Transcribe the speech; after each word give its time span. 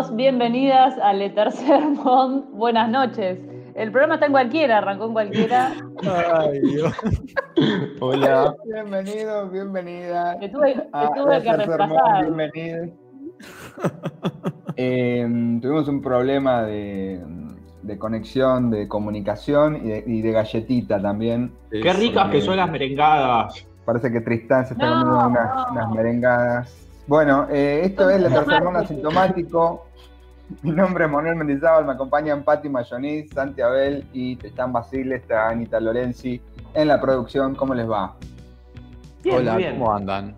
Bienvenidos, 0.00 0.16
bienvenidas 0.16 0.98
al 1.02 1.18
Le 1.18 1.28
Tercer 1.30 1.80
Mond. 2.04 2.50
Buenas 2.52 2.88
noches. 2.88 3.38
El 3.74 3.90
programa 3.92 4.14
está 4.14 4.26
en 4.26 4.32
cualquiera, 4.32 4.78
arrancó 4.78 5.04
en 5.06 5.12
cualquiera. 5.12 5.72
Ay, 6.38 6.58
Dios. 6.60 6.94
Hola. 8.00 8.54
Bienvenido, 8.64 9.50
bienvenida. 9.50 10.38
Te 10.38 10.48
tuve, 10.48 10.72
que 10.74 10.80
Tercer 10.80 11.68
Mon, 11.68 11.68
reemplazar. 11.68 12.24
Bienvenido. 12.24 12.86
Eh, 14.76 15.58
tuvimos 15.60 15.86
un 15.88 16.00
problema 16.00 16.62
de, 16.62 17.20
de 17.82 17.98
conexión, 17.98 18.70
de 18.70 18.88
comunicación 18.88 19.76
y 19.84 19.88
de, 19.88 20.04
y 20.06 20.22
de 20.22 20.32
galletita 20.32 21.00
también. 21.02 21.52
Qué 21.70 21.92
ricas 21.92 22.30
que 22.30 22.40
son 22.40 22.56
las 22.56 22.70
merengadas. 22.70 23.66
Parece 23.84 24.10
que 24.10 24.22
Tristán 24.22 24.64
se 24.64 24.72
está 24.72 24.86
No, 24.86 24.92
comiendo 25.04 25.26
unas, 25.28 25.56
no. 25.56 25.72
unas 25.72 25.90
merengadas. 25.90 26.86
Bueno, 27.06 27.46
eh, 27.50 27.82
esto 27.84 28.08
es 28.08 28.22
el 28.22 28.32
tercer 28.32 28.62
asintomático. 28.66 29.89
Mi 30.62 30.70
nombre 30.70 31.04
es 31.04 31.10
Manuel 31.10 31.36
Mendizábal, 31.36 31.84
me 31.84 31.92
acompañan 31.92 32.42
Patti 32.42 32.68
Mayoniz, 32.68 33.30
Santi 33.32 33.62
Abel 33.62 34.04
y 34.12 34.36
Tristán 34.36 34.72
Basile, 34.72 35.16
está 35.16 35.48
Anita 35.48 35.80
Lorenzi 35.80 36.40
en 36.74 36.88
la 36.88 37.00
producción. 37.00 37.54
¿Cómo 37.54 37.74
les 37.74 37.88
va? 37.88 38.14
Bien, 39.22 39.36
Hola, 39.36 39.56
bien. 39.56 39.78
¿cómo 39.78 39.92
andan? 39.92 40.34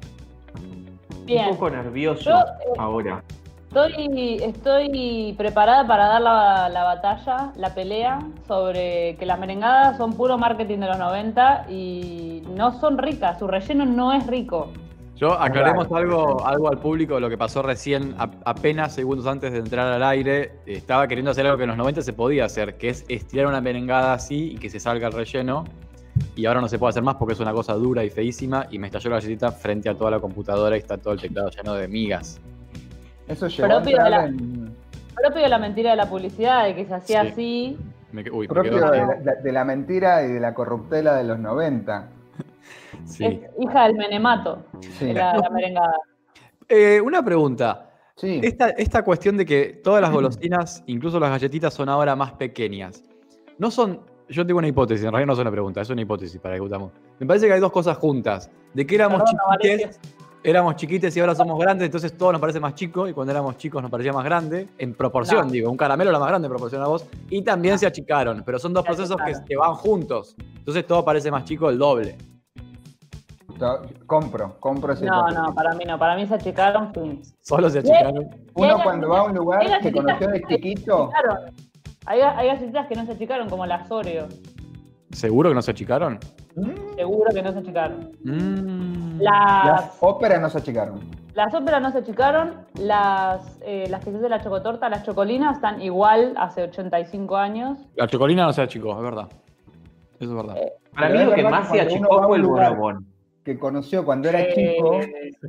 Bien. 1.24 1.46
Un 1.46 1.54
poco 1.54 1.70
nervioso 1.70 2.30
Yo, 2.30 2.38
eh, 2.38 2.78
ahora. 2.78 3.22
Estoy, 3.68 4.36
estoy 4.42 5.34
preparada 5.38 5.86
para 5.86 6.06
dar 6.06 6.20
la, 6.20 6.68
la 6.68 6.84
batalla, 6.84 7.52
la 7.56 7.74
pelea 7.74 8.18
sobre 8.46 9.16
que 9.16 9.24
las 9.24 9.38
merengadas 9.38 9.96
son 9.96 10.12
puro 10.12 10.36
marketing 10.36 10.80
de 10.80 10.88
los 10.88 10.98
90 10.98 11.70
y 11.70 12.42
no 12.54 12.78
son 12.80 12.98
ricas, 12.98 13.38
su 13.38 13.46
relleno 13.46 13.86
no 13.86 14.12
es 14.12 14.26
rico. 14.26 14.68
Yo 15.16 15.32
aclaremos 15.40 15.86
Claro. 15.88 16.02
algo, 16.04 16.46
algo 16.46 16.68
al 16.70 16.78
público, 16.78 17.20
lo 17.20 17.28
que 17.28 17.38
pasó 17.38 17.62
recién, 17.62 18.14
a- 18.18 18.30
apenas 18.44 18.94
segundos 18.94 19.26
antes 19.26 19.52
de 19.52 19.58
entrar 19.58 19.86
al 19.86 20.02
aire. 20.02 20.52
Estaba 20.66 21.06
queriendo 21.06 21.30
hacer 21.30 21.44
algo 21.46 21.56
que 21.58 21.64
en 21.64 21.68
los 21.68 21.76
90 21.76 22.02
se 22.02 22.12
podía 22.12 22.46
hacer, 22.46 22.76
que 22.76 22.88
es 22.88 23.04
estirar 23.08 23.46
una 23.46 23.60
merengada 23.60 24.14
así 24.14 24.52
y 24.52 24.56
que 24.56 24.68
se 24.70 24.80
salga 24.80 25.06
el 25.08 25.12
relleno. 25.12 25.64
Y 26.34 26.46
ahora 26.46 26.60
no 26.60 26.68
se 26.68 26.78
puede 26.78 26.90
hacer 26.90 27.02
más 27.02 27.16
porque 27.16 27.34
es 27.34 27.40
una 27.40 27.52
cosa 27.52 27.74
dura 27.74 28.02
y 28.04 28.10
feísima. 28.10 28.66
Y 28.70 28.78
me 28.78 28.86
estalló 28.88 29.10
la 29.10 29.16
galletita 29.16 29.52
frente 29.52 29.88
a 29.88 29.94
toda 29.94 30.10
la 30.10 30.18
computadora 30.18 30.76
y 30.76 30.80
está 30.80 30.96
todo 30.98 31.14
el 31.14 31.20
teclado 31.20 31.50
lleno 31.50 31.74
de 31.74 31.88
migas. 31.88 32.40
Eso 33.28 33.46
llegó 33.48 33.64
a 33.66 33.68
Propio 33.68 33.84
de 33.84 34.02
entrar 34.02 34.10
la- 34.10 34.26
en, 34.26 34.76
Propio 35.14 35.42
de 35.42 35.48
la 35.48 35.58
mentira 35.58 35.90
de 35.90 35.96
la 35.96 36.06
publicidad, 36.08 36.64
de 36.64 36.74
que 36.74 36.84
se 36.86 36.94
hacía 36.94 37.22
Sí. 37.22 37.28
así. 37.28 37.78
Me, 38.12 38.28
uy, 38.30 38.48
propio 38.48 38.72
de 38.74 38.80
la, 38.80 39.34
de 39.42 39.52
la 39.52 39.64
mentira 39.64 40.22
y 40.24 40.32
de 40.32 40.40
la 40.40 40.52
corruptela 40.52 41.14
de 41.14 41.24
los 41.24 41.38
90. 41.38 42.08
Sí. 43.04 43.24
Es 43.24 43.40
hija 43.60 43.84
del 43.84 43.94
menemato, 43.96 44.64
Sí. 44.98 45.12
la, 45.12 45.36
la 45.36 45.50
merengada. 45.50 45.94
Eh, 46.68 47.00
una 47.00 47.22
pregunta. 47.24 47.90
Sí. 48.16 48.40
Esta, 48.42 48.70
esta 48.70 49.02
cuestión 49.04 49.36
de 49.36 49.44
que 49.46 49.80
todas 49.82 50.00
las 50.02 50.10
golosinas, 50.12 50.82
incluso 50.86 51.18
las 51.18 51.30
galletitas, 51.30 51.74
son 51.74 51.88
ahora 51.88 52.14
más 52.14 52.32
pequeñas. 52.32 53.02
No 53.58 53.70
son. 53.70 54.00
Yo 54.28 54.46
tengo 54.46 54.58
una 54.58 54.68
hipótesis, 54.68 55.04
en 55.04 55.10
realidad 55.12 55.26
no 55.26 55.32
es 55.34 55.38
una 55.40 55.50
pregunta, 55.50 55.80
es 55.80 55.90
una 55.90 56.00
hipótesis 56.02 56.40
para 56.40 56.54
que 56.54 56.60
discutamos. 56.60 56.92
Me 57.18 57.26
parece 57.26 57.46
que 57.46 57.54
hay 57.54 57.60
dos 57.60 57.72
cosas 57.72 57.96
juntas. 57.98 58.50
De 58.72 58.86
que 58.86 58.94
éramos 58.94 59.22
Perdón, 59.22 59.58
chiquites, 59.60 60.00
éramos 60.44 60.76
chiquites 60.76 61.16
y 61.16 61.20
ahora 61.20 61.34
somos 61.34 61.58
grandes, 61.58 61.86
entonces 61.86 62.16
todo 62.16 62.32
nos 62.32 62.40
parece 62.40 62.58
más 62.60 62.74
chico, 62.74 63.06
y 63.08 63.12
cuando 63.12 63.32
éramos 63.32 63.56
chicos 63.58 63.82
nos 63.82 63.90
parecía 63.90 64.12
más 64.12 64.24
grande, 64.24 64.68
en 64.78 64.94
proporción, 64.94 65.46
No. 65.48 65.52
digo, 65.52 65.70
un 65.70 65.76
caramelo 65.76 66.10
era 66.10 66.18
más 66.18 66.28
grande 66.28 66.46
en 66.46 66.50
proporción 66.50 66.80
a 66.82 66.86
vos, 66.86 67.04
y 67.28 67.42
también 67.42 67.78
se 67.78 67.86
achicaron, 67.86 68.42
pero 68.46 68.58
son 68.58 68.72
dos 68.72 68.84
Se 68.84 68.86
procesos 68.88 69.16
que 69.46 69.56
van 69.56 69.74
juntos. 69.74 70.34
Entonces 70.56 70.86
todo 70.86 71.04
parece 71.04 71.30
más 71.30 71.44
chico 71.44 71.68
el 71.68 71.76
doble. 71.78 72.16
Compro, 74.06 74.56
compro 74.60 74.92
ese 74.92 75.06
No, 75.06 75.28
no, 75.28 75.54
para 75.54 75.74
mí 75.74 75.84
no, 75.84 75.98
para 75.98 76.16
mí 76.16 76.26
se 76.26 76.34
achicaron 76.34 76.92
fin. 76.92 77.22
Solo 77.40 77.70
se 77.70 77.80
achicaron. 77.80 78.28
Uno 78.54 78.76
cuando 78.82 79.08
va 79.08 79.20
a 79.20 79.22
un 79.24 79.34
lugar 79.34 79.80
que 79.80 79.92
conoció 79.92 80.28
de 80.28 80.42
chiquito. 80.42 81.10
Hay, 82.06 82.20
hay 82.20 82.48
galletitas 82.48 82.86
que 82.88 82.94
no 82.96 83.06
se 83.06 83.12
achicaron, 83.12 83.48
como 83.48 83.64
las 83.64 83.90
Oreo. 83.90 84.26
¿Seguro 85.12 85.50
que 85.50 85.54
no 85.54 85.62
se 85.62 85.70
achicaron? 85.70 86.18
Seguro 86.96 87.30
que 87.32 87.42
no 87.42 87.52
se 87.52 87.58
achicaron. 87.58 88.10
Mm. 88.24 89.20
Las, 89.20 89.66
las 89.66 89.96
óperas 90.00 90.40
no 90.40 90.50
se 90.50 90.58
achicaron. 90.58 91.00
las 91.34 91.54
óperas 91.54 91.80
no 91.80 91.92
se 91.92 91.98
achicaron, 91.98 92.66
las, 92.74 93.58
eh, 93.60 93.86
las 93.88 94.04
que 94.04 94.10
se 94.10 94.16
hace 94.16 94.28
la 94.28 94.42
chocotorta, 94.42 94.88
las 94.88 95.04
chocolinas, 95.04 95.56
están 95.56 95.80
igual 95.80 96.34
hace 96.36 96.64
85 96.64 97.36
años. 97.36 97.78
La 97.94 98.08
chocolina 98.08 98.44
no 98.46 98.52
se 98.52 98.62
achicó, 98.62 98.96
es 98.96 99.02
verdad. 99.02 99.28
Eso 100.18 100.30
es 100.30 100.34
verdad. 100.34 100.56
Para 100.94 101.08
Pero 101.08 101.18
mí 101.18 101.24
lo 101.26 101.34
que 101.34 101.42
más 101.44 101.68
se 101.68 101.80
achicó 101.80 102.22
fue 102.26 102.36
el 102.36 102.42
bonobón. 102.44 103.11
Que 103.44 103.58
conoció 103.58 104.04
cuando 104.04 104.28
era 104.28 104.40
Eh, 104.40 104.54
chico. 104.54 105.00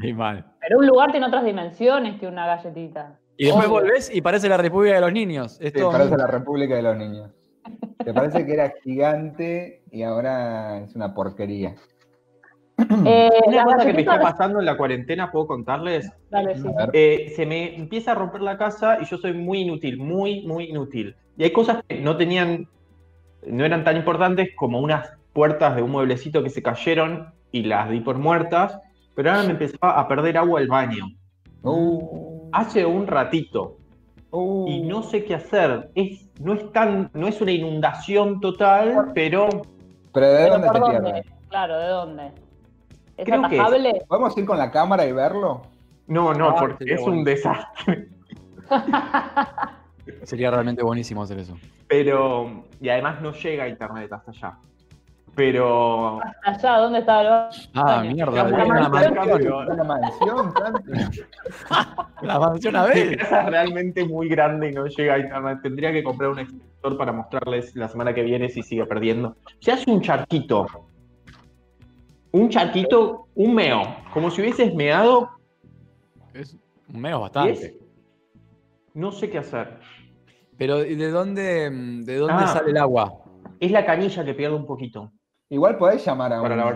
Sí, 0.01 0.13
mal. 0.13 0.45
Pero 0.61 0.79
un 0.79 0.87
lugar 0.87 1.11
tiene 1.11 1.27
otras 1.27 1.45
dimensiones 1.45 2.19
que 2.19 2.27
una 2.27 2.47
galletita. 2.47 3.19
Y 3.37 3.45
después 3.45 3.67
Obvio. 3.67 3.79
volvés 3.81 4.13
y 4.15 4.21
parece 4.21 4.49
la 4.49 4.57
República 4.57 4.95
de 4.95 5.01
los 5.01 5.13
Niños. 5.13 5.59
Es 5.61 5.73
Te 5.73 5.79
todo 5.79 5.91
parece 5.91 6.17
la 6.17 6.27
República 6.27 6.75
de 6.75 6.81
los 6.81 6.97
Niños. 6.97 7.31
Te 8.03 8.13
parece 8.13 8.45
que 8.45 8.53
era 8.53 8.73
gigante 8.83 9.83
y 9.91 10.03
ahora 10.03 10.79
es 10.79 10.95
una 10.95 11.13
porquería. 11.13 11.75
Eh, 13.05 13.29
Una 13.45 13.63
cosa 13.65 13.85
que 13.85 13.93
me 13.93 13.99
está 14.01 14.19
pasando 14.19 14.59
en 14.59 14.65
la 14.65 14.75
cuarentena, 14.75 15.31
¿puedo 15.31 15.45
contarles? 15.47 16.11
Dale, 16.31 16.57
sí. 16.57 16.67
Eh, 16.91 17.31
se 17.35 17.45
me 17.45 17.75
empieza 17.75 18.11
a 18.11 18.15
romper 18.15 18.41
la 18.41 18.57
casa 18.57 18.97
y 18.99 19.05
yo 19.05 19.17
soy 19.17 19.33
muy 19.33 19.59
inútil, 19.61 19.97
muy, 19.99 20.41
muy 20.47 20.65
inútil. 20.65 21.15
Y 21.37 21.43
hay 21.43 21.51
cosas 21.51 21.83
que 21.87 22.01
no 22.01 22.17
tenían, 22.17 22.67
no 23.47 23.63
eran 23.63 23.83
tan 23.83 23.95
importantes 23.95 24.49
como 24.55 24.79
unas 24.79 25.11
puertas 25.33 25.75
de 25.75 25.83
un 25.83 25.91
mueblecito 25.91 26.41
que 26.43 26.49
se 26.49 26.63
cayeron 26.63 27.31
y 27.53 27.63
las 27.63 27.89
di 27.89 28.01
por 28.01 28.17
muertas, 28.17 28.77
pero 29.15 29.31
ahora 29.31 29.43
me 29.43 29.51
empezaba 29.51 29.97
a 29.97 30.07
perder 30.09 30.37
agua 30.37 30.59
el 30.59 30.67
baño. 30.67 31.05
Uh, 31.61 32.49
Hace 32.51 32.85
un 32.85 33.07
ratito. 33.07 33.77
uh. 34.31 34.65
y 34.67 34.81
no 34.81 35.03
sé 35.03 35.23
qué 35.23 35.35
hacer. 35.35 35.89
Es, 35.95 36.27
no 36.41 36.53
es 36.55 36.69
tan, 36.73 37.09
no 37.13 37.27
es 37.27 37.39
una 37.39 37.51
inundación 37.51 38.41
total, 38.41 39.11
pero 39.15 39.47
Pero 40.11 40.27
¿de 40.33 40.49
dónde 40.49 40.67
¿por 40.67 40.73
te 40.75 40.79
dónde? 40.81 40.99
pierde? 41.11 41.23
Claro, 41.49 41.77
¿de 41.79 41.87
dónde? 41.87 42.31
¿Es 43.17 43.25
Creo 43.25 43.47
que 43.47 43.57
es-? 43.57 44.03
¿Podemos 44.07 44.37
ir 44.37 44.45
con 44.45 44.57
la 44.57 44.71
cámara 44.71 45.05
y 45.05 45.11
verlo? 45.13 45.61
no, 46.07 46.33
no, 46.33 46.49
Ah, 46.49 46.55
porque 46.59 46.85
es 46.93 46.99
bueno. 47.01 47.19
un 47.19 47.23
desastre. 47.23 48.07
Sería 50.23 50.51
realmente 50.51 50.83
buenísimo 50.83 51.23
hacer 51.23 51.39
eso. 51.39 51.55
Pero, 51.87 52.65
y 52.81 52.89
además 52.89 53.21
no 53.21 53.31
llega 53.31 53.65
a 53.65 53.67
internet 53.69 54.11
hasta 54.11 54.31
allá. 54.31 54.57
Pero 55.35 56.19
Allá, 56.43 56.77
¿dónde 56.77 56.99
estaba 56.99 57.21
el 57.21 57.27
baño? 57.29 57.63
Ah, 57.73 58.03
mierda. 58.03 58.47
En 58.49 58.53
una 58.53 58.89
mansión. 58.89 59.67
Una 59.69 59.83
mansión. 59.83 60.53
La 62.21 62.39
mansión 62.39 62.75
a 62.75 62.83
mi 62.87 62.89
ver. 62.93 63.17
casa 63.17 63.41
es 63.41 63.49
realmente 63.49 64.05
muy 64.05 64.29
grande 64.29 64.69
y 64.69 64.73
no 64.73 64.85
llega 64.85 65.15
a 65.15 65.19
internet. 65.19 65.59
Tendría 65.63 65.91
que 65.91 66.03
comprar 66.03 66.29
un 66.29 66.39
extractor 66.39 66.97
para 66.97 67.11
mostrarles 67.13 67.75
la 67.75 67.87
semana 67.87 68.13
que 68.13 68.21
viene 68.21 68.49
si 68.49 68.61
sigue 68.61 68.85
perdiendo. 68.85 69.35
Se 69.59 69.71
hace 69.71 69.89
un 69.89 70.01
charquito. 70.01 70.67
Un 72.31 72.49
charquito, 72.49 73.27
un 73.35 73.55
meo. 73.55 73.81
Como 74.13 74.29
si 74.29 74.41
hubieses 74.41 74.73
meado 74.75 75.29
Es 76.33 76.55
un 76.93 77.01
meo 77.01 77.21
bastante. 77.21 77.51
es- 77.53 77.73
No 78.93 79.11
sé 79.11 79.29
qué 79.31 79.39
hacer. 79.39 79.79
Pero 80.57 80.85
¿y 80.85 80.93
¿de 80.95 81.09
dónde, 81.09 81.69
de 81.71 82.17
dónde 82.17 82.43
Ah. 82.43 82.47
sale 82.47 82.69
el 82.69 82.77
agua? 82.77 83.11
Es 83.59 83.71
la 83.71 83.83
canilla 83.85 84.23
que 84.23 84.33
pierde 84.35 84.55
un 84.55 84.65
poquito. 84.67 85.11
Igual 85.53 85.77
podés 85.77 86.03
llamar 86.03 86.33
a 86.33 86.41
Para 86.41 86.53
un. 86.55 86.59
lavar. 86.59 86.75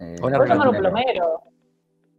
eh, 0.00 0.16
¿Puedo 0.20 0.38
llamar 0.44 0.66
a 0.66 0.70
un 0.70 0.76
plomero. 0.76 1.40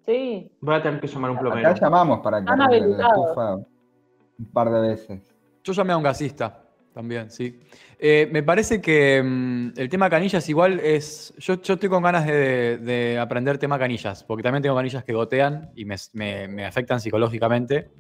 Sí. 0.06 0.50
Voy 0.62 0.76
a 0.76 0.82
tener 0.82 1.00
que 1.02 1.08
llamar 1.08 1.30
a 1.30 1.34
un 1.34 1.40
plomero. 1.40 1.70
Acá 1.70 1.80
llamamos 1.80 2.20
para 2.22 2.44
que 2.44 2.50
arregle 2.52 2.98
la 2.98 3.08
estufa 3.08 3.56
un 3.56 4.46
par 4.54 4.70
de 4.72 4.80
veces. 4.80 5.36
Yo 5.64 5.74
llamé 5.74 5.92
a 5.94 5.98
un 5.98 6.04
gasista 6.04 6.58
también, 6.94 7.30
sí. 7.30 7.60
Eh, 8.00 8.30
me 8.32 8.44
parece 8.44 8.82
que 8.82 9.22
mm, 9.24 9.74
el 9.78 9.90
tema 9.90 10.10
canillas 10.10 10.48
igual 10.50 10.80
es... 10.80 11.34
Yo, 11.38 11.62
yo 11.62 11.74
estoy 11.76 11.88
con 11.90 12.02
ganas 12.02 12.26
de, 12.26 12.78
de 12.78 13.20
aprender 13.20 13.58
tema 13.58 13.78
canillas, 13.78 14.24
porque 14.24 14.44
también 14.44 14.64
tengo 14.64 14.76
canillas 14.76 15.04
que 15.04 15.14
gotean 15.14 15.70
y 15.76 15.84
me, 15.86 15.96
me- 16.14 16.48
me 16.48 16.66
afectan 16.66 17.00
psicológicamente. 17.02 17.92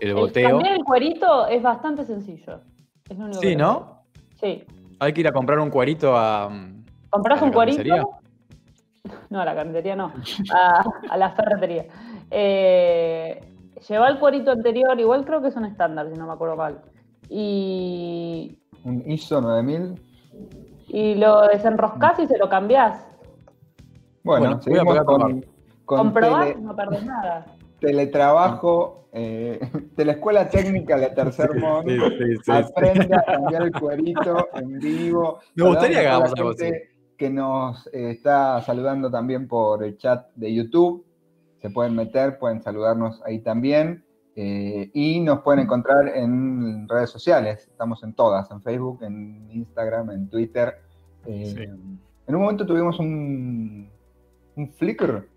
El 0.00 0.10
El, 0.10 0.14
goteo. 0.14 0.48
cambiar 0.50 0.74
el 0.74 0.84
cuerito 0.84 1.46
es 1.48 1.60
bastante 1.62 2.04
sencillo. 2.04 2.60
Es 3.10 3.18
lo 3.18 3.24
único 3.26 3.40
Sí, 3.40 3.48
que 3.48 3.56
¿no? 3.56 4.04
Sí. 4.40 4.64
Hay 5.00 5.12
que 5.12 5.20
ir 5.20 5.28
a 5.28 5.32
comprar 5.32 5.58
un 5.58 5.70
cuerito 5.70 6.16
a... 6.16 6.50
mm, 7.14 7.22
¿Comprás 7.22 7.38
¿A 7.38 7.40
la 7.42 7.46
un 7.46 7.52
cuerito? 7.52 7.76
carnicería? 7.78 8.04
No, 9.30 9.40
a 9.40 9.44
la 9.44 9.54
carnicería 9.54 9.96
no. 9.96 10.12
A, 10.54 10.84
a 11.10 11.16
la 11.16 11.30
ferretería. 11.30 11.86
Eh, 12.30 13.40
lleva 13.88 14.08
el 14.08 14.18
cuerito 14.18 14.50
anterior, 14.50 14.98
igual 14.98 15.24
creo 15.24 15.42
que 15.42 15.48
es 15.48 15.56
un 15.56 15.66
estándar, 15.66 16.08
si 16.10 16.18
no 16.18 16.26
me 16.26 16.32
acuerdo 16.32 16.56
mal. 16.56 16.80
Y, 17.28 18.58
Un 18.84 19.02
ISO 19.10 19.40
9000. 19.40 20.00
y 20.88 21.14
lo 21.16 21.42
desenroscás 21.48 22.18
y 22.20 22.26
se 22.26 22.38
lo 22.38 22.48
cambiás. 22.48 23.06
Bueno, 24.22 24.58
Bueno, 24.58 24.60
voy 24.66 24.74
a 24.74 24.78
seguimos 24.78 25.04
con, 25.04 25.44
con 25.84 25.98
Comprobás, 25.98 26.46
tele- 26.48 26.60
no 26.62 26.74
perdés 26.76 27.04
nada. 27.04 27.46
teletrabajo 27.80 29.08
eh, 29.12 29.60
de 29.96 30.04
la 30.04 30.12
Escuela 30.12 30.48
Técnica 30.48 30.96
de 30.96 31.08
Tercermont. 31.10 31.86
Sí, 31.88 31.98
sí, 31.98 32.36
sí. 32.44 32.52
Aprende 32.52 33.14
a 33.14 33.22
cambiar 33.22 33.62
el 33.62 33.72
cuerito 33.72 34.48
en 34.54 34.78
vivo. 34.80 35.40
Me 35.54 35.64
gustaría 35.68 36.00
que 36.00 36.08
hagamos 36.08 36.32
algo 36.36 36.50
la 36.52 36.56
gente 36.56 36.90
Que 37.16 37.30
nos 37.30 37.86
está 37.92 38.60
saludando 38.62 39.10
también 39.10 39.46
por 39.48 39.82
el 39.84 39.96
chat 39.96 40.26
de 40.34 40.52
YouTube. 40.54 41.04
Se 41.60 41.70
pueden 41.70 41.94
meter, 41.94 42.38
pueden 42.38 42.62
saludarnos 42.62 43.22
ahí 43.24 43.40
también. 43.40 44.04
eh, 44.36 44.90
y 44.92 45.20
nos 45.20 45.42
pueden 45.42 45.60
encontrar 45.60 46.08
en 46.08 46.88
redes 46.88 47.08
sociales. 47.10 47.68
Estamos 47.70 48.02
en 48.02 48.14
todas, 48.14 48.50
en 48.50 48.60
Facebook, 48.62 49.02
en 49.04 49.48
Instagram, 49.50 50.10
en 50.10 50.28
Twitter. 50.28 50.74
Eh, 51.26 51.54
Sí. 51.56 51.62
En 52.26 52.34
un 52.34 52.40
momento 52.42 52.66
tuvimos 52.66 52.98
un, 52.98 53.88
un 54.56 54.72
Flickr. 54.72 55.28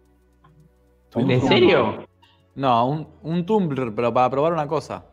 ¿En 1.15 1.41
serio? 1.41 2.07
No, 2.55 2.89
un, 2.89 3.07
un 3.23 3.45
Tumblr, 3.45 3.93
pero 3.93 4.11
para 4.13 4.29
probar 4.29 4.53
una 4.53 4.67
cosa. 4.67 5.05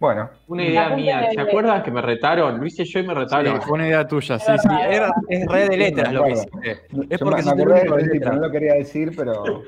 Bueno, 0.00 0.30
Una 0.48 0.64
idea 0.64 0.96
mía. 0.96 1.28
¿Se 1.32 1.40
acuerdan 1.40 1.82
que 1.82 1.90
me 1.90 2.00
retaron? 2.00 2.58
Luis 2.58 2.78
y 2.80 2.84
yo 2.84 3.00
y 3.00 3.02
me 3.06 3.12
Sí, 3.12 3.20
retaron. 3.20 3.60
fue 3.62 3.72
una 3.74 3.86
idea 3.86 4.08
tuya, 4.08 4.38
sí, 4.38 4.50
sí. 4.58 4.68
Era, 4.88 5.12
es 5.28 5.46
red 5.46 5.68
de 5.68 5.76
letras 5.76 6.12
lo 6.12 6.24
que 6.24 6.30
hiciste. 6.32 6.70
Es 7.10 7.20
yo 7.20 7.26
me, 7.26 7.30
porque 7.30 7.42
me 7.42 7.52
único 7.52 7.96
de 7.96 8.02
tipo, 8.04 8.14
letras. 8.14 8.34
no 8.34 8.40
lo 8.40 8.50
quería 8.50 8.74
decir, 8.74 9.12
pero, 9.14 9.44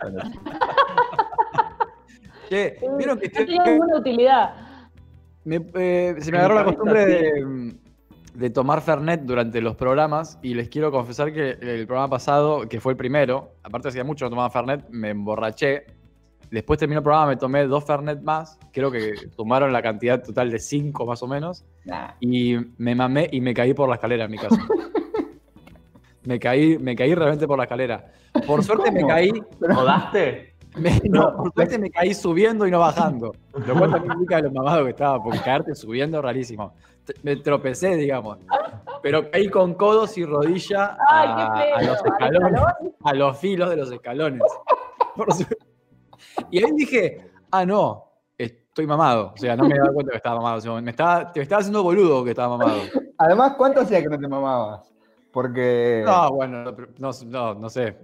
sí. 2.49 2.49
Che, 2.49 2.76
¿vieron 2.99 3.19
que 3.19 3.29
No 3.29 3.34
tenía 3.34 3.64
ninguna 3.64 3.96
utilidad. 3.99 4.55
me, 5.44 5.56
eh, 5.75 6.14
se 6.19 6.32
me 6.32 6.38
agarró 6.38 6.55
la 6.55 6.64
costumbre 6.64 7.06
de, 7.06 7.75
de 8.34 8.50
tomar 8.50 8.81
Fernet 8.81 9.23
durante 9.23 9.61
los 9.61 9.76
programas 9.76 10.38
y 10.43 10.55
les 10.55 10.69
quiero 10.70 10.90
confesar 10.90 11.32
que 11.32 11.58
el 11.61 11.87
programa 11.87 12.08
pasado, 12.08 12.69
que 12.69 12.81
fue 12.81 12.93
el 12.93 12.96
primero, 12.96 13.52
aparte 13.62 13.88
hacía 13.88 14.05
mucho 14.05 14.25
que 14.25 14.31
no 14.31 14.37
tomaba 14.37 14.50
Fernet, 14.50 14.88
me 14.90 15.11
emborraché. 15.11 15.84
Después 16.52 16.78
terminó 16.78 16.99
el 17.00 17.02
programa, 17.04 17.28
me 17.28 17.37
tomé 17.37 17.66
dos 17.66 17.82
Fernet 17.84 18.20
más, 18.22 18.58
creo 18.72 18.90
que 18.90 19.14
tomaron 19.37 19.72
la 19.72 19.81
cantidad 19.82 20.22
total 20.22 20.50
de 20.50 20.58
cinco 20.58 21.06
más 21.06 21.22
o 21.22 21.26
menos, 21.26 21.64
Nah. 21.87 22.10
y 22.20 22.56
me 22.76 22.94
mamé 22.94 23.26
y 23.32 23.40
me 23.40 23.54
caí 23.54 23.72
por 23.72 23.88
la 23.88 23.94
escalera 23.94 24.26
en 24.26 24.31
mi 24.31 24.37
casa. 24.38 24.56
me 26.25 26.38
caí, 26.38 26.78
me 26.78 26.94
caí 26.94 27.14
realmente 27.14 27.46
por 27.46 27.56
la 27.58 27.64
escalera. 27.64 28.12
Por 28.46 28.62
suerte 28.62 28.90
me 28.93 29.04
caí 29.06 29.31
¿Jodaste? 29.60 30.54
me- 30.76 31.00
no, 31.04 31.34
por 31.37 31.52
suerte 31.54 31.78
me 31.78 31.90
caí 31.90 32.12
subiendo 32.14 32.66
y 32.66 32.70
no 32.70 32.78
bajando. 32.81 33.34
Lo 33.66 33.75
cual 33.75 33.90
también 33.90 34.12
indica 34.12 34.40
lo 34.40 34.50
mamado 34.52 34.84
que 34.84 34.90
estaba, 34.90 35.22
porque 35.22 35.38
caerte 35.40 35.75
subiendo 35.75 36.19
es 36.19 36.25
rarísimo. 36.25 36.75
Me 37.22 37.37
tropecé, 37.37 37.96
digamos. 37.96 38.38
Pero 39.02 39.31
caí 39.31 39.48
con 39.48 39.75
codos 39.75 40.16
y 40.19 40.25
rodilla 40.25 40.96
Ay, 41.08 41.28
a, 41.31 41.52
qué 41.55 41.62
feo. 41.62 41.76
a 41.76 41.82
los 41.82 42.05
escalones, 42.05 42.60
a 43.02 43.14
los 43.14 43.38
filos 43.38 43.70
de 43.70 43.76
los 43.76 43.90
escalones. 43.90 44.43
Por 45.16 45.32
su- 45.34 45.46
Y 46.50 46.58
ahí 46.64 46.70
dije, 46.76 47.31
ah, 47.50 47.64
no, 47.64 48.05
estoy 48.38 48.87
mamado. 48.87 49.32
O 49.34 49.37
sea, 49.37 49.56
no 49.56 49.64
me 49.69 49.76
daba 49.76 49.93
cuenta 49.93 50.11
que 50.12 50.17
estaba 50.19 50.37
mamado. 50.37 50.58
O 50.58 50.61
sea, 50.61 50.81
me 50.81 50.90
estaba, 50.90 51.32
te 51.32 51.40
estaba 51.43 51.61
haciendo 51.61 51.82
boludo 51.82 52.25
que 52.25 52.31
estaba 52.31 52.56
mamado. 52.56 52.81
Además, 53.19 53.55
¿cuánto 53.56 53.81
hacía 53.81 54.00
que 54.02 54.08
no 54.08 54.19
te 54.19 54.29
mamabas? 54.29 54.93
Porque. 55.32 56.02
No, 56.05 56.31
bueno, 56.32 56.64
no, 56.64 56.73
no, 56.99 57.11
no, 57.26 57.55
no 57.55 57.69
sé, 57.70 57.96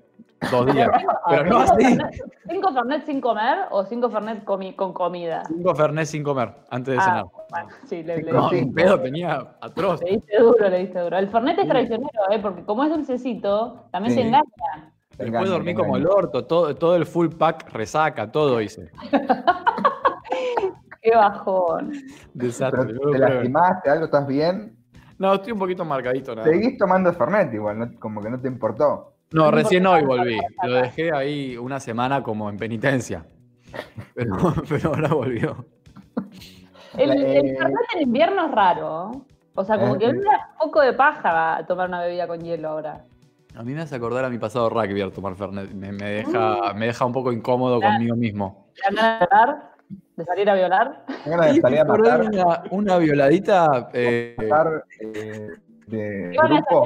dos 0.50 0.72
días. 0.72 0.88
Pero 1.28 1.44
no 1.44 1.60
¿Cinco 1.60 1.72
así. 1.74 1.84
Fernet- 1.84 2.22
¿Cinco 2.48 2.72
Fernet 2.72 3.04
sin 3.04 3.20
comer 3.20 3.58
o 3.70 3.84
cinco 3.84 4.08
Fernet 4.08 4.44
comi- 4.46 4.74
con 4.74 4.94
comida? 4.94 5.42
Cinco 5.46 5.74
Fernet 5.74 6.06
sin 6.06 6.22
comer, 6.24 6.54
antes 6.70 6.94
de 6.94 7.00
Ah, 7.00 7.04
cenar. 7.04 7.24
bueno, 7.50 7.68
sí, 7.86 8.02
le, 8.02 8.22
le- 8.22 8.32
No, 8.32 8.48
sí. 8.48 8.62
un 8.62 8.72
pedo 8.72 8.98
tenía 9.00 9.56
atroz. 9.60 10.02
le 10.02 10.12
diste 10.12 10.38
duro, 10.38 10.68
le 10.70 10.78
diste 10.78 10.98
duro. 11.00 11.18
El 11.18 11.28
Fernet 11.28 11.58
es 11.58 11.68
traicionero, 11.68 12.30
¿eh? 12.30 12.38
porque 12.40 12.64
como 12.64 12.84
es 12.84 12.90
dulcecito, 12.90 13.84
también 13.90 14.14
Sí. 14.14 14.20
se 14.22 14.26
engaña. 14.28 14.92
Te 15.18 15.24
Después 15.24 15.40
engaño, 15.42 15.50
dormí 15.50 15.72
te 15.72 15.80
como 15.80 15.96
el 15.96 16.06
orto, 16.06 16.44
todo, 16.44 16.76
todo 16.76 16.94
el 16.94 17.04
full 17.04 17.28
pack 17.30 17.72
resaca, 17.72 18.30
todo 18.30 18.60
hice. 18.60 18.92
Qué 21.02 21.10
bajón. 21.10 21.92
Desastre. 22.34 22.84
¿Te 22.86 22.94
puedo 22.94 23.14
lastimaste? 23.14 23.90
¿Algo 23.90 24.04
estás 24.04 24.26
bien? 24.28 24.76
No, 25.18 25.34
estoy 25.34 25.52
un 25.52 25.58
poquito 25.58 25.84
marcadito. 25.84 26.36
Nada. 26.36 26.46
Seguís 26.46 26.78
tomando 26.78 27.12
Fernet 27.12 27.52
igual, 27.52 27.78
¿no? 27.80 27.90
como 27.98 28.22
que 28.22 28.30
no 28.30 28.40
te 28.40 28.46
importó. 28.46 29.14
No, 29.32 29.50
recién 29.50 29.84
hoy 29.86 30.04
volví. 30.04 30.38
Lo 30.62 30.74
dejé 30.74 31.12
ahí 31.12 31.56
una 31.56 31.80
semana 31.80 32.22
como 32.22 32.48
en 32.48 32.56
penitencia. 32.56 33.26
Pero, 34.14 34.36
pero 34.68 34.88
ahora 34.88 35.08
volvió. 35.08 35.64
El, 36.96 37.10
el 37.10 37.22
eh, 37.22 37.56
Fernet 37.58 37.86
en 37.96 38.02
invierno 38.02 38.46
es 38.46 38.52
raro. 38.52 39.10
O 39.54 39.64
sea, 39.64 39.78
como 39.78 39.96
Eh, 39.96 39.98
que 39.98 40.06
eh. 40.06 40.12
me 40.12 40.20
da 40.20 40.50
un 40.52 40.58
poco 40.68 40.80
de 40.80 40.92
paja 40.92 41.64
tomar 41.66 41.88
una 41.88 42.00
bebida 42.00 42.26
con 42.26 42.40
hielo 42.40 42.68
ahora. 42.68 43.04
A 43.58 43.64
mí 43.64 43.74
me 43.74 43.80
hace 43.80 43.96
acordar 43.96 44.24
a 44.24 44.30
mi 44.30 44.38
pasado 44.38 44.70
rugby 44.70 45.00
al 45.00 45.10
tomar 45.10 45.34
Fernet. 45.34 45.72
Me, 45.72 45.90
me 45.90 46.04
deja, 46.04 46.72
me 46.74 46.86
deja 46.86 47.04
un 47.04 47.12
poco 47.12 47.32
incómodo 47.32 47.80
conmigo 47.80 48.14
mismo. 48.14 48.68
¿Te 48.72 48.82
dan 48.94 48.94
ganas 48.94 49.18
de 49.18 49.26
violar? 49.26 49.72
¿De 50.16 50.24
salir 50.24 50.50
a 50.50 50.54
violar? 50.54 51.04
De 51.08 51.54
Sí, 51.54 51.60
salir 51.60 51.80
a 51.80 51.84
matar, 51.84 52.20
una, 52.22 52.62
una 52.70 52.98
violadita 52.98 53.90
eh, 53.92 54.36
matar, 54.38 54.84
eh, 55.00 55.48
de 55.88 56.30
Iban 56.34 56.52
a 56.52 56.54
grupo. 56.54 56.84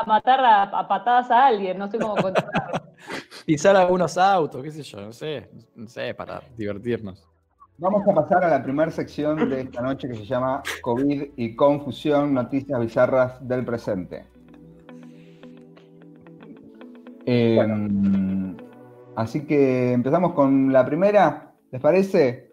A 0.00 0.06
matar 0.06 0.40
a, 0.40 0.62
a 0.62 0.88
patadas 0.88 1.30
a 1.30 1.46
alguien, 1.46 1.76
no 1.76 1.90
sé 1.90 1.98
cómo 1.98 2.14
controlarlo. 2.16 2.80
pisar 3.46 3.76
algunos 3.76 4.16
autos, 4.16 4.62
qué 4.62 4.70
sé 4.70 4.82
yo, 4.82 5.02
no 5.02 5.12
sé. 5.12 5.50
No 5.76 5.86
sé, 5.88 6.14
para 6.14 6.40
divertirnos. 6.56 7.28
Vamos 7.76 8.02
a 8.08 8.14
pasar 8.14 8.44
a 8.44 8.48
la 8.48 8.62
primera 8.62 8.90
sección 8.90 9.50
de 9.50 9.60
esta 9.60 9.82
noche 9.82 10.08
que 10.08 10.14
se 10.14 10.24
llama 10.24 10.62
COVID 10.80 11.32
y 11.36 11.54
confusión, 11.54 12.32
noticias 12.32 12.80
bizarras 12.80 13.46
del 13.46 13.62
presente. 13.66 14.32
Eh, 17.26 17.58
Así 19.16 19.46
que 19.46 19.92
empezamos 19.92 20.32
con 20.32 20.72
la 20.72 20.84
primera, 20.84 21.52
¿les 21.70 21.80
parece? 21.80 22.50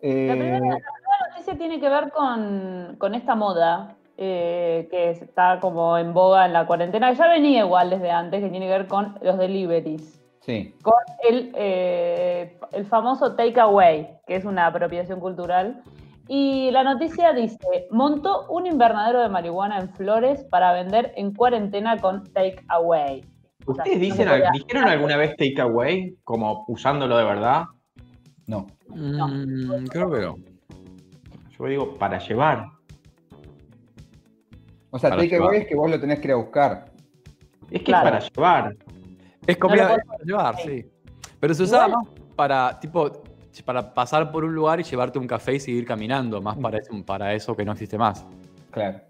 Eh, 0.00 0.26
La 0.28 0.34
primera, 0.34 0.58
la 0.58 0.76
primera 0.76 1.28
noticia 1.30 1.58
tiene 1.58 1.80
que 1.80 1.88
ver 1.88 2.12
con, 2.12 2.96
con 2.98 3.14
esta 3.14 3.34
moda 3.34 3.96
eh, 4.16 4.86
que 4.92 5.10
está 5.10 5.58
como 5.60 5.98
en 5.98 6.14
boga 6.14 6.46
en 6.46 6.52
la 6.52 6.66
cuarentena, 6.66 7.10
que 7.10 7.16
ya 7.16 7.28
venía 7.28 7.64
igual 7.64 7.90
desde 7.90 8.10
antes, 8.12 8.40
que 8.42 8.48
tiene 8.48 8.66
que 8.66 8.72
ver 8.72 8.86
con 8.86 9.18
los 9.22 9.36
deliveries. 9.38 10.22
sí, 10.40 10.72
con 10.82 10.94
el, 11.28 11.50
eh, 11.56 12.56
el 12.72 12.84
famoso 12.86 13.34
takeaway, 13.34 14.20
que 14.26 14.36
es 14.36 14.44
una 14.44 14.66
apropiación 14.66 15.18
cultural. 15.18 15.82
Y 16.28 16.70
la 16.70 16.84
noticia 16.84 17.32
dice, 17.32 17.88
montó 17.90 18.46
un 18.48 18.66
invernadero 18.66 19.20
de 19.20 19.28
marihuana 19.28 19.78
en 19.80 19.90
Flores 19.90 20.44
para 20.44 20.72
vender 20.72 21.12
en 21.16 21.34
cuarentena 21.34 22.00
con 22.00 22.22
takeaway. 22.32 23.24
¿Ustedes 23.66 23.96
no 23.96 24.00
dicen, 24.04 24.28
dijeron 24.52 24.84
alguna 24.88 25.16
vez 25.16 25.36
takeaway? 25.36 26.16
Como 26.24 26.64
usándolo 26.68 27.16
de 27.16 27.24
verdad. 27.24 27.64
no. 28.46 28.66
Mm, 28.88 29.86
creo 29.86 30.10
que 30.10 30.20
no. 30.20 30.36
Yo 31.58 31.66
digo, 31.66 31.94
para 31.98 32.18
llevar. 32.18 32.66
O 34.90 34.98
sea, 34.98 35.10
Para 35.10 35.22
takeaway 35.22 35.48
llevar. 35.48 35.54
es 35.62 35.66
que 35.68 35.74
vos 35.74 35.90
lo 35.90 36.00
tenés 36.00 36.20
que 36.20 36.28
ir 36.28 36.32
a 36.32 36.36
buscar. 36.36 36.84
Es 37.70 37.78
que 37.80 37.84
Claro. 37.86 38.18
es 38.18 38.30
para 38.30 38.60
llevar. 38.70 38.76
Es 39.46 39.56
comida 39.56 39.94
es 39.96 40.04
para 40.04 40.24
llevar, 40.24 40.56
sí. 40.60 40.84
Pero 41.40 41.54
se 41.54 41.62
usaba 41.64 41.88
más 41.88 42.06
para, 42.36 42.78
tipo, 42.80 43.10
para 43.64 43.92
pasar 43.94 44.30
por 44.30 44.44
un 44.44 44.54
lugar 44.54 44.80
y 44.80 44.82
llevarte 44.84 45.18
un 45.18 45.26
café 45.26 45.54
y 45.54 45.60
seguir 45.60 45.84
caminando, 45.86 46.40
más 46.40 46.56
para 46.58 46.78
eso, 46.78 46.92
para 47.04 47.34
eso 47.34 47.56
que 47.56 47.64
no 47.64 47.72
existe 47.72 47.98
más. 47.98 48.24
Claro. 48.70 49.00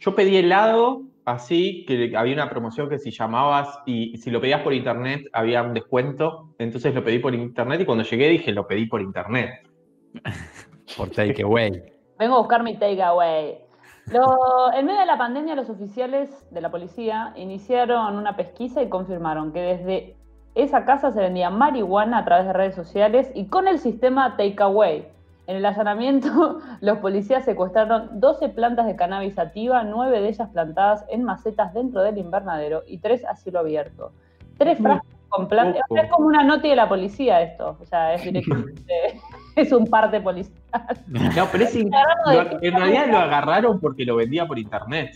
Yo 0.00 0.14
pedí 0.14 0.36
helado 0.36 1.02
así, 1.28 1.84
que 1.86 2.16
había 2.16 2.34
una 2.34 2.50
promoción 2.50 2.88
que 2.88 2.98
si 2.98 3.10
llamabas 3.10 3.80
y 3.86 4.16
si 4.18 4.30
lo 4.30 4.40
pedías 4.40 4.62
por 4.62 4.72
internet 4.74 5.26
había 5.32 5.62
un 5.62 5.74
descuento. 5.74 6.54
Entonces 6.58 6.94
lo 6.94 7.04
pedí 7.04 7.18
por 7.18 7.34
internet 7.34 7.80
y 7.80 7.84
cuando 7.84 8.04
llegué 8.04 8.28
dije, 8.28 8.52
lo 8.52 8.66
pedí 8.66 8.86
por 8.86 9.00
internet. 9.00 9.50
Por 10.96 11.10
takeaway. 11.10 11.70
Vengo 12.18 12.36
a 12.36 12.38
buscar 12.38 12.62
mi 12.62 12.76
takeaway. 12.78 13.58
Lo- 14.10 14.72
en 14.72 14.86
medio 14.86 15.00
de 15.00 15.06
la 15.06 15.18
pandemia, 15.18 15.54
los 15.54 15.68
oficiales 15.68 16.30
de 16.50 16.62
la 16.62 16.70
policía 16.70 17.34
iniciaron 17.36 18.16
una 18.16 18.36
pesquisa 18.36 18.82
y 18.82 18.88
confirmaron 18.88 19.52
que 19.52 19.60
desde 19.60 20.16
esa 20.54 20.86
casa 20.86 21.12
se 21.12 21.20
vendía 21.20 21.50
marihuana 21.50 22.18
a 22.18 22.24
través 22.24 22.46
de 22.46 22.52
redes 22.54 22.74
sociales 22.74 23.30
y 23.34 23.48
con 23.48 23.68
el 23.68 23.78
sistema 23.78 24.36
takeaway. 24.38 25.08
En 25.48 25.56
el 25.56 25.64
allanamiento, 25.66 26.60
los 26.80 26.98
policías 26.98 27.44
secuestraron 27.44 28.20
12 28.20 28.50
plantas 28.50 28.86
de 28.86 28.94
cannabis 28.96 29.34
sativa, 29.34 29.82
9 29.82 30.20
de 30.20 30.28
ellas 30.28 30.48
plantadas 30.52 31.04
en 31.08 31.24
macetas 31.24 31.72
dentro 31.74 32.02
del 32.02 32.18
invernadero 32.18 32.82
y 32.86 32.98
3 32.98 33.24
a 33.24 33.34
cielo 33.34 33.58
abierto. 33.60 34.12
Tres 34.58 34.78
Muy 34.78 34.90
frascos 34.90 35.10
con 35.30 35.48
plantas. 35.48 35.82
poco. 35.88 36.00
Es 36.02 36.10
como 36.10 36.26
una 36.26 36.44
nota 36.44 36.68
de 36.68 36.76
la 36.76 36.88
policía 36.88 37.40
esto. 37.42 37.76
O 37.80 37.84
sea, 37.86 38.14
es 38.14 38.24
directamente. 38.24 39.20
es 39.56 39.72
un 39.72 39.86
parte 39.86 40.20
policial. 40.20 40.54
No, 41.08 41.46
pero 41.50 41.64
es 41.64 41.74
in- 41.74 41.90
lo- 41.90 42.62
en 42.62 42.74
realidad 42.74 43.06
lo 43.08 43.16
agarraron 43.18 43.80
porque 43.80 44.04
lo 44.04 44.16
vendía 44.16 44.46
por 44.46 44.58
internet. 44.58 45.12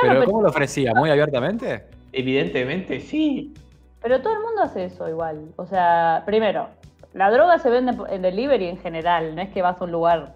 ¿Pero 0.00 0.14
pero- 0.14 0.24
cómo 0.24 0.42
lo 0.42 0.48
ofrecía? 0.48 0.94
¿Muy 0.94 1.10
abiertamente? 1.10 1.84
Evidentemente, 2.12 3.00
sí. 3.00 3.52
Pero 4.00 4.22
todo 4.22 4.32
el 4.32 4.40
mundo 4.40 4.62
hace 4.62 4.84
eso 4.86 5.06
igual. 5.10 5.48
O 5.56 5.66
sea, 5.66 6.22
primero, 6.24 6.68
La 7.16 7.30
droga 7.30 7.58
se 7.58 7.70
vende 7.70 7.96
en 8.10 8.22
delivery 8.22 8.68
en 8.68 8.78
general, 8.78 9.34
no 9.34 9.40
es 9.40 9.48
que 9.50 9.62
vas 9.62 9.80
a 9.80 9.84
un 9.84 9.92
lugar. 9.92 10.34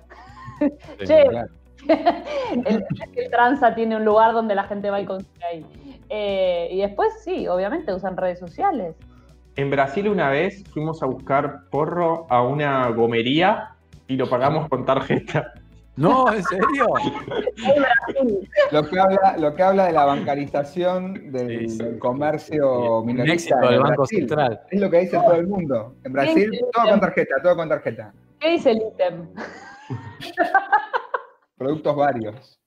Sí, 0.59 1.07
Che, 1.07 1.27
claro. 1.27 1.49
el, 2.67 2.85
el 3.17 3.31
tranza 3.31 3.75
tiene 3.75 3.97
un 3.97 4.05
lugar 4.05 4.33
donde 4.33 4.55
la 4.55 4.65
gente 4.65 4.91
va 4.91 5.01
y 5.01 5.07
consigue 5.07 5.45
ahí. 5.45 5.67
Eh, 6.09 6.69
y 6.73 6.79
después 6.79 7.23
sí, 7.23 7.47
obviamente 7.49 7.95
usan 7.95 8.17
redes 8.17 8.39
sociales. 8.39 8.97
En 9.57 9.71
Brasil 9.71 10.09
una 10.09 10.31
vez 10.31 10.65
fuimos 10.73 11.03
a 11.03 11.07
buscar 11.07 11.69
porro 11.71 12.27
a 12.31 12.43
una 12.43 12.89
gomería 12.89 13.77
y 14.09 14.17
lo 14.17 14.29
pagamos 14.29 14.69
con 14.69 14.85
tarjeta. 14.85 15.53
No, 15.97 16.33
¿en 16.33 16.43
serio? 16.45 16.87
Lo 18.73 18.87
que 18.89 18.99
habla, 18.99 19.37
lo 19.39 19.55
que 19.55 19.63
habla 19.63 19.87
de 19.87 19.93
la 19.93 20.05
bancarización 20.05 21.31
del, 21.33 21.61
Sí, 21.61 21.69
sí. 21.71 21.79
del 21.79 21.99
comercio 21.99 23.01
Un 23.01 23.07
minorista 23.07 23.35
éxito 23.57 23.71
del 23.71 23.81
Banco 23.81 23.97
Brasil. 24.03 24.19
Central. 24.21 24.61
Es 24.71 24.81
lo 24.81 24.91
que 24.91 24.99
dice 25.01 25.19
todo 25.19 25.35
el 25.35 25.47
mundo. 25.47 25.97
En 26.05 26.13
Brasil, 26.13 26.49
Sí, 26.53 26.61
todo 26.73 26.85
sí. 26.85 26.91
con 26.91 27.01
tarjeta, 27.01 27.35
todo 27.43 27.57
con 27.57 27.69
tarjeta. 27.69 28.13
¿Qué 28.39 28.51
dice 28.53 28.71
el 28.71 28.79
ítem? 28.79 29.29
Productos 31.57 31.97
varios. 31.97 32.61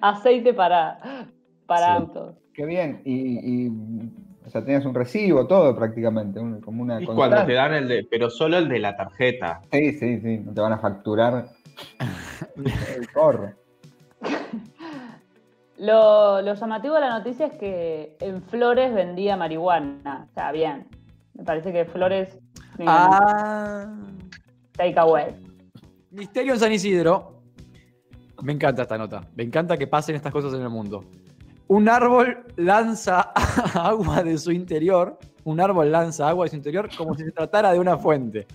Aceite 0.00 0.54
para, 0.54 0.98
para 1.66 1.86
Sí. 1.86 1.92
autos. 2.02 2.36
Qué 2.54 2.64
bien. 2.64 3.02
Y, 3.04 3.66
y, 3.66 3.70
o 4.46 4.50
sea, 4.50 4.64
tenías 4.64 4.84
un 4.86 4.94
recibo, 4.94 5.46
todo 5.46 5.76
prácticamente, 5.76 6.40
un- 6.40 6.60
como 6.60 6.82
una 6.82 7.00
Y 7.02 7.06
cuando 7.06 7.44
te 7.44 7.52
dan 7.52 7.74
el 7.74 7.88
de, 7.88 8.06
pero 8.10 8.30
solo 8.30 8.56
el 8.58 8.68
de 8.68 8.78
la 8.78 8.96
tarjeta. 8.96 9.60
Sí, 9.70 9.92
sí, 9.92 10.20
sí, 10.20 10.38
no 10.38 10.52
te 10.54 10.60
van 10.60 10.72
a 10.72 10.78
facturar 10.78 11.46
el 12.56 13.12
corro. 13.12 13.52
Lo, 15.78 16.42
lo 16.42 16.54
llamativo 16.54 16.94
de 16.94 17.00
la 17.00 17.18
noticia 17.18 17.46
es 17.46 17.52
que 17.54 18.16
en 18.20 18.42
Flores 18.42 18.92
vendía 18.92 19.36
marihuana. 19.36 20.26
O 20.28 20.34
sea, 20.34 20.50
bien. 20.50 20.88
Me 21.34 21.44
parece 21.44 21.72
que 21.72 21.84
Flores. 21.84 22.36
Ah. 22.84 23.86
Take 24.72 24.98
away. 24.98 25.36
Misterio 26.10 26.54
en 26.54 26.60
San 26.60 26.72
Isidro. 26.72 27.42
Me 28.42 28.52
encanta 28.52 28.82
esta 28.82 28.98
nota. 28.98 29.22
Me 29.36 29.44
encanta 29.44 29.76
que 29.76 29.86
pasen 29.86 30.16
estas 30.16 30.32
cosas 30.32 30.52
en 30.54 30.62
el 30.62 30.68
mundo. 30.68 31.04
Un 31.68 31.88
árbol 31.88 32.44
lanza 32.56 33.20
agua 33.74 34.22
de 34.22 34.36
su 34.38 34.50
interior. 34.50 35.18
Un 35.44 35.60
árbol 35.60 35.92
lanza 35.92 36.28
agua 36.28 36.46
de 36.46 36.50
su 36.50 36.56
interior 36.56 36.88
como 36.96 37.14
si 37.14 37.24
se 37.24 37.32
tratara 37.32 37.72
de 37.72 37.78
una 37.78 37.96
fuente. 37.98 38.46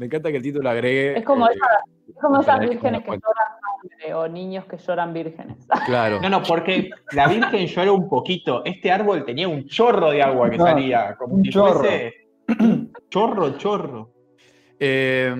Me 0.00 0.06
encanta 0.06 0.30
que 0.30 0.38
el 0.38 0.42
título 0.42 0.70
agregue. 0.70 1.18
Es 1.18 1.24
como, 1.26 1.46
eh, 1.46 1.52
esa- 1.54 1.84
es 2.08 2.16
como 2.22 2.40
esas 2.40 2.58
vírgenes 2.60 3.02
que 3.02 3.10
lloran 3.10 3.48
sangre 3.82 4.14
o 4.14 4.26
niños 4.28 4.64
que 4.64 4.78
lloran 4.78 5.12
vírgenes. 5.12 5.58
Claro. 5.86 6.20
No, 6.22 6.30
no, 6.30 6.42
porque 6.42 6.88
la 7.12 7.28
Virgen 7.28 7.66
lloró 7.66 7.94
un 7.94 8.08
poquito. 8.08 8.62
Este 8.64 8.90
árbol 8.90 9.26
tenía 9.26 9.46
un 9.46 9.66
chorro 9.66 10.10
de 10.10 10.22
agua 10.22 10.48
que 10.48 10.56
No, 10.56 10.64
salía, 10.64 11.14
como 11.16 11.34
un 11.34 11.44
si 11.44 11.50
chorro. 11.50 11.80
fuese 11.80 12.14
chorro, 13.10 13.50
chorro. 13.58 14.10
Eh, 14.78 15.34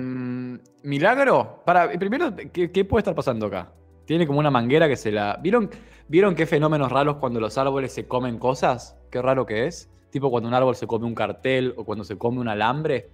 Milagro, 0.83 1.63
para, 1.65 1.89
primero, 1.91 2.31
¿qué, 2.53 2.71
qué 2.71 2.85
puede 2.85 2.99
estar 3.01 3.15
pasando 3.15 3.47
acá? 3.47 3.71
Tiene 4.05 4.27
como 4.27 4.37
una 4.39 4.51
manguera 4.51 4.87
que 4.87 4.95
se 4.95 5.11
la. 5.11 5.39
¿Vieron, 5.41 5.71
¿Vieron 6.07 6.35
qué 6.35 6.45
fenómenos 6.45 6.91
raros 6.91 7.15
cuando 7.17 7.39
los 7.39 7.57
árboles 7.57 7.91
se 7.93 8.07
comen 8.07 8.37
cosas? 8.37 8.95
Qué 9.09 9.21
raro 9.23 9.45
que 9.47 9.65
es. 9.65 9.89
Tipo 10.11 10.29
cuando 10.29 10.49
un 10.49 10.53
árbol 10.55 10.75
se 10.75 10.85
come 10.85 11.05
un 11.07 11.15
cartel 11.15 11.73
o 11.77 11.83
cuando 11.85 12.03
se 12.03 12.17
come 12.17 12.39
un 12.39 12.47
alambre. 12.47 13.09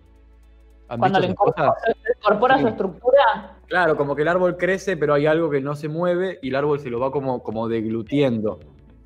¿Han 0.89 0.99
Cuando 0.99 1.19
le 1.19 1.27
incorpora, 1.27 1.73
incorpora 2.17 2.55
Sí. 2.55 2.61
su 2.61 2.67
estructura. 2.69 3.57
Claro, 3.67 3.97
como 3.97 4.15
que 4.15 4.21
el 4.21 4.27
árbol 4.29 4.55
crece, 4.55 4.95
pero 4.95 5.13
hay 5.13 5.25
algo 5.25 5.49
que 5.49 5.59
no 5.59 5.75
se 5.75 5.89
mueve 5.89 6.39
y 6.41 6.49
el 6.49 6.55
árbol 6.55 6.79
se 6.79 6.89
lo 6.89 6.99
va 6.99 7.11
como, 7.11 7.43
como 7.43 7.67
deglutiendo. 7.67 8.59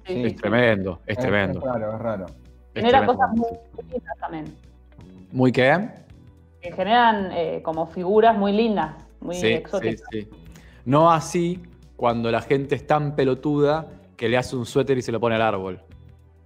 Sí, 0.05 0.23
Es 0.25 0.35
tremendo, 0.35 0.99
es 1.07 1.17
Es 1.17 1.23
tremendo. 1.23 1.59
raro, 1.61 1.93
es 1.93 1.99
raro. 1.99 2.25
es 2.73 2.83
Genera 2.83 3.05
cosas 3.05 3.29
muy 3.33 3.49
lindas 3.91 4.17
también. 4.19 4.45
¿Muy 5.31 5.51
qué? 5.51 5.89
Que 6.61 6.71
generan 6.71 7.31
eh, 7.31 7.61
como 7.63 7.87
figuras 7.87 8.37
muy 8.37 8.51
lindas, 8.51 8.95
muy 9.19 9.35
sí, 9.35 9.47
exóticas. 9.47 10.07
sí, 10.11 10.21
sí. 10.23 10.29
No 10.85 11.11
así 11.11 11.59
cuando 11.95 12.29
la 12.31 12.41
gente 12.41 12.75
es 12.75 12.85
tan 12.85 13.15
pelotuda 13.15 13.87
que 14.17 14.29
le 14.29 14.37
hace 14.37 14.55
un 14.55 14.65
suéter 14.65 14.97
y 14.97 15.01
se 15.01 15.11
lo 15.11 15.19
pone 15.19 15.35
al 15.35 15.41
árbol. 15.41 15.81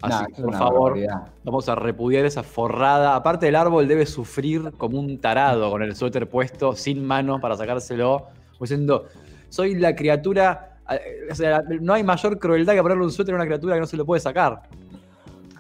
Así 0.02 0.24
Nah, 0.24 0.26
que, 0.28 0.42
por 0.44 0.54
favor, 0.54 0.82
barbaridad. 0.92 1.28
vamos 1.44 1.70
a 1.70 1.76
repudiar 1.76 2.26
esa 2.26 2.44
forrada. 2.44 3.16
Aparte, 3.16 3.48
el 3.48 3.56
árbol 3.56 3.88
debe 3.88 4.06
sufrir 4.06 4.72
como 4.78 5.00
un 5.00 5.20
tarado 5.20 5.72
con 5.72 5.82
el 5.82 5.96
suéter 5.96 6.30
puesto, 6.30 6.76
sin 6.76 7.04
manos 7.06 7.40
para 7.42 7.56
sacárselo, 7.56 8.20
como 8.52 8.60
diciendo, 8.62 9.06
soy 9.50 9.76
la 9.76 9.96
criatura. 9.96 10.78
eh, 10.92 11.28
O 11.32 11.36
sea, 11.36 11.64
no 11.82 11.94
hay 11.94 12.04
mayor 12.04 12.38
crueldad 12.40 12.74
que 12.74 12.82
ponerle 12.82 13.04
un 13.06 13.12
suéter 13.12 13.34
a 13.34 13.38
una 13.38 13.46
criatura 13.46 13.74
que 13.76 13.80
no 13.82 13.88
se 13.88 13.98
lo 13.98 14.06
puede 14.06 14.20
sacar. 14.20 14.64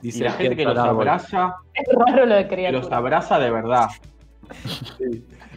Y 0.01 0.07
Dice 0.07 0.25
la 0.25 0.31
gente 0.33 0.55
que 0.55 0.65
los 0.65 0.77
árbol. 0.77 1.07
abraza, 1.07 1.55
Es 1.73 1.85
raro 1.95 2.25
lo 2.25 2.35
de 2.35 2.47
que 2.47 2.55
los 2.55 2.69
criatura. 2.69 2.97
abraza 2.97 3.39
de 3.39 3.49
verdad. 3.51 3.87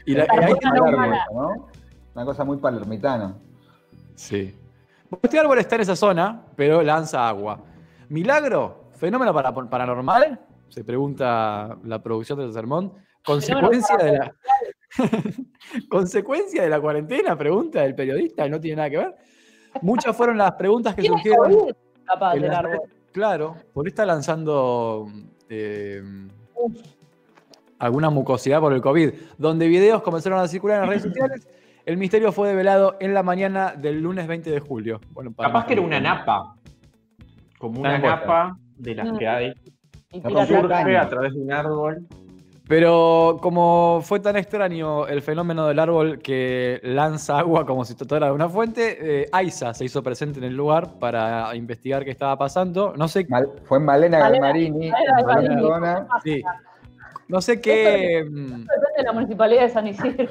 Y 0.07 0.15
la- 0.15 0.25
no 0.25 0.27
Palermo 0.57 0.89
humana. 0.89 1.17
eso, 1.17 1.35
¿no? 1.35 1.69
Una 2.15 2.25
cosa 2.25 2.45
muy 2.45 2.57
palermitana. 2.57 3.35
Sí. 4.15 4.55
Este 5.23 5.39
árbol 5.39 5.59
está 5.59 5.75
en 5.75 5.81
esa 5.83 5.97
zona, 5.97 6.43
pero 6.57 6.83
lanza 6.83 7.29
agua. 7.29 7.61
¿Milagro? 8.09 8.91
¿Fenómeno 8.97 9.33
para- 9.35 9.53
paranormal? 9.53 10.41
Se 10.69 10.85
pregunta 10.85 11.77
la 11.85 12.03
producción 12.03 12.39
del 12.39 12.53
sermón. 12.53 12.93
¿Consecuencia 13.25 13.97
de 13.97 14.13
la. 14.19 14.35
¿Consecuencia 15.89 16.63
de 16.63 16.71
la 16.71 16.81
cuarentena? 16.81 17.37
Pregunta 17.37 17.85
el 17.85 17.95
periodista, 17.95 18.49
no 18.49 18.61
tiene 18.61 18.77
nada 18.77 18.91
que 18.91 18.97
ver. 18.99 19.15
Muchas 19.83 20.17
fueron 20.17 20.39
las 20.39 20.53
preguntas 20.53 20.95
que 20.95 21.03
¿Tiene 21.03 21.17
surgieron. 21.17 21.53
COVID 21.53 21.73
capaz 22.05 22.35
del 22.35 22.43
redes- 22.51 22.81
Claro, 23.13 23.57
por 23.73 23.85
ahí 23.87 23.89
está 23.89 24.07
lanzando 24.07 25.09
eh, 25.49 26.03
alguna 27.79 28.11
mucosidad 28.11 28.61
por 28.61 28.73
el 28.73 28.81
COVID. 28.81 29.13
Donde 29.37 29.69
videos 29.69 30.03
comenzaron 30.03 30.39
a 30.39 30.49
circular 30.49 30.77
en 30.77 30.81
las 30.83 30.89
redes 30.91 31.03
sociales, 31.15 31.49
el 31.87 31.97
misterio 31.97 32.33
fue 32.33 32.49
develado 32.49 32.97
en 33.01 33.15
la 33.15 33.23
mañana 33.23 33.73
del 33.77 34.01
lunes 34.01 34.27
20 34.27 34.51
de 34.51 34.61
julio. 34.61 35.01
Bueno, 35.11 35.33
para 35.33 35.49
Capaz 35.51 35.67
que 35.67 35.73
era 35.75 35.83
una 35.83 36.01
napa. 36.01 36.57
Como 37.59 37.81
una 37.81 37.99
napa 37.99 38.57
de 38.77 38.95
las 38.95 39.19
que 39.19 39.27
hay. 39.29 39.55
Surge 40.47 40.97
a 40.97 41.09
través 41.09 41.35
de 41.35 41.41
un 41.41 41.53
árbol. 41.53 42.07
Pero 42.67 43.39
como 43.41 44.01
fue 44.03 44.21
tan 44.21 44.37
extraño 44.37 45.07
el 45.07 45.23
fenómeno 45.23 45.67
del 45.67 45.79
árbol 45.79 46.19
que 46.19 46.79
lanza 46.83 47.39
agua 47.39 47.65
como 47.65 47.83
si 47.87 47.95
tratara 47.95 48.27
de 48.27 48.33
una 48.33 48.47
fuente, 48.47 49.23
eh, 49.23 49.27
Aiza 49.33 49.73
se 49.73 49.87
hizo 49.87 50.03
presente 50.03 50.39
en 50.39 50.45
el 50.45 50.55
lugar 50.55 50.99
para 50.99 51.57
investigar 51.57 52.05
qué 52.05 52.11
estaba 52.11 52.37
pasando. 52.37 52.93
No 52.95 53.09
sé, 53.09 53.27
Mal- 53.31 53.49
fue 53.65 53.79
en 53.79 53.85
Malena 53.87 54.19
Malena- 54.19 54.47
Galmarini, 54.49 54.91
Malena 55.25 56.07
sí. 56.23 56.43
no 57.29 57.41
sé 57.41 57.59
qué, 57.59 58.23
mm, 58.31 58.35
Depende 58.37 58.67
de 58.99 59.03
la 59.03 59.13
municipalidad 59.15 59.63
de 59.63 59.69
San 59.71 59.87
Isidro. 59.87 60.29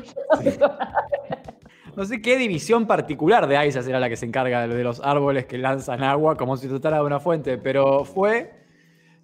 No 1.97 2.05
sé 2.05 2.21
qué 2.21 2.37
división 2.37 2.85
particular 2.85 3.47
de 3.47 3.57
Aiza 3.57 3.81
será 3.81 3.99
la 3.99 4.07
que 4.07 4.15
se 4.15 4.27
encarga 4.27 4.67
de 4.67 4.83
los 4.83 5.01
árboles 5.03 5.47
que 5.47 5.57
lanzan 5.57 6.03
agua 6.03 6.37
como 6.37 6.55
si 6.55 6.67
tratara 6.67 6.97
de 6.97 7.03
una 7.03 7.19
fuente, 7.19 7.57
pero 7.57 8.05
fue 8.05 8.53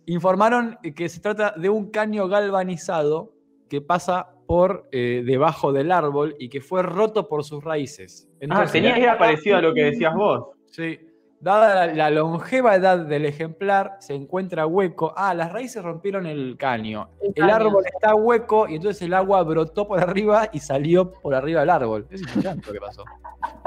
informaron 0.08 0.80
que 0.96 1.08
se 1.08 1.22
trata 1.22 1.54
de 1.56 1.70
un 1.70 1.92
caño 1.92 2.28
galvanizado 2.28 3.32
que 3.70 3.80
pasa 3.80 4.32
por 4.48 4.90
eh, 4.92 5.22
debajo 5.24 5.72
del 5.72 5.92
árbol 5.92 6.36
y 6.40 6.50
que 6.50 6.62
fue 6.62 6.82
roto 6.82 7.30
por 7.30 7.44
sus 7.44 7.64
raíces. 7.64 8.28
Ah, 8.28 8.38
Entonces, 8.40 8.72
tenía 8.72 8.98
era 8.98 9.20
parecido 9.20 9.58
a 9.58 9.62
lo 9.62 9.72
que 9.76 9.84
decías 9.84 10.16
vos. 10.16 10.48
Sí. 10.66 11.00
Dada 11.44 11.88
la, 11.88 11.94
la 11.94 12.10
longeva 12.10 12.74
edad 12.74 13.00
del 13.00 13.26
ejemplar, 13.26 13.98
se 14.00 14.16
encuentra 14.16 14.66
hueco. 14.66 15.14
Ah, 15.18 15.34
las 15.34 15.52
raíces 15.52 15.84
rompieron 15.84 16.26
el 16.26 16.56
caño. 16.58 17.10
El 17.36 17.50
árbol 17.50 17.84
está 17.86 18.16
hueco 18.16 18.66
y 18.70 18.76
entonces 18.76 19.02
el 19.02 19.14
agua 19.14 19.44
brotó 19.44 19.86
por 19.86 20.00
arriba 20.00 20.48
y 20.54 20.60
salió 20.62 21.12
por 21.12 21.36
arriba 21.36 21.60
del 21.60 21.70
árbol. 21.70 22.08
Es 22.10 22.22
impresionante 22.22 22.68
lo 22.68 22.74
que 22.74 22.80
pasó. 22.80 23.04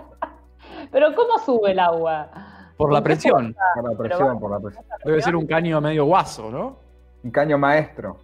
Pero 0.90 1.14
¿cómo 1.14 1.38
sube 1.38 1.72
el 1.72 1.78
agua? 1.78 2.30
Por 2.78 2.90
la 2.90 3.00
¿Con 3.00 3.02
qué 3.02 3.10
presión. 3.10 3.56
Por 3.74 3.90
la 3.90 3.98
presión, 3.98 4.40
por 4.40 4.50
la 4.52 4.60
presión. 4.60 4.84
Debe 5.04 5.20
ser 5.20 5.36
un 5.36 5.46
caño 5.46 5.78
medio 5.82 6.06
guaso, 6.06 6.50
¿no? 6.50 6.78
Un 7.24 7.30
caño 7.30 7.58
maestro. 7.58 8.16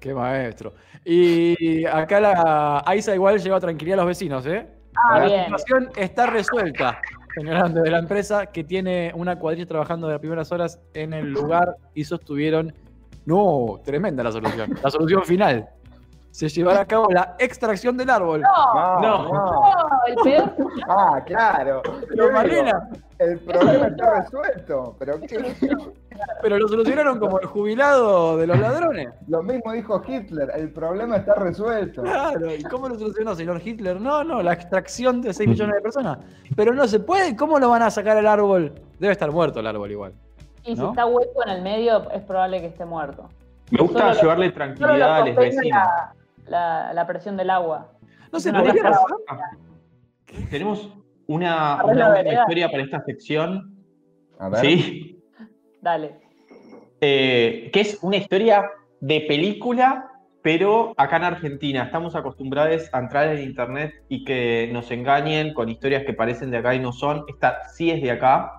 Qué 0.00 0.12
maestro. 0.12 0.72
Y 1.04 1.84
acá 1.86 2.18
la 2.18 2.82
Aiza 2.84 3.14
igual 3.14 3.38
lleva 3.38 3.60
tranquilidad 3.60 4.00
a 4.00 4.02
los 4.02 4.08
vecinos, 4.08 4.44
¿eh? 4.46 4.66
Ah, 4.96 5.20
la 5.20 5.26
bien. 5.26 5.44
situación 5.44 5.90
está 5.94 6.26
resuelta, 6.26 7.00
señalan 7.34 7.74
desde 7.74 7.90
la 7.90 7.98
empresa 7.98 8.46
que 8.46 8.64
tiene 8.64 9.12
una 9.14 9.38
cuadrilla 9.38 9.66
trabajando 9.66 10.06
de 10.06 10.14
las 10.14 10.20
primeras 10.20 10.50
horas 10.52 10.80
en 10.94 11.12
el 11.12 11.30
lugar 11.32 11.76
y 11.94 12.04
sostuvieron. 12.04 12.72
No, 13.26 13.80
tremenda 13.84 14.22
la 14.22 14.32
solución. 14.32 14.78
La 14.82 14.90
solución 14.90 15.22
final. 15.24 15.68
Se 16.32 16.48
llevará 16.48 16.82
a 16.82 16.86
cabo 16.86 17.08
la 17.10 17.34
extracción 17.40 17.96
del 17.96 18.08
árbol. 18.08 18.40
No, 18.42 19.00
No. 19.00 19.22
no. 19.24 19.32
no, 19.32 19.62
el 20.06 20.14
peor. 20.22 20.54
Ah, 20.88 21.20
claro. 21.26 21.82
Pero 22.08 22.26
¿Qué 22.28 22.32
Malena, 22.32 22.88
digo? 22.90 23.04
El 23.18 23.38
problema 23.40 23.86
está 23.88 24.20
resuelto. 24.22 24.96
Pero 24.98 25.20
¿qué? 25.20 25.54
Pero 26.42 26.58
lo 26.58 26.68
solucionaron 26.68 27.18
como 27.18 27.38
el 27.40 27.46
jubilado 27.46 28.36
de 28.36 28.46
los 28.46 28.58
ladrones. 28.58 29.08
Lo 29.28 29.42
mismo 29.42 29.72
dijo 29.72 30.02
Hitler. 30.06 30.50
El 30.54 30.70
problema 30.72 31.16
está 31.16 31.34
resuelto. 31.34 32.02
Claro, 32.02 32.54
¿y 32.54 32.62
cómo 32.64 32.88
lo 32.88 32.98
solucionó, 32.98 33.34
señor 33.34 33.60
Hitler? 33.64 34.00
No, 34.00 34.24
no, 34.24 34.42
la 34.42 34.52
extracción 34.52 35.20
de 35.22 35.32
6 35.34 35.48
millones 35.48 35.76
de 35.76 35.80
personas. 35.82 36.18
Pero 36.56 36.74
no 36.74 36.86
se 36.88 37.00
puede, 37.00 37.36
¿cómo 37.36 37.58
lo 37.58 37.68
van 37.70 37.82
a 37.82 37.90
sacar 37.90 38.16
el 38.16 38.26
árbol? 38.26 38.72
Debe 38.98 39.12
estar 39.12 39.30
muerto 39.30 39.60
el 39.60 39.66
árbol 39.66 39.90
igual. 39.90 40.12
Y 40.64 40.74
si 40.76 40.80
¿No? 40.82 40.90
está 40.90 41.06
hueco 41.06 41.42
en 41.44 41.50
el 41.52 41.62
medio, 41.62 42.10
es 42.10 42.22
probable 42.22 42.60
que 42.60 42.66
esté 42.66 42.84
muerto. 42.84 43.28
Me 43.70 43.80
gusta 43.82 43.98
Solo 44.00 44.14
lo- 44.14 44.20
llevarle 44.20 44.50
tranquilidad 44.52 45.14
a 45.16 45.20
lo 45.20 45.26
los 45.26 45.36
vecinos. 45.36 45.64
la, 45.70 46.14
la, 46.46 46.92
la 46.92 47.06
presión 47.06 47.36
del 47.36 47.50
agua. 47.50 47.92
No 48.32 48.40
sé, 48.40 48.52
No, 48.52 48.62
podría 48.62 48.82
no. 48.90 48.96
Tenemos 50.50 50.92
una, 51.26 51.82
una 51.84 52.10
vereda. 52.10 52.40
historia 52.42 52.68
para 52.70 52.82
esta 52.82 53.00
sección. 53.04 53.74
A 54.38 54.48
ver. 54.48 54.60
¿Sí? 54.60 55.19
Dale. 55.82 56.14
Eh, 57.00 57.70
que 57.72 57.80
es 57.80 57.98
una 58.02 58.16
historia 58.16 58.70
de 59.00 59.22
película, 59.22 60.10
pero 60.42 60.92
acá 60.96 61.16
en 61.16 61.24
Argentina 61.24 61.84
estamos 61.84 62.14
acostumbrados 62.14 62.88
a 62.92 62.98
entrar 62.98 63.28
en 63.28 63.42
internet 63.42 63.94
y 64.08 64.24
que 64.24 64.68
nos 64.72 64.90
engañen 64.90 65.54
con 65.54 65.68
historias 65.68 66.04
que 66.04 66.12
parecen 66.12 66.50
de 66.50 66.58
acá 66.58 66.74
y 66.74 66.78
no 66.78 66.92
son. 66.92 67.24
Esta 67.28 67.64
sí 67.70 67.90
es 67.90 68.02
de 68.02 68.10
acá. 68.10 68.52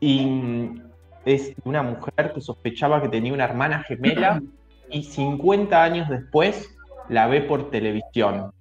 Y 0.00 0.26
mm, 0.26 0.82
es 1.24 1.54
una 1.64 1.82
mujer 1.82 2.32
que 2.34 2.40
sospechaba 2.40 3.02
que 3.02 3.08
tenía 3.08 3.32
una 3.32 3.44
hermana 3.44 3.82
gemela 3.82 4.40
y 4.90 5.02
50 5.02 5.82
años 5.82 6.08
después 6.08 6.74
la 7.08 7.26
ve 7.26 7.42
por 7.42 7.70
televisión. 7.70 8.52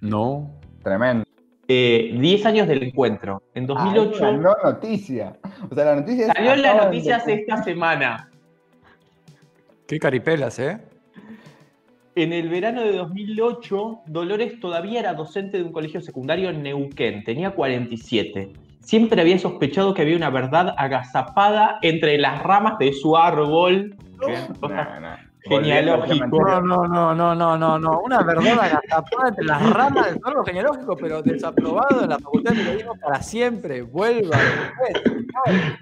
No. 0.00 0.50
Tremendo. 0.82 1.24
Eh, 1.68 2.14
10 2.18 2.46
años 2.46 2.68
del 2.68 2.82
encuentro. 2.82 3.42
En 3.54 3.66
2008 3.66 4.24
Ah, 4.26 4.32
no 4.32 4.54
noticia. 4.64 5.36
O 5.70 5.74
sea, 5.74 5.84
la 5.86 5.96
noticia 5.96 6.26
es. 6.26 6.32
salió 6.34 6.52
en 6.52 6.62
las 6.62 6.74
de- 6.74 6.84
noticias 6.84 7.28
esta 7.28 7.62
semana. 7.64 8.30
Qué 9.86 9.98
caripelas, 9.98 10.58
¿eh? 10.58 10.78
En 12.16 12.32
el 12.32 12.48
verano 12.48 12.82
de 12.82 12.92
2008, 12.92 14.00
Dolores 14.06 14.60
todavía 14.60 15.00
era 15.00 15.14
docente 15.14 15.58
de 15.58 15.64
un 15.64 15.72
colegio 15.72 16.00
secundario 16.00 16.50
en 16.50 16.62
Neuquén, 16.62 17.24
tenía 17.24 17.50
47. 17.50 18.52
Siempre 18.80 19.20
había 19.20 19.38
sospechado 19.38 19.94
que 19.94 20.02
había 20.02 20.16
una 20.16 20.30
verdad 20.30 20.74
agazapada 20.76 21.78
entre 21.82 22.18
las 22.18 22.42
ramas 22.42 22.78
de 22.78 22.92
su 22.92 23.16
árbol. 23.16 23.96
No, 24.20 24.28
no. 24.68 25.16
Genealógico. 25.44 26.26
No, 26.26 26.60
no, 26.60 26.88
no, 26.88 27.14
no, 27.14 27.34
no, 27.34 27.58
no, 27.58 27.78
no. 27.78 28.00
Una 28.00 28.22
verdad 28.22 28.60
agazapada 28.60 29.28
entre 29.28 29.44
las 29.44 29.70
ramas 29.70 30.14
del 30.14 30.20
árbol 30.24 30.46
genealógico, 30.46 30.96
pero 30.96 31.22
desaprobado 31.22 32.02
en 32.02 32.08
la 32.10 32.18
Facultad 32.18 32.52
de 32.52 32.58
Periodismo 32.58 32.96
para 32.96 33.22
siempre. 33.22 33.82
Vuelva. 33.82 34.38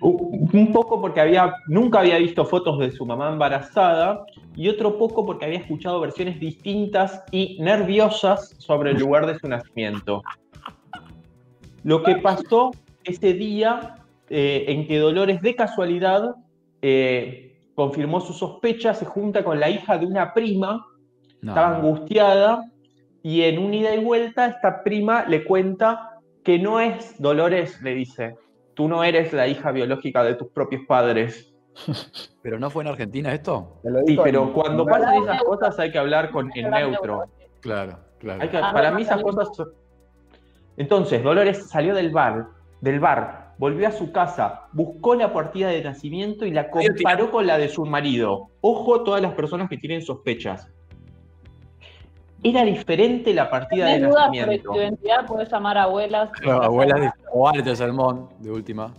Un 0.00 0.72
poco 0.72 1.00
porque 1.00 1.20
había, 1.20 1.54
nunca 1.68 2.00
había 2.00 2.18
visto 2.18 2.44
fotos 2.44 2.80
de 2.80 2.90
su 2.90 3.06
mamá 3.06 3.28
embarazada 3.30 4.24
y 4.56 4.68
otro 4.68 4.98
poco 4.98 5.24
porque 5.24 5.44
había 5.44 5.58
escuchado 5.58 6.00
versiones 6.00 6.40
distintas 6.40 7.22
y 7.30 7.58
nerviosas 7.60 8.56
sobre 8.58 8.90
el 8.90 8.98
lugar 8.98 9.26
de 9.26 9.38
su 9.38 9.46
nacimiento. 9.46 10.22
Lo 11.84 12.02
que 12.02 12.16
pasó 12.16 12.72
ese 13.04 13.32
día 13.32 13.96
eh, 14.28 14.64
en 14.68 14.88
que 14.88 14.98
Dolores 14.98 15.40
de 15.40 15.54
casualidad 15.54 16.34
eh, 16.80 17.51
confirmó 17.74 18.20
su 18.20 18.32
sospecha, 18.32 18.94
se 18.94 19.04
junta 19.06 19.42
con 19.44 19.58
la 19.60 19.68
hija 19.70 19.96
de 19.98 20.06
una 20.06 20.32
prima, 20.34 20.84
No, 21.40 21.52
estaba 21.52 21.76
angustiada 21.76 22.64
y 23.22 23.42
en 23.42 23.58
un 23.58 23.72
ida 23.74 23.94
y 23.94 24.04
vuelta 24.04 24.46
esta 24.46 24.82
prima 24.82 25.24
le 25.26 25.44
cuenta 25.44 26.10
que 26.44 26.58
no 26.58 26.80
es 26.80 27.20
Dolores, 27.20 27.80
le 27.82 27.94
dice, 27.94 28.36
tú 28.74 28.88
no 28.88 29.04
eres 29.04 29.32
la 29.32 29.46
hija 29.46 29.70
biológica 29.70 30.24
de 30.24 30.34
tus 30.34 30.48
propios 30.48 30.82
padres. 30.86 31.52
¿Pero 32.42 32.58
no 32.58 32.68
fue 32.68 32.82
en 32.82 32.88
Argentina 32.88 33.32
esto? 33.32 33.80
Sí, 34.06 34.18
pero 34.22 34.42
en- 34.44 34.52
cuando 34.52 34.82
en- 34.82 34.88
pasan 34.88 35.14
esas 35.22 35.42
cosas 35.44 35.78
hay 35.78 35.90
que 35.92 35.98
hablar 35.98 36.30
con 36.30 36.50
el 36.54 36.70
neutro. 36.70 37.24
Claro, 37.60 37.98
claro. 38.18 38.42
Hay 38.42 38.48
que- 38.48 38.58
para 38.58 38.90
mí 38.90 39.02
esas 39.02 39.22
cosas... 39.22 39.48
son- 39.56 39.72
Entonces, 40.76 41.22
Dolores 41.22 41.68
salió 41.68 41.94
del 41.94 42.10
bar, 42.10 42.46
del 42.80 42.98
bar, 43.00 43.41
volvió 43.62 43.86
a 43.86 43.92
su 43.92 44.10
casa, 44.10 44.62
buscó 44.72 45.14
la 45.14 45.32
partida 45.32 45.68
de 45.68 45.84
nacimiento 45.84 46.44
y 46.44 46.50
la 46.50 46.68
comparó 46.68 47.30
con 47.30 47.46
la 47.46 47.58
de 47.58 47.68
su 47.68 47.86
marido. 47.86 48.48
Ojo 48.60 49.04
todas 49.04 49.22
las 49.22 49.34
personas 49.34 49.68
que 49.68 49.76
tienen 49.76 50.02
sospechas. 50.02 50.68
Era 52.42 52.64
diferente 52.64 53.32
la 53.32 53.48
partida 53.48 53.86
de 53.86 53.92
¿Tienes 53.92 54.10
dudas 54.10 54.24
sobre 54.24 54.38
nacimiento. 54.40 54.72
tu 54.72 54.78
identidad? 54.78 55.26
Puedes 55.26 55.48
llamar 55.48 55.78
a 55.78 55.84
abuelas. 55.84 56.30
Claro, 56.32 56.64
abuelas 56.64 57.00
de 57.02 57.10
o 57.32 57.48
Alex 57.48 57.64
de 57.64 57.76
Salmón, 57.76 58.28
de 58.40 58.50
última. 58.50 58.92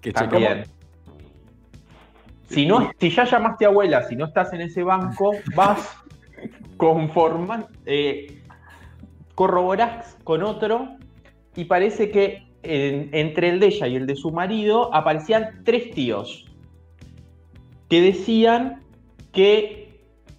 Que 0.00 0.12
También. 0.12 0.64
Si, 2.48 2.66
no, 2.66 2.90
si 2.98 3.10
ya 3.10 3.22
llamaste 3.22 3.66
a 3.66 3.68
abuela, 3.68 4.02
si 4.02 4.16
no 4.16 4.24
estás 4.24 4.52
en 4.52 4.62
ese 4.62 4.82
banco, 4.82 5.30
vas, 5.54 5.96
conforman, 6.76 7.68
eh, 7.86 8.42
corroborás 9.36 10.18
con 10.24 10.42
otro 10.42 10.88
y 11.54 11.66
parece 11.66 12.10
que 12.10 12.52
en- 12.64 13.10
entre 13.12 13.48
el 13.50 13.60
de 13.60 13.66
ella 13.66 13.86
y 13.88 13.96
el 13.96 14.06
de 14.06 14.16
su 14.16 14.30
marido 14.30 14.94
aparecían 14.94 15.62
tres 15.64 15.90
tíos 15.92 16.46
que 17.88 18.00
decían 18.00 18.82
que 19.32 19.98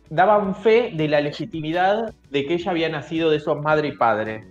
daban 0.10 0.56
fe 0.56 0.92
de 0.96 1.08
la 1.08 1.22
legitimidad 1.22 2.14
de 2.30 2.46
que 2.46 2.56
ella 2.56 2.72
había 2.72 2.90
nacido 2.90 3.30
de 3.30 3.38
esos 3.38 3.62
madre 3.62 3.90
y 3.90 3.92
padre. 3.94 4.46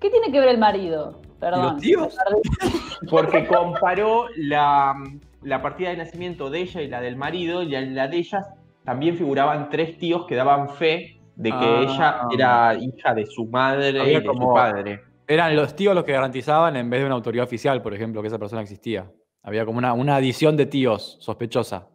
¿Qué 0.00 0.10
tiene 0.10 0.30
que 0.32 0.40
ver 0.40 0.48
el 0.50 0.58
marido? 0.58 1.20
Perdón. 1.38 1.60
¿Y 1.60 1.70
los 1.72 1.80
tíos? 1.80 2.16
Porque 3.10 3.46
comparó 3.46 4.26
la, 4.36 4.94
la 5.42 5.62
partida 5.62 5.90
de 5.90 5.96
nacimiento 5.98 6.50
de 6.50 6.60
ella 6.60 6.82
y 6.82 6.88
la 6.88 7.00
del 7.00 7.16
marido, 7.16 7.62
y 7.62 7.74
en 7.74 7.94
la 7.94 8.08
de 8.08 8.18
ellas 8.18 8.46
también 8.84 9.16
figuraban 9.16 9.68
tres 9.70 9.98
tíos 9.98 10.26
que 10.26 10.34
daban 10.36 10.68
fe 10.70 11.18
de 11.36 11.50
que 11.50 11.56
Ah. 11.58 11.82
ella 11.82 12.20
era 12.32 12.74
hija 12.74 13.14
de 13.14 13.26
su 13.26 13.46
madre 13.46 13.90
y 14.10 14.14
de 14.16 14.24
como- 14.24 14.48
su 14.48 14.54
padre. 14.54 15.00
Eran 15.30 15.54
los 15.54 15.76
tíos 15.76 15.94
los 15.94 16.02
que 16.02 16.10
garantizaban 16.10 16.74
en 16.74 16.90
vez 16.90 16.98
de 16.98 17.06
una 17.06 17.14
autoridad 17.14 17.44
oficial, 17.44 17.80
por 17.82 17.94
ejemplo, 17.94 18.20
que 18.20 18.26
esa 18.26 18.38
persona 18.40 18.62
existía. 18.62 19.08
Había 19.44 19.64
como 19.64 19.78
una, 19.78 19.92
una 19.92 20.16
adición 20.16 20.56
de 20.56 20.66
tíos 20.66 21.18
sospechosa. 21.20 21.86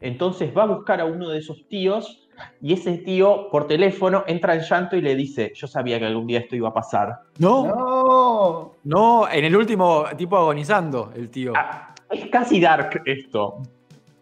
Entonces 0.00 0.50
va 0.56 0.64
a 0.64 0.66
buscar 0.66 1.00
a 1.00 1.04
uno 1.04 1.28
de 1.28 1.38
esos 1.38 1.68
tíos 1.68 2.28
y 2.60 2.72
ese 2.72 2.98
tío 2.98 3.46
por 3.52 3.68
teléfono 3.68 4.24
entra 4.26 4.56
en 4.56 4.62
llanto 4.62 4.96
y 4.96 5.00
le 5.00 5.14
dice, 5.14 5.52
yo 5.54 5.68
sabía 5.68 6.00
que 6.00 6.06
algún 6.06 6.26
día 6.26 6.40
esto 6.40 6.56
iba 6.56 6.70
a 6.70 6.74
pasar. 6.74 7.20
No, 7.38 7.66
no, 7.68 8.72
No. 8.82 9.28
en 9.30 9.44
el 9.44 9.54
último 9.54 10.06
tipo 10.16 10.36
agonizando, 10.36 11.12
el 11.14 11.30
tío. 11.30 11.52
Ah, 11.54 11.94
es 12.10 12.26
casi 12.30 12.60
dark 12.60 13.00
esto, 13.04 13.58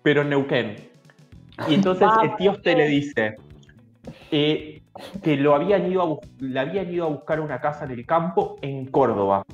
pero 0.03 0.21
en 0.21 0.29
Neuquén. 0.29 0.77
Y 1.67 1.73
entonces 1.77 2.07
el 2.23 2.37
tío 2.37 2.61
te 2.61 2.77
le 2.77 2.89
dice 2.89 3.37
eh, 4.31 4.83
que 5.23 5.37
lo 5.37 5.55
habían 5.55 5.91
ido 5.91 6.03
a 6.03 6.45
le 6.45 6.61
habían 6.61 6.93
ido 6.93 7.07
a 7.07 7.09
buscar 7.09 7.41
una 7.41 7.61
casa 7.61 7.85
en 7.85 7.93
el 7.93 8.07
campo 8.07 8.57
en 8.63 8.87
Córdoba. 8.87 9.45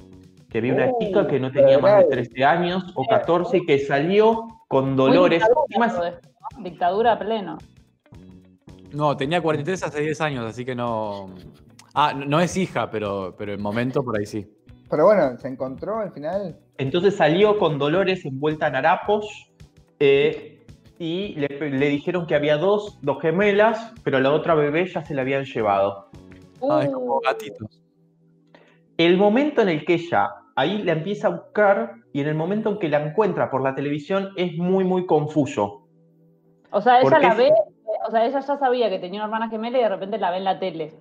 Que 0.48 0.59
había 0.59 0.74
una 0.74 0.87
Oh, 0.87 0.98
chica 1.00 1.26
que 1.26 1.40
no 1.40 1.50
tenía 1.50 1.78
más 1.78 1.98
de 1.98 2.09
caray. 2.09 2.28
13 2.28 2.44
años 2.44 2.92
o 2.94 3.04
14 3.07 3.57
y 3.59 3.66
que 3.66 3.78
salió 3.80 4.46
con 4.68 4.96
dolores. 4.96 5.42
Dictadura. 5.68 6.20
Dictadura 6.62 7.12
a 7.12 7.18
pleno. 7.18 7.59
No, 8.92 9.16
tenía 9.16 9.40
43 9.40 9.83
hace 9.83 10.00
10 10.00 10.20
años, 10.20 10.44
así 10.44 10.64
que 10.64 10.74
no. 10.74 11.35
Ah, 11.94 12.12
no 12.16 12.24
no 12.26 12.40
es 12.40 12.57
hija, 12.57 12.90
pero, 12.90 13.35
pero 13.37 13.52
el 13.52 13.59
momento 13.59 14.04
por 14.04 14.18
ahí 14.18 14.26
sí. 14.26 14.46
Pero 14.88 15.07
bueno, 15.07 15.37
se 15.38 15.48
encontró 15.48 15.98
al 15.98 16.12
final. 16.12 16.57
Entonces 16.78 17.16
salió 17.16 17.59
con 17.59 17.78
Dolores 17.78 18.24
envuelta 18.24 18.68
en 18.68 18.76
harapos 18.76 19.50
eh, 19.98 20.53
y 20.98 21.35
le, 21.35 21.48
le 21.70 21.88
dijeron 21.88 22.26
que 22.26 22.35
había 22.35 22.57
dos, 22.57 22.98
dos 23.02 23.20
gemelas, 23.20 23.92
pero 24.04 24.20
la 24.20 24.33
otra 24.33 24.54
bebé 24.54 24.87
ya 24.87 25.02
se 25.02 25.14
la 25.14 25.22
habían 25.22 25.44
llevado. 25.44 26.09
Ah, 26.70 26.80
es 26.83 26.88
Uh, 26.88 26.92
como 26.92 27.20
gatitos. 27.20 27.83
El 28.96 29.16
momento 29.18 29.61
en 29.62 29.68
el 29.68 29.85
que 29.85 29.94
ella 29.94 30.30
ahí 30.57 30.83
la 30.83 30.92
empieza 30.92 31.26
a 31.26 31.30
buscar 31.30 31.94
y 32.12 32.20
en 32.20 32.28
el 32.28 32.35
momento 32.37 32.70
en 32.70 32.78
que 32.78 32.88
la 32.88 33.02
encuentra 33.04 33.50
por 33.50 33.61
la 33.62 33.74
televisión 33.74 34.30
es 34.37 34.57
muy, 34.57 34.85
muy 34.85 35.04
confuso. 35.04 35.87
o 36.70 36.80
sea, 36.80 37.00
ella 37.00 37.18
la 37.18 37.35
ve, 37.35 37.50
o 38.07 38.11
sea, 38.11 38.24
ella 38.24 38.40
ya 38.40 38.57
sabía 38.57 38.88
que 38.88 38.98
tenía 39.00 39.20
una 39.20 39.24
hermana 39.26 39.50
gemela 39.50 39.78
y 39.78 39.83
de 39.83 39.88
repente 39.88 40.18
la 40.18 40.30
ve 40.30 40.37
en 40.38 40.44
la 40.44 40.59
tele. 40.61 40.92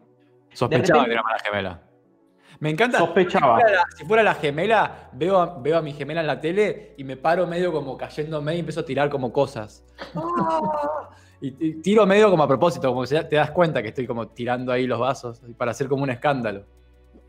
Sospechaba 0.54 1.02
repente- 1.04 1.06
que 1.06 1.14
era 1.14 1.24
mala 1.24 1.40
gemela. 1.40 1.82
Me 2.64 2.70
encanta. 2.70 2.98
Sospechaba. 2.98 3.58
Si 3.58 3.62
fuera, 3.62 3.76
la, 3.76 3.86
si 3.98 4.06
fuera 4.06 4.24
la 4.24 4.36
gemela, 4.36 5.10
veo 5.12 5.38
a, 5.38 5.60
veo 5.60 5.78
a 5.78 5.82
mi 5.82 5.92
gemela 5.92 6.22
en 6.22 6.28
la 6.28 6.40
tele 6.40 6.94
y 6.96 7.04
me 7.04 7.18
paro 7.18 7.46
medio 7.46 7.74
como 7.74 7.98
cayéndome 7.98 8.56
y 8.56 8.60
empiezo 8.60 8.80
a 8.80 8.86
tirar 8.86 9.10
como 9.10 9.34
cosas. 9.34 9.86
¡Ah! 10.16 11.10
Y, 11.42 11.48
y 11.60 11.74
tiro 11.82 12.06
medio 12.06 12.30
como 12.30 12.44
a 12.44 12.48
propósito, 12.48 12.88
como 12.88 13.06
si 13.06 13.18
te 13.26 13.36
das 13.36 13.52
cuenta 13.52 13.82
que 13.82 13.90
estoy 13.90 14.08
como 14.08 14.30
tirando 14.30 14.72
ahí 14.72 14.88
los 14.88 14.98
vasos 14.98 15.42
para 15.58 15.72
hacer 15.72 15.90
como 15.90 16.04
un 16.04 16.10
escándalo. 16.10 16.64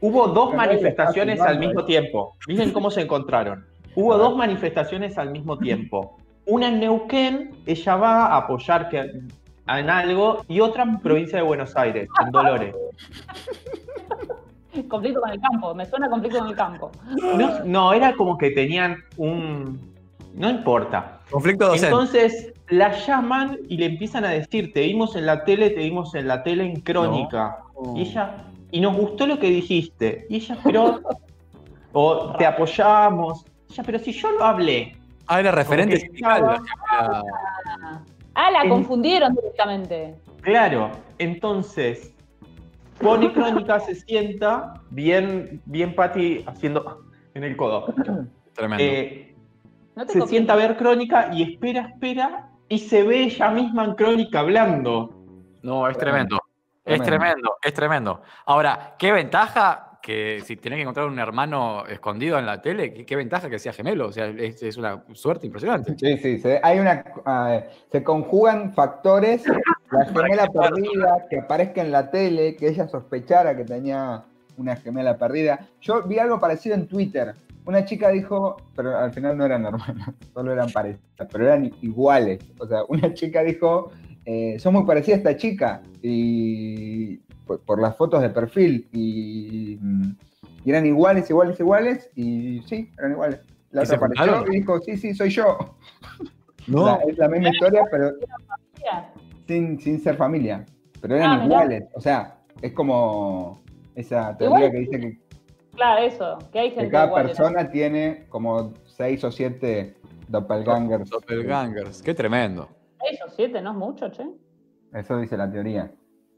Hubo 0.01 0.29
dos 0.29 0.51
Pero 0.51 0.57
manifestaciones 0.57 1.41
al 1.41 1.59
mismo 1.59 1.85
tiempo. 1.85 2.37
Miren 2.47 2.71
cómo 2.71 2.93
se 2.93 3.01
encontraron. 3.01 3.67
Hubo 3.97 4.17
dos 4.17 4.37
manifestaciones 4.37 5.19
al 5.19 5.33
mismo 5.33 5.59
tiempo. 5.59 6.17
Una 6.47 6.69
en 6.69 6.79
Neuquén, 6.79 7.57
ella 7.67 7.97
va 7.97 8.27
a 8.27 8.37
apoyar 8.37 8.89
que, 8.89 8.99
en 9.01 9.91
algo, 9.91 10.45
y 10.47 10.61
otra 10.61 10.85
en 10.85 11.01
provincia 11.01 11.39
de 11.39 11.43
Buenos 11.43 11.75
Aires, 11.75 12.09
en 12.25 12.31
Dolores. 12.31 12.73
Conflicto 14.89 15.21
con 15.21 15.31
el 15.31 15.41
campo, 15.41 15.75
me 15.75 15.87
suena 15.87 16.09
conflicto 16.09 16.39
con 16.39 16.49
el 16.49 16.57
campo. 16.57 16.91
No, 17.37 17.65
no, 17.65 17.93
era 17.93 18.15
como 18.15 18.37
que 18.39 18.51
tenían 18.51 18.97
un... 19.17 19.93
No 20.35 20.51
importa. 20.51 21.21
Conflicto 21.31 21.67
docente. 21.67 21.87
Entonces 21.87 22.53
la 22.69 22.93
llaman 22.93 23.59
y 23.69 23.77
le 23.77 23.87
empiezan 23.87 24.25
a 24.25 24.31
decir, 24.31 24.73
te 24.73 24.81
vimos 24.81 25.15
en 25.17 25.27
la 25.27 25.45
tele, 25.45 25.71
te 25.71 25.81
vimos 25.81 26.15
en 26.15 26.27
la 26.27 26.43
tele 26.43 26.65
en 26.65 26.81
crónica. 26.81 27.59
Y 27.95 28.03
ella, 28.03 28.45
y 28.71 28.81
nos 28.81 28.97
gustó 28.97 29.27
lo 29.27 29.39
que 29.39 29.49
dijiste. 29.49 30.27
Y 30.29 30.37
ella, 30.37 30.59
pero, 30.65 31.01
o 31.93 32.37
te 32.37 32.47
apoyamos. 32.47 33.45
Ella, 33.71 33.83
pero 33.85 33.99
si 33.99 34.13
yo 34.13 34.31
lo 34.33 34.45
hablé. 34.45 34.97
ah, 35.27 35.41
era 35.41 35.53
referente 35.53 35.97
estaba-. 35.97 36.61
Ah, 38.35 38.51
la 38.51 38.63
En- 38.63 38.69
confundieron 38.71 39.35
directamente. 39.35 40.17
Claro, 40.41 40.91
entonces 41.19 42.14
pone 43.01 43.33
crónica, 43.33 43.81
se 43.81 43.95
sienta, 43.95 44.75
bien, 44.91 45.63
bien 45.67 45.95
Patty 45.95 46.45
haciendo 46.47 47.05
en 47.35 47.45
el 47.45 47.57
codo. 47.57 47.95
Tremendo. 48.55 48.85
Eh, 48.85 49.35
No 49.97 50.05
se 50.07 50.21
sienta 50.27 50.55
a 50.55 50.57
ver 50.57 50.77
crónica 50.77 51.31
y 51.33 51.43
espera, 51.43 51.83
espera, 51.83 52.51
y 52.69 52.79
se 52.79 53.03
ve 53.03 53.25
ella 53.25 53.51
misma 53.51 53.85
en 53.85 53.95
crónica 53.95 54.41
hablando. 54.41 55.11
No, 55.63 55.89
es 55.89 55.97
tremendo. 55.97 56.39
Es 56.85 57.03
tremendo, 57.03 57.57
es 57.63 57.73
tremendo. 57.73 58.21
Ahora, 58.45 58.95
¿qué 58.99 59.11
ventaja 59.13 59.94
que 60.05 60.43
si 60.45 60.57
tenés 60.57 60.77
que 60.77 60.83
encontrar 60.83 61.07
un 61.07 61.19
hermano 61.19 61.87
escondido 61.87 62.39
en 62.39 62.45
la 62.45 62.61
tele, 62.61 62.93
qué, 62.93 63.07
qué 63.07 63.17
ventaja 63.17 63.49
que 63.49 63.59
sea 63.59 63.73
gemelo? 63.73 64.09
O 64.09 64.13
sea, 64.13 64.27
es, 64.27 64.63
es 64.63 64.77
una 64.77 65.03
suerte 65.15 65.47
impresionante. 65.47 65.97
Sí, 65.99 66.19
sí, 66.19 66.39
se, 66.39 66.61
hay 66.63 66.79
una, 66.79 67.03
se 67.91 68.03
conjugan 68.05 68.75
factores, 68.75 69.45
la 69.91 70.05
gemela 70.05 70.47
perdida, 70.49 71.25
que 71.31 71.39
aparezca 71.39 71.81
en 71.81 71.91
la 71.91 72.11
tele, 72.11 72.55
que 72.55 72.69
ella 72.69 72.87
sospechara 72.87 73.57
que 73.57 73.65
tenía 73.65 74.25
una 74.59 74.77
gemela 74.77 75.17
perdida. 75.17 75.67
Yo 75.81 76.03
vi 76.03 76.19
algo 76.19 76.39
parecido 76.39 76.75
en 76.75 76.87
Twitter. 76.87 77.35
Una 77.65 77.87
chica 77.87 78.11
dijo, 78.11 78.59
pero 78.77 78.99
al 78.99 79.11
final 79.11 79.39
no 79.39 79.47
eran 79.47 79.65
hermanas, 79.65 80.11
solo 80.35 80.53
eran 80.53 80.71
parejas, 80.71 81.01
pero 81.33 81.47
eran 81.47 81.73
iguales. 81.81 82.41
O 82.59 82.67
sea, 82.67 82.85
una 82.89 83.15
chica 83.15 83.43
dijo, 83.43 83.91
eh, 84.27 84.59
son 84.59 84.75
muy 84.75 84.85
parecidas 84.85 85.17
a 85.17 85.31
esta 85.31 85.37
chica, 85.39 85.83
y 86.03 87.21
por, 87.47 87.61
por 87.61 87.81
las 87.81 87.97
fotos 87.97 88.23
de 88.23 88.31
perfil, 88.31 88.89
y, 88.93 89.79
mm, 89.81 90.17
y 90.65 90.71
eran 90.71 90.87
iguales, 90.87 91.29
iguales, 91.31 91.59
iguales, 91.61 92.11
y 92.15 92.61
sí, 92.63 92.91
eran 92.99 93.13
iguales. 93.13 93.41
La 93.71 93.83
¿Y 93.83 93.87
se 93.87 93.95
otra 93.97 94.07
apareció 94.07 94.53
y 94.53 94.57
dijo, 94.61 94.81
sí, 94.81 94.97
sí, 94.97 95.15
soy 95.15 95.31
yo. 95.31 95.57
No. 96.67 96.87
La- 96.87 96.95
es 97.07 97.19
la 97.19 97.29
misma 97.29 97.51
historia, 97.51 97.83
pero 97.91 98.13
sin, 99.47 99.79
sin 99.81 100.01
ser 100.01 100.17
familia. 100.17 100.65
Pero 101.03 101.17
eran 101.17 101.41
Ah, 101.41 101.45
iguales. 101.45 101.85
O 101.95 102.01
sea, 102.01 102.39
es 102.63 102.73
como 102.73 103.63
esa 103.95 104.35
teoría 104.39 104.69
Igual- 104.69 104.71
que 104.73 104.79
dice 104.79 105.01
que, 105.01 105.21
Claro, 105.77 106.03
eso, 106.07 106.39
que 106.53 106.59
hay 106.61 106.71
que 106.71 106.77
gente 106.77 106.91
cada 106.93 107.07
igual, 107.09 107.23
¿no? 107.25 107.29
persona 107.29 107.71
tiene 107.71 108.25
como 108.31 108.73
seis 108.87 109.23
o 109.25 109.31
siete 109.33 109.97
doppelgangers. 110.29 111.11
Doppelgangers, 111.11 112.01
qué 112.01 112.15
tremendo. 112.15 112.69
Seis 113.01 113.21
o 113.27 113.29
siete, 113.31 113.61
no 113.61 113.73
es 113.73 113.77
mucho, 113.77 114.09
che. 114.11 114.25
Eso 114.95 115.19
dice 115.19 115.37
la 115.37 115.51
teoría. 115.51 115.91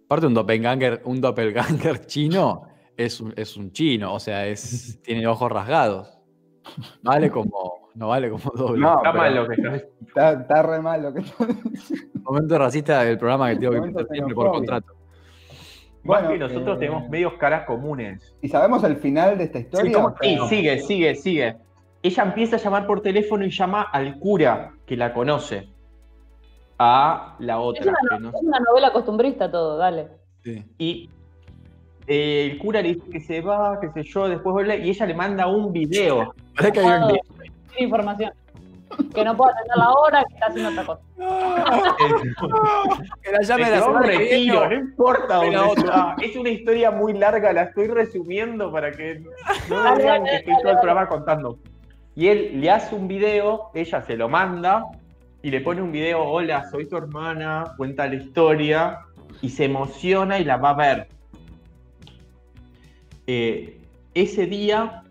Aparte, 0.07 0.27
un 0.27 0.35
doppelganger, 0.35 1.03
un 1.05 1.21
doppelganger 1.21 2.01
chino 2.07 2.63
es 2.97 3.21
un, 3.21 3.33
es 3.37 3.57
un 3.57 3.73
chino, 3.73 4.15
o 4.15 4.21
sea, 4.21 4.47
es, 4.47 5.01
tiene 5.05 5.27
ojos 5.27 5.51
rasgados. 5.51 6.19
Vale 7.03 7.31
como, 7.31 7.91
no 7.95 8.09
vale 8.09 8.31
como 8.31 8.51
doble. 8.55 8.81
No, 8.81 8.97
Está 8.97 9.13
mal 9.13 9.35
lo 9.35 9.49
que 9.49 9.55
está, 10.07 10.33
está 10.33 10.63
re 10.63 10.81
mal 10.81 11.03
lo 11.03 11.15
que 11.15 11.21
está. 11.21 11.47
Momento 12.23 12.59
racista 12.59 13.03
del 13.05 13.19
programa 13.19 13.51
que 13.51 13.57
tengo 13.57 13.73
que 13.75 13.81
meter 13.83 14.07
siempre 14.11 14.35
por 14.35 14.51
contrato. 14.51 14.95
Más 16.03 16.23
Bueno, 16.23 16.29
que 16.31 16.39
nosotros 16.39 16.77
eh, 16.77 16.81
tenemos 16.81 17.09
medios 17.09 17.35
caras 17.35 17.67
comunes. 17.67 18.37
¿Y 18.43 18.49
sabemos 18.49 18.83
el 18.85 18.97
final 18.97 19.39
de 19.39 19.45
esta 19.45 19.59
historia? 19.61 19.93
¿cómo- 19.93 20.09
O 20.09 20.17
sea, 20.21 20.47
Sí, 20.49 20.57
sigue, 20.57 20.79
sigue, 20.81 21.15
sigue. 21.17 21.57
Ella 22.03 22.23
empieza 22.23 22.57
a 22.57 22.59
llamar 22.61 22.87
por 22.87 23.01
teléfono 23.03 23.45
y 23.45 23.51
llama 23.51 23.83
al 23.83 24.19
cura 24.19 24.73
que 24.87 24.97
la 24.97 25.13
conoce. 25.13 25.69
A 26.79 27.37
la 27.39 27.55
Es 27.55 27.59
otra. 27.61 27.93
una, 27.93 28.17
que 28.19 28.23
no- 28.23 28.29
es 28.31 28.43
una 28.43 28.61
novela 28.61 28.93
costumbrista 28.93 29.51
todo, 29.51 29.77
dale. 29.79 30.09
Sí. 30.45 30.65
Y 30.79 31.11
eh, 32.07 32.51
el 32.53 32.59
cura 32.59 32.83
le 32.83 32.95
dice 32.95 33.11
que 33.11 33.21
se 33.21 33.41
va, 33.41 33.79
qué 33.81 33.91
sé 33.91 34.03
yo, 34.03 34.29
después 34.29 34.53
vuelve 34.53 34.79
y 34.79 34.91
ella 34.91 35.07
le 35.07 35.15
manda 35.15 35.47
un 35.47 35.73
video. 35.73 36.35
Parece 36.55 36.73
que 36.73 36.81
hay 36.81 37.03
un- 37.03 37.19
información. 37.79 38.33
Que 39.13 39.25
no 39.25 39.37
puedo 39.37 39.51
atender 39.51 39.77
la 39.77 39.91
hora, 39.91 40.25
que 40.29 40.35
está 40.35 40.47
haciendo 40.47 40.71
otra 40.71 40.87
cosa. 40.87 41.03
que 43.23 43.33
la 43.33 43.43
llame 43.43 43.71
la 43.71 43.87
un 43.89 44.03
retiro, 44.03 44.69
no 44.69 44.75
importa 44.75 45.35
dónde 45.37 45.57
está. 45.81 46.17
Es 46.23 46.37
una 46.37 46.51
historia 46.51 46.91
muy 46.93 47.13
larga, 47.15 47.53
la 47.53 47.63
estoy 47.65 47.89
resumiendo 47.89 48.71
para 48.71 48.93
que 48.93 49.25
no 49.69 49.97
vean 49.97 50.25
que 50.25 50.37
estoy 50.37 50.55
todo 50.63 50.73
el 50.73 50.79
programa 50.79 51.09
contando. 51.09 51.59
Y 52.15 52.29
él 52.29 52.61
le 52.61 52.71
hace 52.71 52.95
un 52.95 53.09
video, 53.09 53.71
ella 53.75 54.03
se 54.03 54.17
lo 54.17 54.29
manda 54.29 54.85
y 55.47 55.51
le 55.53 55.61
pone 55.61 55.81
un 55.81 55.93
video, 55.93 56.25
hola, 56.25 56.69
soy 56.73 56.87
tu 56.87 56.97
hermana, 56.97 57.73
cuenta 57.77 58.09
la 58.09 58.17
historia 58.17 58.99
y 59.41 59.49
se 59.49 59.67
emociona 59.67 60.41
y 60.41 60.45
la 60.45 60.57
va 60.57 60.71
a 60.71 60.75
ver. 60.75 61.09
Eh, 63.29 63.81
ese 64.13 64.47
día, 64.47 65.05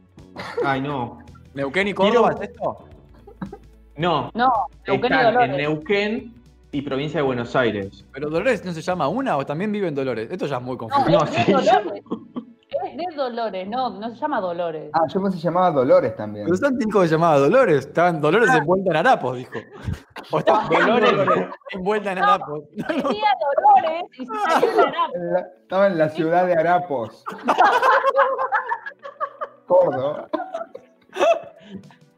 ay 0.65 0.81
no, 0.81 1.19
¿Neuquén 1.53 1.87
y 1.87 1.93
Córdoba 1.93 2.33
es 2.33 2.49
esto? 2.49 2.85
no, 3.95 4.29
No, 4.33 4.51
Neuquén 4.85 5.13
y 5.13 5.43
en. 5.43 5.51
Neuquén 5.55 6.33
y 6.73 6.81
provincia 6.81 7.21
de 7.21 7.25
Buenos 7.25 7.55
Aires. 7.55 8.03
¿Pero 8.11 8.29
Dolores 8.29 8.65
no 8.65 8.73
se 8.73 8.81
llama 8.81 9.07
una 9.07 9.37
o 9.37 9.45
también 9.45 9.71
vive 9.71 9.87
en 9.87 9.95
Dolores? 9.95 10.29
Esto 10.29 10.47
ya 10.47 10.57
es 10.57 10.63
muy 10.63 10.75
confuso. 10.75 11.09
No, 11.09 11.25
sí. 11.27 11.53
De 12.95 13.05
Dolores. 13.15 13.67
No, 13.67 13.89
no 13.91 14.09
se 14.09 14.15
llama 14.15 14.39
Dolores. 14.41 14.89
Ah, 14.93 15.05
yo 15.07 15.21
pensé 15.21 15.37
que 15.37 15.41
se 15.41 15.47
llamaba 15.47 15.71
Dolores 15.71 16.15
también. 16.15 16.45
Pero 16.45 16.57
Santi 16.57 16.85
dijo 16.85 17.01
que 17.01 17.07
se 17.07 17.13
llamaba 17.15 17.39
Dolores. 17.39 17.85
Estaban 17.87 18.21
Dolores 18.21 18.49
envuelta 18.53 18.91
en 18.91 18.97
harapos, 18.97 19.37
dijo. 19.37 19.51
O 20.31 20.39
estaba 20.39 20.63
Dolores. 20.69 21.13
envuelta 21.71 22.11
en 22.11 22.17
harapos. 22.19 22.61
Decía 22.71 22.95
Dolores 22.95 24.03
y 24.19 24.25
salió 24.25 24.85
En 25.13 25.35
Estaba 25.61 25.87
en 25.87 25.97
la 25.97 26.09
ciudad 26.09 26.45
de 26.47 26.53
Arapos. 26.53 27.23
Córdoba. 29.67 30.27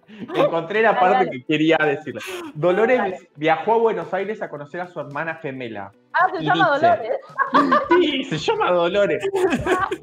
Encontré 0.35 0.81
la 0.81 0.99
parte 0.99 1.25
dale. 1.25 1.31
que 1.31 1.43
quería 1.45 1.77
decirle. 1.77 2.21
Dolores 2.55 2.97
Dale. 2.97 3.17
viajó 3.35 3.73
a 3.73 3.77
Buenos 3.77 4.13
Aires 4.13 4.41
a 4.41 4.49
conocer 4.49 4.81
a 4.81 4.87
su 4.87 4.99
hermana 4.99 5.35
gemela. 5.35 5.91
Ah, 6.13 6.27
se 6.35 6.43
Y 6.43 6.45
llama 6.45 6.71
dice- 6.75 6.87
Dolores. 6.87 7.17
Sí, 8.01 8.23
se 8.23 8.37
llama 8.37 8.71
Dolores. 8.71 9.23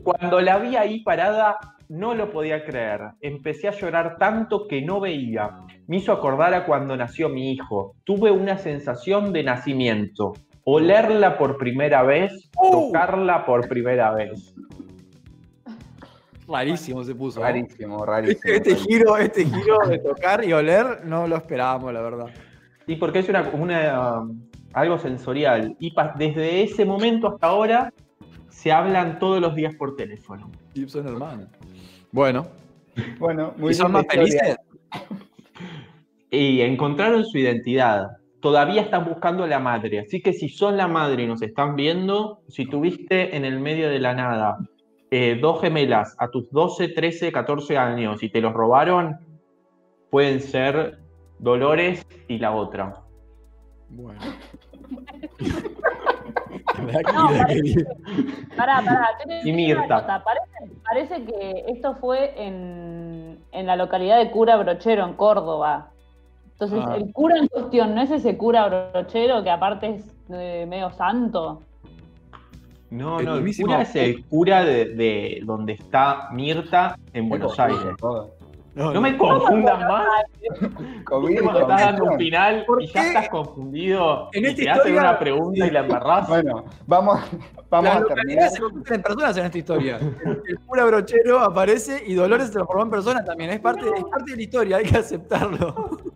Cuando 0.02 0.40
la 0.40 0.58
vi 0.58 0.76
ahí 0.76 1.00
parada, 1.02 1.58
no 1.88 2.14
lo 2.14 2.30
podía 2.30 2.64
creer. 2.64 3.00
Empecé 3.20 3.68
a 3.68 3.72
llorar 3.72 4.16
tanto 4.18 4.66
que 4.68 4.82
no 4.82 5.00
veía. 5.00 5.50
Me 5.86 5.96
hizo 5.98 6.12
acordar 6.12 6.54
a 6.54 6.64
cuando 6.66 6.96
nació 6.96 7.28
mi 7.28 7.52
hijo. 7.52 7.94
Tuve 8.04 8.30
una 8.30 8.58
sensación 8.58 9.32
de 9.32 9.42
nacimiento. 9.44 10.32
Olerla 10.64 11.36
por 11.36 11.58
primera 11.58 12.02
vez, 12.02 12.50
Uh. 12.56 12.86
tocarla 12.88 13.44
por 13.44 13.68
primera 13.68 14.12
vez. 14.14 14.54
Rarísimo 16.48 17.02
se 17.04 17.14
puso. 17.14 17.40
¿no? 17.40 17.46
Rarísimo, 17.46 18.04
rarísimo. 18.04 18.32
Este, 18.54 18.56
este 18.56 18.70
rarísimo. 18.70 18.88
giro, 18.88 19.16
este 19.16 19.44
giro 19.46 19.78
de 19.88 19.98
tocar 19.98 20.44
y 20.44 20.52
oler 20.52 21.04
no 21.04 21.26
lo 21.26 21.36
esperábamos, 21.36 21.92
la 21.92 22.02
verdad. 22.02 22.26
Sí, 22.86 22.96
porque 22.96 23.20
es 23.20 23.28
una, 23.28 23.48
una, 23.54 24.20
um, 24.20 24.40
algo 24.74 24.98
sensorial. 24.98 25.74
Y 25.78 25.92
pa- 25.92 26.14
desde 26.18 26.62
ese 26.62 26.84
momento 26.84 27.28
hasta 27.28 27.46
ahora 27.46 27.92
se 28.50 28.72
hablan 28.72 29.18
todos 29.18 29.40
los 29.40 29.54
días 29.54 29.74
por 29.74 29.96
teléfono. 29.96 30.50
Gibson 30.74 31.06
hermano. 31.08 31.46
Bueno, 32.12 32.46
Bueno, 33.18 33.54
muy 33.56 33.72
¿y 33.72 33.74
son 33.74 33.92
más 33.92 34.04
felices? 34.08 34.56
Y 36.30 36.60
encontraron 36.62 37.24
su 37.24 37.38
identidad. 37.38 38.08
Todavía 38.40 38.82
están 38.82 39.04
buscando 39.04 39.44
a 39.44 39.46
la 39.46 39.60
madre. 39.60 40.00
Así 40.00 40.20
que 40.20 40.32
si 40.32 40.48
son 40.48 40.76
la 40.76 40.88
madre 40.88 41.22
y 41.22 41.26
nos 41.28 41.42
están 41.42 41.76
viendo, 41.76 42.40
si 42.48 42.66
tuviste 42.66 43.36
en 43.36 43.44
el 43.44 43.60
medio 43.60 43.88
de 43.88 44.00
la 44.00 44.14
nada 44.14 44.58
eh, 45.16 45.38
dos 45.40 45.60
gemelas 45.60 46.16
a 46.18 46.28
tus 46.28 46.50
12, 46.50 46.88
13, 46.88 47.30
14 47.30 47.78
años 47.78 48.20
y 48.24 48.28
te 48.28 48.40
los 48.40 48.52
robaron, 48.52 49.16
pueden 50.10 50.40
ser 50.40 50.98
Dolores 51.38 52.04
y 52.26 52.38
la 52.38 52.50
otra. 52.52 53.00
Bueno. 53.90 54.20
No, 57.14 57.28
viene. 57.28 57.84
Pará, 58.56 58.82
pará. 58.84 59.08
Y 59.44 59.52
Mirta. 59.52 60.22
Parece, 60.24 60.76
parece 60.82 61.24
que 61.24 61.64
esto 61.68 61.94
fue 61.96 62.34
en, 62.36 63.38
en 63.52 63.66
la 63.66 63.76
localidad 63.76 64.18
de 64.18 64.30
Cura 64.30 64.56
Brochero, 64.56 65.04
en 65.04 65.14
Córdoba. 65.14 65.90
Entonces, 66.52 66.80
Ah. 66.86 66.96
el 66.96 67.12
cura 67.12 67.36
en 67.38 67.48
cuestión 67.48 67.94
no 67.94 68.02
es 68.02 68.10
ese 68.10 68.36
cura 68.36 68.68
brochero 68.92 69.42
que 69.42 69.50
aparte 69.50 69.96
es 69.96 70.04
eh, 70.30 70.66
medio 70.68 70.90
santo. 70.90 71.62
No, 72.94 73.18
El 73.20 73.26
no, 73.26 73.34
el 73.34 73.42
mismísimo- 73.42 73.68
cura 73.72 73.82
es 73.82 73.96
el 73.96 74.24
cura 74.26 74.64
de, 74.64 74.84
de 74.94 75.40
donde 75.44 75.72
está 75.74 76.28
Mirta 76.32 76.96
en 77.12 77.28
Buenos 77.28 77.58
Aires. 77.58 77.78
No 78.76 79.00
me 79.00 79.16
confundas 79.16 79.78
más. 79.80 80.06
COVID, 81.04 81.40
Cuando 81.42 81.60
estás 81.60 81.80
dando 81.80 82.04
un 82.06 82.18
final 82.18 82.64
¿Por 82.66 82.82
y 82.82 82.88
ya 82.88 83.06
estás 83.06 83.28
confundido 83.28 84.28
En 84.32 84.44
y 84.44 84.46
esta 84.48 84.62
te 84.62 84.70
hacen 84.70 84.80
historia- 84.88 85.00
una 85.00 85.18
pregunta 85.18 85.66
y 85.66 85.70
la 85.70 85.80
embarrás. 85.80 86.28
Bueno, 86.28 86.64
vamos, 86.86 87.20
vamos 87.70 87.94
Las 87.94 88.02
a 88.02 88.14
terminar. 88.14 88.50
se 88.50 88.60
convierten 88.60 88.94
en 88.96 89.02
personas 89.02 89.36
en 89.36 89.44
esta 89.46 89.58
historia. 89.58 89.98
El 90.48 90.58
cura 90.66 90.84
brochero 90.86 91.38
aparece 91.40 92.02
y 92.06 92.14
Dolores 92.14 92.48
se 92.48 92.52
transformó 92.54 92.82
en 92.82 92.90
persona 92.90 93.24
también. 93.24 93.50
Es 93.50 93.60
parte, 93.60 93.86
es 93.94 94.04
parte 94.04 94.30
de 94.32 94.36
la 94.36 94.42
historia, 94.42 94.76
hay 94.78 94.84
que 94.84 94.96
aceptarlo. 94.98 95.98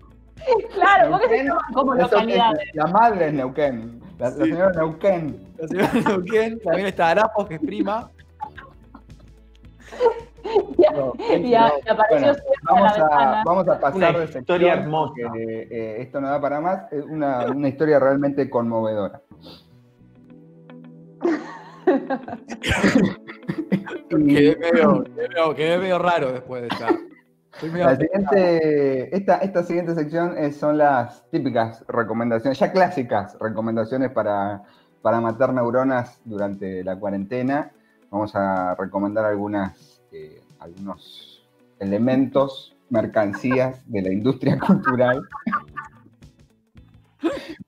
Claro, 0.73 1.11
porque 1.11 1.29
se 1.29 1.49
como 1.75 1.95
localidades. 1.95 2.71
La 2.73 2.87
madre 2.87 3.27
es 3.27 3.35
Neuquén. 3.35 4.01
La, 4.19 4.31
la 4.31 4.37
señora 4.45 4.73
Neuquén. 4.73 5.47
La 5.59 5.69
señora 5.69 5.91
Neuquén, 5.95 6.59
también 6.61 6.87
está 6.89 7.11
Arapos, 7.11 7.47
que 7.49 7.55
es 7.55 7.61
prima. 7.61 8.11
Bueno, 10.77 11.15
vamos, 12.63 12.93
a, 12.99 13.43
vamos 13.45 13.69
a 13.69 13.81
pasar 13.81 13.97
Una 14.15 14.19
de 14.27 14.39
historia 14.39 14.73
hermosa. 14.75 15.13
porque, 15.27 15.69
eh, 15.71 15.97
esto 16.03 16.21
no 16.21 16.29
da 16.31 16.41
para 16.41 16.61
más. 16.61 16.93
Es 16.93 17.05
una, 17.05 17.47
una 17.47 17.69
historia 17.69 17.99
realmente 17.99 18.49
conmovedora. 18.51 19.21
Y 24.11 24.35
Quedé 24.35 24.57
medio, 24.57 25.05
quedé 25.05 25.29
medio- 25.29 25.55
quedé 25.55 25.79
medio 25.79 25.99
raro 25.99 26.33
después 26.33 26.63
de 26.63 26.69
esta. 26.69 26.89
La 27.61 27.97
siguiente, 27.97 29.16
esta, 29.16 29.38
esta 29.38 29.62
siguiente 29.64 29.94
sección 29.94 30.37
es- 30.38 30.57
son 30.57 30.79
las 30.79 31.29
típicas 31.31 31.85
recomendaciones, 31.88 32.59
ya 32.59 32.71
clásicas 32.73 33.37
recomendaciones 33.40 34.11
para, 34.12 34.62
para 35.03 35.21
matar 35.21 35.53
neuronas 35.53 36.21
durante 36.25 36.85
la 36.85 36.97
cuarentena. 36.97 37.71
Vamos 38.11 38.35
a 38.35 38.75
recomendar 38.77 39.25
algunas, 39.25 40.01
eh, 40.12 40.40
algunos 40.61 41.47
elementos, 41.81 42.77
mercancías 42.90 43.83
de 43.90 44.03
la 44.03 44.12
industria 44.12 44.59
cultural 44.66 45.21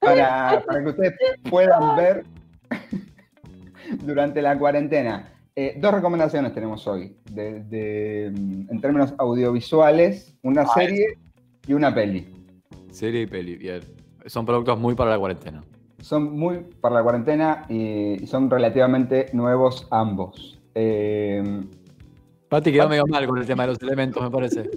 para, 0.01 0.63
para 0.67 0.83
que 0.83 0.89
ustedes 0.89 1.15
puedan 1.51 1.97
ver 1.97 2.25
durante 4.05 4.41
la 4.41 4.57
cuarentena. 4.59 5.29
Eh, 5.57 5.75
dos 5.79 5.93
recomendaciones 5.93 6.55
tenemos 6.55 6.87
hoy, 6.87 7.17
de- 7.31 7.61
de, 7.65 8.33
mm, 8.35 8.71
en 8.71 8.81
términos 8.81 9.15
audiovisuales, 9.19 10.37
una 10.43 10.67
serie 10.67 11.19
y 11.67 11.73
una 11.75 11.95
peli. 11.95 12.27
Serie 12.91 13.23
y 13.23 13.27
peli, 13.27 13.57
bien. 13.57 13.81
Son 14.27 14.47
productos 14.47 14.79
muy 14.79 14.95
para 14.95 15.11
la 15.11 15.19
cuarentena. 15.19 15.63
Son 16.01 16.37
muy 16.39 16.59
para 16.81 16.97
la 16.97 17.03
cuarentena 17.03 17.67
y 17.69 18.27
son 18.27 18.49
relativamente 18.51 19.27
nuevos 19.33 19.87
ambos. 19.91 20.59
Eh, 20.75 21.43
Pati 22.49 22.73
quedó 22.73 22.89
medio 22.89 23.07
mal 23.07 23.27
con 23.27 23.39
el 23.39 23.47
tema 23.47 23.65
de 23.65 23.69
los 23.75 23.83
elementos, 23.83 24.23
me 24.23 24.31
parece. 24.31 24.69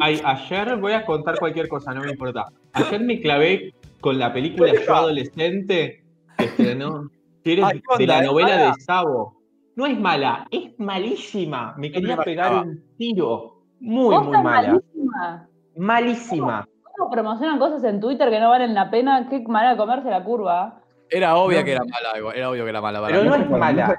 Ay, 0.00 0.20
ayer 0.24 0.76
voy 0.78 0.92
a 0.92 1.04
contar 1.06 1.38
cualquier 1.38 1.68
cosa, 1.68 1.94
no 1.94 2.02
me 2.02 2.10
importa. 2.10 2.46
Ayer 2.72 3.00
me 3.02 3.20
clavé 3.20 3.72
con 4.00 4.18
la 4.18 4.32
película 4.32 4.72
Yo 4.86 4.94
Adolescente 4.94 6.02
que 6.36 6.44
estrenó, 6.44 7.10
que 7.42 7.52
era 7.54 7.68
Ay, 7.68 7.80
¿qué 7.80 7.96
de 7.98 8.04
onda? 8.04 8.14
la 8.14 8.20
¿Es 8.20 8.26
novela 8.26 8.56
de 8.74 8.80
Sabo. 8.82 9.36
No 9.76 9.86
es 9.86 9.98
mala, 9.98 10.46
es 10.50 10.78
malísima. 10.78 11.74
Me 11.76 11.90
quería 11.90 12.16
pegar 12.18 12.64
un 12.64 12.82
tiro. 12.96 13.62
Muy, 13.80 14.16
muy 14.18 14.28
mala. 14.42 14.72
malísima. 14.72 15.48
Malísima. 15.76 16.68
¿Cómo 16.96 17.10
promocionan 17.10 17.58
cosas 17.58 17.82
en 17.84 18.00
Twitter 18.00 18.30
que 18.30 18.38
no 18.40 18.50
valen 18.50 18.72
la 18.74 18.90
pena? 18.90 19.28
Qué 19.28 19.40
manera 19.48 19.72
de 19.72 19.76
comerse 19.76 20.08
la 20.10 20.22
curva. 20.22 20.80
Era 21.10 21.36
obvio 21.36 21.58
No. 21.58 21.64
que 21.64 21.72
era 21.72 21.84
mala, 21.84 22.32
era 22.34 22.50
obvio 22.50 22.64
que 22.64 22.70
era 22.70 22.80
mala. 22.80 23.00
para 23.00 23.12
Pero 23.12 23.22
mí. 23.24 23.28
no 23.30 23.34
es 23.36 23.50
mala. 23.50 23.96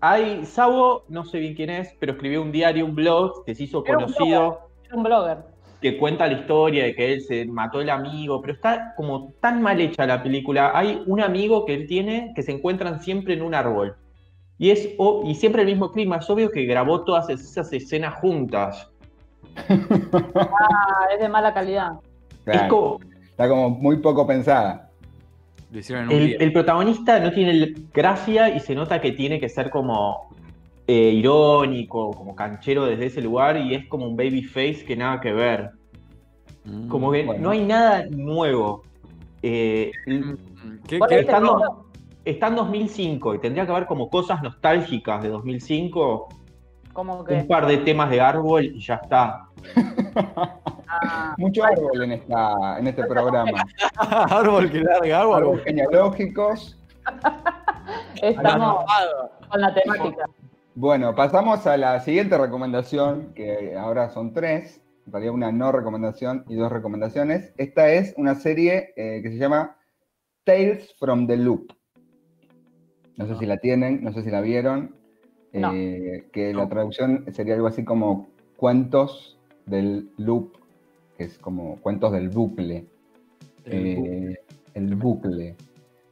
Hay 0.00 0.44
Sabo, 0.44 1.04
no 1.08 1.24
sé 1.24 1.38
bien 1.38 1.54
quién 1.54 1.70
es, 1.70 1.96
pero 1.98 2.12
escribió 2.12 2.42
un 2.42 2.52
diario, 2.52 2.84
un 2.84 2.94
blog 2.94 3.44
que 3.44 3.54
se 3.54 3.64
hizo 3.64 3.82
Era 3.86 3.98
un 3.98 4.04
conocido. 4.04 4.60
Era 4.84 4.96
un 4.96 5.02
blogger. 5.02 5.38
que 5.80 5.96
cuenta 5.98 6.26
la 6.26 6.32
historia 6.34 6.84
de 6.84 6.94
que 6.94 7.12
él 7.14 7.20
se 7.20 7.46
mató 7.46 7.80
el 7.80 7.90
amigo, 7.90 8.40
pero 8.40 8.52
está 8.54 8.94
como 8.96 9.32
tan 9.40 9.62
mal 9.62 9.80
hecha 9.80 10.06
la 10.06 10.22
película. 10.22 10.72
Hay 10.74 11.02
un 11.06 11.20
amigo 11.20 11.64
que 11.64 11.74
él 11.74 11.86
tiene 11.86 12.32
que 12.34 12.42
se 12.42 12.50
encuentran 12.52 13.00
siempre 13.00 13.34
en 13.34 13.42
un 13.42 13.54
árbol. 13.54 13.96
Y, 14.58 14.70
es, 14.70 14.90
o- 14.98 15.22
y 15.24 15.34
siempre 15.34 15.62
el 15.62 15.68
mismo 15.68 15.92
clima. 15.92 16.16
Es 16.16 16.28
obvio 16.30 16.50
que 16.50 16.64
grabó 16.64 17.04
todas 17.04 17.28
esas 17.30 17.72
escenas 17.72 18.14
juntas. 18.20 18.90
Ah, 19.68 21.06
es 21.14 21.20
de 21.20 21.28
mala 21.28 21.52
calidad. 21.54 21.92
Claro, 22.44 22.62
Es 22.62 22.68
como, 22.68 23.00
Está 23.30 23.48
como 23.48 23.70
muy 23.70 23.98
poco 23.98 24.26
pensada. 24.26 24.90
Lo 25.70 25.78
hicieron 25.78 26.04
en 26.04 26.16
un 26.16 26.22
el, 26.22 26.26
día. 26.28 26.36
el 26.40 26.52
protagonista 26.52 27.20
no 27.20 27.30
tiene 27.32 27.74
gracia 27.92 28.48
y 28.54 28.58
se 28.60 28.74
nota 28.74 29.00
que 29.00 29.12
tiene 29.12 29.38
que 29.38 29.48
ser 29.48 29.70
como 29.70 30.34
eh, 30.86 31.10
irónico, 31.12 32.10
como 32.12 32.34
canchero 32.34 32.86
desde 32.86 33.06
ese 33.06 33.20
lugar 33.22 33.58
y 33.58 33.74
es 33.74 33.86
como 33.86 34.06
un 34.06 34.16
baby 34.16 34.42
face 34.42 34.84
que 34.84 34.96
nada 34.96 35.20
que 35.20 35.32
ver. 35.32 35.70
Mm. 36.64 36.88
Como 36.88 37.12
que 37.12 37.24
Bueno. 37.24 37.42
no 37.42 37.50
hay 37.50 37.64
nada 37.64 38.06
nuevo. 38.10 38.82
Eh, 39.42 39.92
Mm, 40.06 40.32
¿Qué, 40.88 40.98
Por 40.98 41.08
qué- 41.08 41.20
eso 41.20 41.84
está, 42.24 42.48
en 42.48 42.54
no. 42.54 42.64
dos- 42.64 42.74
está 42.74 42.74
en 42.74 42.84
2005 42.88 43.34
y 43.34 43.38
tendría 43.40 43.64
que 43.66 43.72
haber 43.72 43.86
como 43.86 44.08
cosas 44.10 44.42
nostálgicas 44.42 45.22
de 45.22 45.28
2005, 45.28 46.28
Como 46.92 47.24
que. 47.24 47.34
un 47.34 47.46
par 47.46 47.66
de 47.66 47.78
temas 47.78 48.10
de 48.10 48.20
árbol 48.20 48.64
y 48.64 48.80
ya 48.80 48.94
está. 48.96 49.48
ah, 50.88 51.34
Mucho 51.38 51.64
árbol 51.64 52.02
en, 52.04 52.12
esta, 52.12 52.78
en 52.78 52.86
este 52.86 53.04
programa. 53.04 53.62
árbol 53.98 54.70
que 54.70 54.80
larga 54.80 55.20
agua. 55.20 55.36
Árboles 55.38 55.64
genealógicos. 55.64 56.76
estamos 58.22 58.84
con 59.50 59.60
la 59.60 59.74
temática. 59.74 60.24
Bueno, 60.74 61.14
pasamos 61.14 61.66
a 61.66 61.76
la 61.76 62.00
siguiente 62.00 62.38
recomendación, 62.38 63.32
que 63.34 63.76
ahora 63.76 64.10
son 64.10 64.32
tres, 64.32 64.80
en 65.06 65.12
realidad 65.12 65.34
una 65.34 65.50
no 65.50 65.72
recomendación 65.72 66.44
y 66.48 66.54
dos 66.54 66.70
recomendaciones. 66.70 67.52
Esta 67.56 67.88
es 67.90 68.14
una 68.16 68.34
serie 68.36 68.92
eh, 68.96 69.20
que 69.22 69.30
se 69.30 69.38
llama 69.38 69.76
Tales 70.44 70.94
from 70.98 71.26
the 71.26 71.36
Loop. 71.36 71.72
No 73.18 73.26
sé 73.26 73.36
si 73.36 73.46
la 73.46 73.56
tienen, 73.58 74.02
no 74.02 74.12
sé 74.12 74.22
si 74.22 74.30
la 74.30 74.40
vieron, 74.40 74.94
No. 75.52 75.72
eh, 75.74 76.28
que 76.32 76.54
la 76.54 76.68
traducción 76.68 77.24
sería 77.32 77.54
algo 77.54 77.66
así 77.66 77.84
como 77.84 78.28
cuentos 78.56 79.36
del 79.66 80.08
loop, 80.16 80.52
que 81.16 81.24
es 81.24 81.36
como 81.38 81.76
cuentos 81.80 82.12
del 82.12 82.28
bucle. 82.28 82.86
Eh, 83.66 84.36
el 84.74 84.94
bucle. 84.94 85.56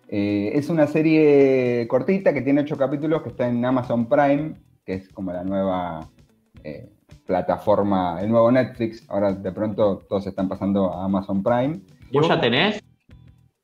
Eh, 0.09 0.51
es 0.55 0.69
una 0.69 0.89
serie 0.89 1.87
cortita 1.89 2.35
que 2.35 2.43
tiene 2.43 2.63
ocho 2.63 2.77
capítulos 2.77 3.23
que 3.23 3.29
está 3.29 3.49
en 3.49 3.65
Amazon 3.65 4.09
Prime, 4.09 4.55
que 4.85 4.95
es 4.95 5.09
como 5.09 5.33
la 5.33 5.45
nueva 5.45 6.09
plataforma, 7.25 8.19
el 8.21 8.31
nuevo 8.31 8.51
Netflix. 8.51 9.09
Ahora 9.09 9.33
de 9.33 9.53
pronto 9.53 9.99
todos 10.09 10.27
están 10.27 10.49
pasando 10.49 10.93
a 10.93 11.05
Amazon 11.05 11.41
Prime. 11.43 11.81
¿Vos 12.13 12.27
ya 12.27 12.41
tenés? 12.41 12.83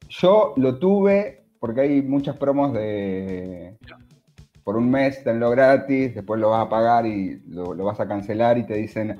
Yo 0.09 0.55
lo 0.57 0.78
tuve 0.78 1.41
porque 1.62 1.83
hay 1.83 2.03
muchas 2.03 2.37
promos 2.37 2.72
de 2.72 3.77
por 4.64 4.77
un 4.77 4.90
mes 4.90 5.22
tenlo 5.22 5.48
gratis, 5.51 6.12
después 6.12 6.40
lo 6.40 6.51
vas 6.51 6.66
a 6.66 6.68
pagar 6.68 7.07
y 7.07 7.40
lo, 7.46 7.72
lo 7.72 7.85
vas 7.85 8.01
a 8.01 8.09
cancelar 8.09 8.59
y 8.59 8.64
te 8.66 8.75
dicen 8.75 9.16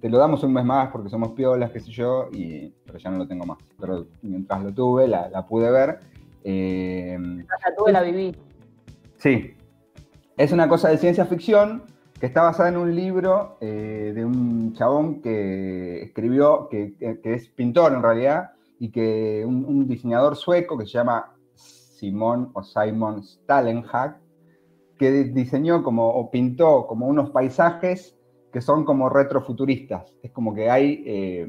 te 0.00 0.08
lo 0.10 0.18
damos 0.18 0.42
un 0.42 0.52
mes 0.52 0.64
más 0.64 0.88
porque 0.90 1.08
somos 1.08 1.30
piolas, 1.30 1.70
qué 1.70 1.78
sé 1.78 1.92
yo, 1.92 2.28
y, 2.32 2.74
pero 2.84 2.98
ya 2.98 3.10
no 3.10 3.18
lo 3.18 3.28
tengo 3.28 3.46
más. 3.46 3.58
Pero 3.80 4.06
mientras 4.22 4.60
lo 4.64 4.74
tuve, 4.74 5.06
la, 5.06 5.28
la 5.28 5.46
pude 5.46 5.70
ver. 5.70 6.00
Eh, 6.42 7.16
La 7.18 7.74
tuve, 7.76 7.92
la 7.92 8.02
viví. 8.02 8.36
Sí. 9.18 9.54
Es 10.36 10.50
una 10.50 10.68
cosa 10.68 10.88
de 10.88 10.98
ciencia 10.98 11.24
ficción 11.26 11.84
que 12.20 12.26
está 12.26 12.42
basada 12.42 12.70
en 12.70 12.76
un 12.76 12.94
libro 12.94 13.56
eh, 13.60 14.12
de 14.14 14.24
un 14.24 14.74
chabón 14.74 15.22
que 15.22 16.02
escribió, 16.02 16.68
que, 16.68 16.94
que- 16.98 17.20
que 17.20 17.34
es 17.34 17.48
pintor 17.50 17.92
en 17.94 18.02
realidad, 18.02 18.50
y 18.80 18.90
que 18.90 19.44
un, 19.46 19.64
un 19.64 19.86
diseñador 19.86 20.34
sueco 20.36 20.76
que 20.76 20.86
se 20.86 20.92
llama 20.98 21.33
Simon 22.04 22.50
o 22.52 22.62
Simon 22.62 23.22
Stalenhag, 23.22 24.18
que 24.98 25.10
diseñó 25.24 25.82
como, 25.82 26.08
o 26.08 26.30
pintó 26.30 26.86
como 26.86 27.06
unos 27.06 27.30
paisajes 27.30 28.16
que 28.52 28.60
son 28.60 28.84
como 28.84 29.08
retrofuturistas. 29.08 30.14
Es 30.22 30.30
como 30.30 30.54
que 30.54 30.70
hay 30.70 31.02
eh, 31.06 31.46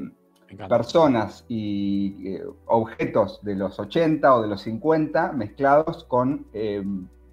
personas 0.68 1.44
y 1.48 2.28
eh, 2.28 2.44
objetos 2.66 3.40
de 3.44 3.54
los 3.54 3.78
80 3.78 4.34
o 4.34 4.42
de 4.42 4.48
los 4.48 4.62
50 4.62 5.32
mezclados 5.32 6.04
con 6.04 6.46
eh, 6.52 6.82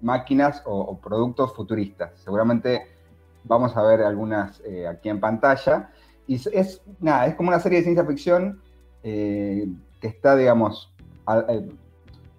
máquinas 0.02 0.62
o, 0.66 0.78
o 0.78 0.98
productos 1.00 1.54
futuristas. 1.54 2.12
Seguramente 2.20 2.82
vamos 3.44 3.76
a 3.76 3.82
ver 3.82 4.02
algunas 4.02 4.62
aquí 4.88 5.08
en 5.08 5.18
pantalla. 5.18 5.90
Y 6.26 6.36
es, 6.36 6.82
nada, 7.00 7.26
es 7.26 7.34
como 7.34 7.48
una 7.48 7.58
serie 7.58 7.78
de 7.78 7.84
ciencia 7.84 8.04
ficción 8.04 8.60
que 9.02 9.68
está, 10.00 10.34
digamos, 10.34 10.94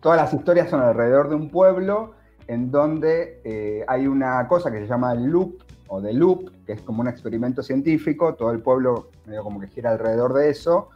todas 0.05 0.21
las 0.21 0.35
historias 0.35 0.69
son 0.69 0.81
alrededor 0.81 1.29
de 1.29 1.35
un 1.35 1.49
pueblo 1.49 2.11
en 2.47 2.69
donde 2.69 3.41
eh, 3.43 3.83
hay 3.87 4.05
una 4.05 4.47
cosa 4.47 4.71
que 4.71 4.77
se 4.77 4.85
llama 4.85 5.13
el 5.13 5.23
loop 5.23 5.63
o 5.87 5.99
de 5.99 6.13
loop, 6.13 6.51
que 6.63 6.73
es 6.73 6.81
como 6.83 7.01
un 7.01 7.07
experimento 7.07 7.63
científico, 7.63 8.35
todo 8.35 8.51
el 8.51 8.59
pueblo 8.59 9.09
como 9.41 9.59
que 9.59 9.65
gira 9.65 9.89
alrededor 9.89 10.35
de 10.35 10.51
eso, 10.51 10.89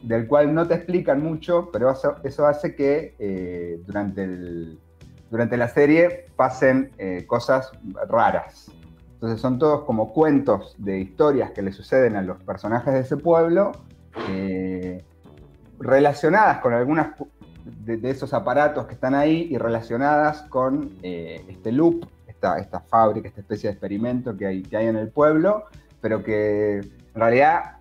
del 0.00 0.28
cual 0.28 0.54
no 0.54 0.64
te 0.64 0.74
explican 0.74 1.24
mucho, 1.24 1.70
pero 1.72 1.90
eso, 1.90 2.46
hace 2.46 2.76
que 2.76 3.16
eh, 3.18 3.80
durante, 3.84 4.76
durante 5.28 5.56
la 5.56 5.66
serie 5.66 6.26
pasen 6.36 6.92
eh, 6.98 7.24
cosas 7.26 7.72
raras. 8.08 8.70
Entonces 9.14 9.40
son 9.40 9.58
todos 9.58 9.82
como 9.82 10.12
cuentos 10.12 10.76
de 10.78 11.00
historias 11.00 11.50
que 11.50 11.62
le 11.62 11.72
suceden 11.72 12.14
a 12.14 12.22
los 12.22 12.40
personajes 12.44 12.94
de 12.94 13.00
ese 13.00 13.16
pueblo, 13.16 13.72
relacionadas 15.80 16.58
con 16.58 16.72
algunas 16.72 17.08
de, 17.84 17.96
de 17.96 18.10
esos 18.10 18.32
aparatos 18.32 18.86
que 18.86 18.94
están 18.94 19.14
ahí 19.14 19.48
y 19.50 19.58
relacionadas 19.58 20.42
con 20.42 20.90
eh, 21.02 21.44
este 21.48 21.72
loop, 21.72 22.06
esta, 22.26 22.58
esta 22.58 22.80
fábrica, 22.80 23.28
esta 23.28 23.40
especie 23.40 23.68
de 23.68 23.72
experimento 23.72 24.36
que 24.36 24.46
hay, 24.46 24.62
que 24.62 24.76
hay 24.76 24.86
en 24.86 24.96
el 24.96 25.08
pueblo, 25.08 25.64
pero 26.00 26.22
que 26.22 26.78
en 26.78 27.20
realidad 27.20 27.78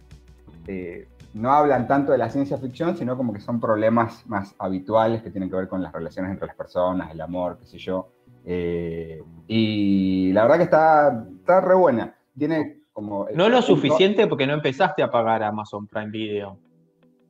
eh, 0.67 1.07
no 1.33 1.51
hablan 1.51 1.87
tanto 1.87 2.11
de 2.11 2.17
la 2.17 2.29
ciencia 2.29 2.57
ficción, 2.57 2.97
sino 2.97 3.17
como 3.17 3.33
que 3.33 3.41
son 3.41 3.59
problemas 3.59 4.25
más 4.27 4.55
habituales 4.57 5.21
que 5.21 5.29
tienen 5.29 5.49
que 5.49 5.57
ver 5.57 5.67
con 5.67 5.83
las 5.83 5.91
relaciones 5.91 6.31
entre 6.31 6.47
las 6.47 6.55
personas, 6.55 7.11
el 7.11 7.21
amor, 7.21 7.57
qué 7.59 7.65
sé 7.65 7.77
yo. 7.77 8.09
Eh, 8.45 9.21
y 9.47 10.31
la 10.31 10.43
verdad 10.43 10.57
que 10.57 10.63
está, 10.63 11.25
está 11.39 11.61
re 11.61 11.75
buena. 11.75 12.15
tiene 12.37 12.83
como... 12.93 13.27
No 13.35 13.49
lo 13.49 13.61
suficiente 13.61 14.27
porque 14.27 14.47
no 14.47 14.53
empezaste 14.53 15.03
a 15.03 15.11
pagar 15.11 15.43
Amazon 15.43 15.87
Prime 15.87 16.11
Video. 16.11 16.57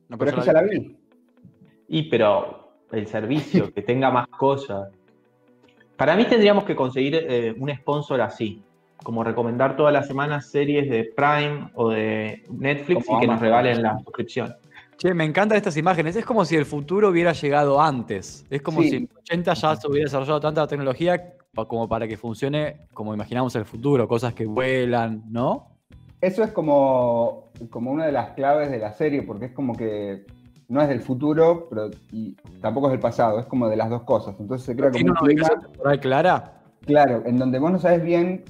No, 0.08 0.16
Pero 0.16 0.30
es 0.30 0.36
que 0.36 0.46
ya 0.46 0.52
la 0.52 0.62
vi. 0.62 0.96
Y 1.88 2.04
pero 2.04 2.70
el 2.92 3.06
servicio, 3.06 3.70
que 3.74 3.82
tenga 3.82 4.10
más 4.10 4.26
cosas. 4.28 4.90
Para 5.96 6.16
mí 6.16 6.24
tendríamos 6.24 6.64
que 6.64 6.76
conseguir 6.76 7.14
eh, 7.14 7.54
un 7.58 7.74
sponsor 7.74 8.20
así, 8.20 8.62
como 9.02 9.24
recomendar 9.24 9.76
todas 9.76 9.92
las 9.92 10.06
semanas 10.06 10.50
series 10.50 10.90
de 10.90 11.04
Prime 11.04 11.70
o 11.74 11.90
de 11.90 12.44
Netflix 12.50 13.06
Como 13.06 13.18
y 13.18 13.20
que 13.22 13.26
nos 13.26 13.40
regalen 13.40 13.82
la 13.82 13.98
suscripción. 14.00 14.54
Che, 14.98 15.12
me 15.12 15.24
encantan 15.24 15.58
estas 15.58 15.76
imágenes. 15.76 16.16
Es 16.16 16.24
como 16.24 16.44
si 16.44 16.56
el 16.56 16.64
futuro 16.64 17.10
hubiera 17.10 17.32
llegado 17.32 17.80
antes. 17.80 18.46
Es 18.48 18.62
como 18.62 18.80
Sí. 18.82 18.90
si 18.90 18.96
en 18.96 19.08
los 19.12 19.18
80 19.18 19.54
ya 19.54 19.76
se 19.76 19.88
hubiera 19.88 20.04
desarrollado 20.04 20.40
tanta 20.40 20.66
tecnología 20.66 21.34
como 21.64 21.88
para 21.88 22.06
que 22.06 22.16
funcione 22.16 22.86
como 22.92 23.14
imaginamos 23.14 23.54
el 23.56 23.64
futuro, 23.64 24.06
cosas 24.06 24.34
que 24.34 24.46
vuelan, 24.46 25.22
¿no? 25.30 25.68
Eso 26.20 26.42
es 26.42 26.50
como, 26.50 27.50
como 27.70 27.90
una 27.90 28.06
de 28.06 28.12
las 28.12 28.30
claves 28.30 28.70
de 28.70 28.78
la 28.78 28.92
serie, 28.92 29.22
porque 29.22 29.46
es 29.46 29.52
como 29.52 29.74
que 29.74 30.24
no 30.68 30.82
es 30.82 30.88
del 30.88 31.00
futuro, 31.00 31.66
pero 31.70 31.90
y 32.12 32.34
tampoco 32.60 32.86
es 32.88 32.92
del 32.92 33.00
pasado, 33.00 33.38
es 33.38 33.46
como 33.46 33.68
de 33.68 33.76
las 33.76 33.88
dos 33.90 34.02
cosas. 34.02 34.34
Entonces 34.40 34.66
se 34.66 34.74
crea 34.76 34.90
como 34.90 34.98
¿Tiene 35.04 35.10
un 35.12 35.16
una 35.16 35.26
clima, 35.26 35.60
temporal 35.60 36.00
clara? 36.00 36.62
claro, 36.84 37.22
en 37.26 37.38
donde 37.38 37.58
vos 37.58 37.70
no 37.72 37.78
sabes 37.78 38.02
bien 38.02 38.44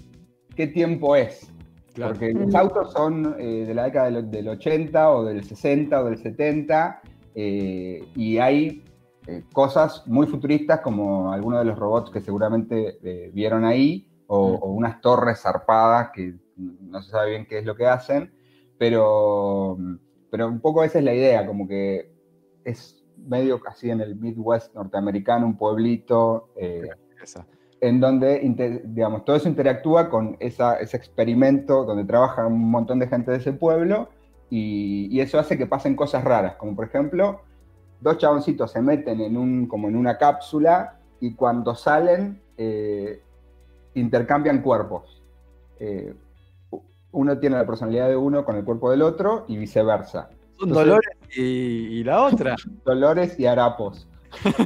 qué 0.54 0.66
tiempo 0.66 1.14
es. 1.16 1.50
Claro. 1.94 2.12
Porque 2.12 2.32
los 2.34 2.48
Ujú. 2.48 2.56
autos 2.58 2.92
son 2.92 3.36
eh, 3.38 3.64
de 3.66 3.74
la 3.74 3.84
década 3.84 4.10
del, 4.10 4.30
del 4.30 4.48
80 4.48 5.10
o 5.10 5.24
del 5.24 5.42
60 5.44 6.00
o 6.02 6.04
del 6.04 6.18
70 6.18 7.00
eh, 7.34 8.04
y 8.14 8.36
hay 8.38 8.84
eh, 9.26 9.42
cosas 9.52 10.06
muy 10.06 10.26
futuristas 10.26 10.80
como 10.80 11.32
algunos 11.32 11.60
de 11.60 11.64
los 11.64 11.78
robots 11.78 12.10
que 12.10 12.20
seguramente 12.20 12.98
eh, 13.02 13.30
vieron 13.32 13.64
ahí 13.64 14.08
o, 14.26 14.50
Mm. 14.50 14.62
o 14.62 14.66
unas 14.72 15.00
torres 15.00 15.40
zarpadas 15.40 16.10
que 16.14 16.34
no 16.56 17.00
se 17.02 17.10
sabe 17.10 17.30
bien 17.30 17.46
qué 17.46 17.58
es 17.60 17.64
lo 17.64 17.74
que 17.76 17.86
hacen, 17.86 18.30
pero, 18.78 19.78
pero 20.30 20.48
un 20.48 20.60
poco 20.60 20.82
esa 20.84 20.98
es 20.98 21.04
la 21.04 21.14
idea, 21.14 21.46
como 21.46 21.66
que 21.68 22.10
es 22.64 23.02
medio 23.16 23.60
así 23.66 23.90
en 23.90 24.00
el 24.00 24.16
Midwest 24.16 24.74
norteamericano, 24.74 25.46
un 25.46 25.56
pueblito. 25.56 26.50
eh, 26.56 26.82
en 27.80 28.00
donde, 28.00 28.40
digamos, 28.84 29.24
todo 29.24 29.36
eso 29.36 29.48
interactúa 29.48 30.08
con 30.08 30.36
esa- 30.40 30.78
ese 30.80 30.96
experimento 30.96 31.84
donde 31.84 32.04
trabaja 32.04 32.46
un 32.46 32.70
montón 32.70 32.98
de 32.98 33.06
gente 33.08 33.30
de 33.30 33.38
ese 33.38 33.52
pueblo 33.52 34.08
y, 34.50 35.08
y 35.10 35.20
eso 35.20 35.38
hace 35.38 35.58
que 35.58 35.66
pasen 35.66 35.94
cosas 35.96 36.24
raras, 36.24 36.56
como 36.56 36.74
por 36.76 36.86
ejemplo, 36.86 37.40
dos 38.00 38.18
chaboncitos 38.18 38.72
se 38.72 38.80
meten 38.80 39.20
en 39.20 39.36
un, 39.36 39.66
como 39.66 39.88
en 39.88 39.96
una 39.96 40.18
cápsula 40.18 40.98
y 41.20 41.34
cuando 41.34 41.74
salen 41.74 42.40
eh, 42.58 43.20
intercambian 43.94 44.62
cuerpos. 44.62 45.22
Eh, 45.78 46.14
uno 47.12 47.38
tiene 47.38 47.56
la 47.56 47.66
personalidad 47.66 48.08
de 48.08 48.16
uno 48.16 48.44
con 48.44 48.56
el 48.56 48.64
cuerpo 48.64 48.90
del 48.90 49.02
otro 49.02 49.44
y 49.48 49.56
viceversa. 49.56 50.28
Son 50.58 50.68
Entonces- 50.68 50.86
Dolores 50.86 51.16
y, 51.36 51.40
y 51.42 52.04
la 52.04 52.22
otra. 52.22 52.56
Dolores 52.84 53.38
y 53.38 53.46
harapos. 53.46 54.06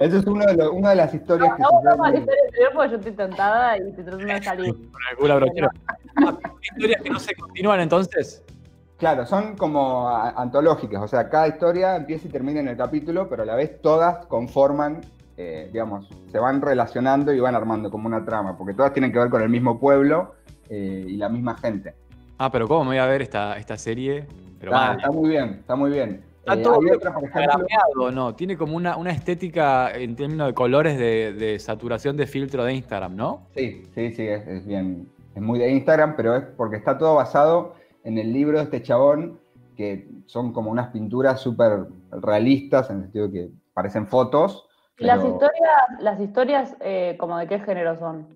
Esa 0.00 0.16
es 0.18 0.26
uno 0.26 0.44
de 0.44 0.54
los- 0.56 0.70
una 0.72 0.90
de 0.90 0.96
las 0.96 1.14
historias 1.14 1.54
que 1.54 1.62
No, 1.62 1.68
no, 1.70 1.96
no, 1.96 2.02
la 2.04 2.10
suceden- 2.10 2.18
historia 2.20 2.42
anterior 2.46 2.70
porque 2.74 2.90
yo 2.90 2.96
estoy 2.96 3.12
tentada 3.12 3.78
y 3.78 3.80
estoy 3.88 4.04
tratando 4.04 4.26
de 4.34 4.42
salir. 4.42 4.74
Con 4.74 5.00
el 5.10 5.16
culo. 5.38 5.70
Ah, 6.16 6.38
historias 6.60 7.02
que 7.02 7.10
no 7.10 7.18
se 7.20 7.34
continúan 7.36 7.80
entonces. 7.80 8.44
Claro, 8.98 9.24
son 9.26 9.56
como 9.56 10.08
antológicas, 10.08 11.02
o 11.02 11.08
sea, 11.08 11.28
cada 11.28 11.48
historia 11.48 11.96
empieza 11.96 12.28
y 12.28 12.30
termina 12.30 12.60
en 12.60 12.68
el 12.68 12.76
capítulo, 12.76 13.28
pero 13.28 13.42
a 13.42 13.46
la 13.46 13.56
vez 13.56 13.80
todas 13.82 14.26
conforman, 14.26 15.00
eh, 15.36 15.68
digamos, 15.72 16.08
se 16.30 16.38
van 16.38 16.60
relacionando 16.60 17.32
y 17.32 17.40
van 17.40 17.54
armando 17.54 17.90
como 17.90 18.06
una 18.06 18.24
trama, 18.24 18.56
porque 18.56 18.74
todas 18.74 18.92
tienen 18.92 19.12
que 19.12 19.18
ver 19.18 19.30
con 19.30 19.42
el 19.42 19.48
mismo 19.48 19.78
pueblo 19.78 20.34
eh, 20.68 21.04
y 21.08 21.16
la 21.16 21.28
misma 21.28 21.56
gente. 21.56 21.94
Ah, 22.38 22.50
pero 22.50 22.68
¿cómo 22.68 22.84
me 22.84 22.88
voy 22.88 22.98
a 22.98 23.06
ver 23.06 23.22
esta, 23.22 23.56
esta 23.56 23.76
serie? 23.76 24.26
Pero 24.58 24.72
Está, 24.72 25.10
muy 25.10 25.30
bien, 25.30 25.56
está 25.60 25.76
muy 25.76 25.90
bien. 25.90 26.22
Está 26.40 26.54
Eh, 26.54 26.62
todo 26.62 26.78
otra, 26.78 27.14
por 27.14 27.24
ejemplo, 27.24 27.40
Instagrameado, 27.40 28.10
¿no? 28.12 28.34
Tiene 28.34 28.56
como 28.56 28.76
una, 28.76 28.96
una 28.96 29.10
estética 29.10 29.92
en 29.92 30.16
términos 30.16 30.48
de 30.48 30.54
colores 30.54 30.98
de, 30.98 31.32
de 31.32 31.58
saturación 31.58 32.16
de 32.16 32.26
filtro 32.26 32.64
de 32.64 32.74
Instagram, 32.74 33.14
¿no? 33.14 33.46
sí, 33.54 33.82
sí, 33.94 34.12
sí, 34.12 34.26
es, 34.26 34.46
es 34.46 34.66
bien, 34.66 35.08
es 35.34 35.42
muy 35.42 35.58
de 35.58 35.70
Instagram, 35.70 36.14
pero 36.16 36.36
es 36.36 36.44
porque 36.56 36.76
está 36.76 36.98
todo 36.98 37.14
basado 37.14 37.74
en 38.04 38.18
el 38.18 38.32
libro 38.32 38.58
de 38.58 38.64
este 38.64 38.82
chabón, 38.82 39.38
que 39.76 40.08
son 40.26 40.52
como 40.52 40.70
unas 40.70 40.88
pinturas 40.88 41.40
súper 41.40 41.86
realistas, 42.10 42.90
en 42.90 42.96
el 42.96 43.02
sentido 43.04 43.30
que 43.30 43.50
parecen 43.72 44.06
fotos. 44.06 44.68
¿Y 45.02 45.06
las 45.06 45.18
pero- 45.18 45.32
historias, 45.32 45.80
las 46.00 46.20
historias 46.20 46.76
eh, 46.80 47.16
como 47.18 47.36
de 47.38 47.46
qué 47.46 47.58
género 47.60 47.98
son? 47.98 48.26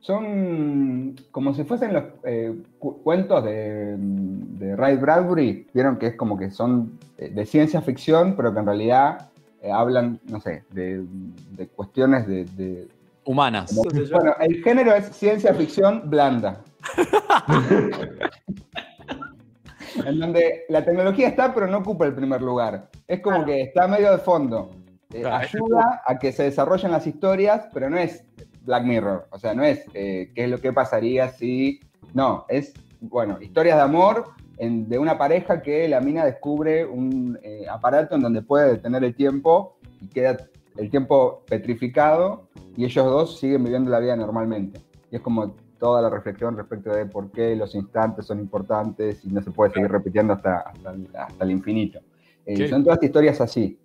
Son 0.00 1.16
como 1.30 1.54
si 1.54 1.64
fuesen 1.64 1.94
los 1.94 2.04
eh, 2.24 2.54
cu- 2.78 3.02
cuentos 3.02 3.42
de, 3.42 3.94
de 3.98 4.76
Ray 4.76 4.96
Bradbury. 4.96 5.66
Vieron 5.72 5.96
que 5.96 6.08
es 6.08 6.16
como 6.16 6.36
que 6.36 6.50
son 6.50 6.98
eh, 7.16 7.30
de 7.30 7.46
ciencia 7.46 7.80
ficción, 7.80 8.36
pero 8.36 8.52
que 8.52 8.60
en 8.60 8.66
realidad 8.66 9.30
eh, 9.62 9.72
hablan, 9.72 10.20
no 10.28 10.40
sé, 10.40 10.64
de, 10.70 11.04
de 11.52 11.68
cuestiones 11.68 12.26
de... 12.26 12.44
de- 12.44 12.88
Humanas. 13.24 13.74
como- 13.74 13.88
bueno, 14.12 14.34
el 14.40 14.62
género 14.62 14.92
es 14.92 15.06
ciencia 15.16 15.54
ficción 15.54 16.02
blanda. 16.10 16.60
en 20.04 20.20
donde 20.20 20.64
la 20.68 20.84
tecnología 20.84 21.28
está, 21.28 21.54
pero 21.54 21.66
no 21.66 21.78
ocupa 21.78 22.04
el 22.04 22.14
primer 22.14 22.42
lugar. 22.42 22.88
Es 23.08 23.20
como 23.20 23.42
que 23.44 23.62
está 23.62 23.88
medio 23.88 24.10
de 24.12 24.18
fondo. 24.18 24.70
Eh, 25.14 25.20
Claro, 25.20 25.36
ayuda 25.36 26.02
a 26.06 26.18
que 26.18 26.32
se 26.32 26.42
desarrollen 26.42 26.90
las 26.90 27.06
historias, 27.06 27.68
pero 27.72 27.88
no 27.88 27.96
es 27.96 28.24
Black 28.64 28.84
Mirror. 28.84 29.26
O 29.30 29.38
sea, 29.38 29.54
no 29.54 29.62
es 29.62 29.84
eh, 29.94 30.30
qué 30.34 30.44
es 30.44 30.50
lo 30.50 30.58
que 30.58 30.72
pasaría 30.72 31.28
si. 31.30 31.80
No, 32.12 32.44
es, 32.48 32.74
bueno, 33.00 33.38
historias 33.40 33.76
de 33.76 33.82
amor 33.82 34.26
en- 34.58 34.88
de 34.88 34.98
una 34.98 35.16
pareja 35.16 35.62
que 35.62 35.88
la 35.88 36.00
mina 36.00 36.24
descubre 36.24 36.84
un 36.84 37.38
eh, 37.42 37.64
aparato 37.70 38.14
en 38.16 38.22
donde 38.22 38.42
puede 38.42 38.72
detener 38.72 39.04
el 39.04 39.14
tiempo 39.14 39.76
y 40.00 40.08
queda 40.08 40.36
el 40.76 40.90
tiempo 40.90 41.42
petrificado 41.48 42.48
y 42.76 42.84
ellos 42.84 43.04
dos 43.06 43.38
siguen 43.38 43.62
viviendo 43.64 43.90
la 43.90 44.00
vida 44.00 44.16
normalmente. 44.16 44.80
Y 45.10 45.16
es 45.16 45.22
como 45.22 45.54
toda 45.78 46.02
la 46.02 46.10
reflexión 46.10 46.56
respecto 46.56 46.90
de 46.92 47.06
por 47.06 47.30
qué 47.30 47.54
los 47.54 47.74
instantes 47.74 48.26
son 48.26 48.38
importantes 48.40 49.24
y 49.24 49.28
no 49.28 49.42
se 49.42 49.50
puede 49.52 49.72
seguir 49.72 49.90
repitiendo 49.90 50.32
hasta, 50.32 50.58
hasta, 50.60 50.90
el- 50.92 51.08
hasta 51.16 51.44
el 51.44 51.50
infinito. 51.50 52.00
Eh, 52.46 52.56
son 52.68 52.82
todas 52.84 53.02
historias 53.02 53.40
así. 53.40 53.78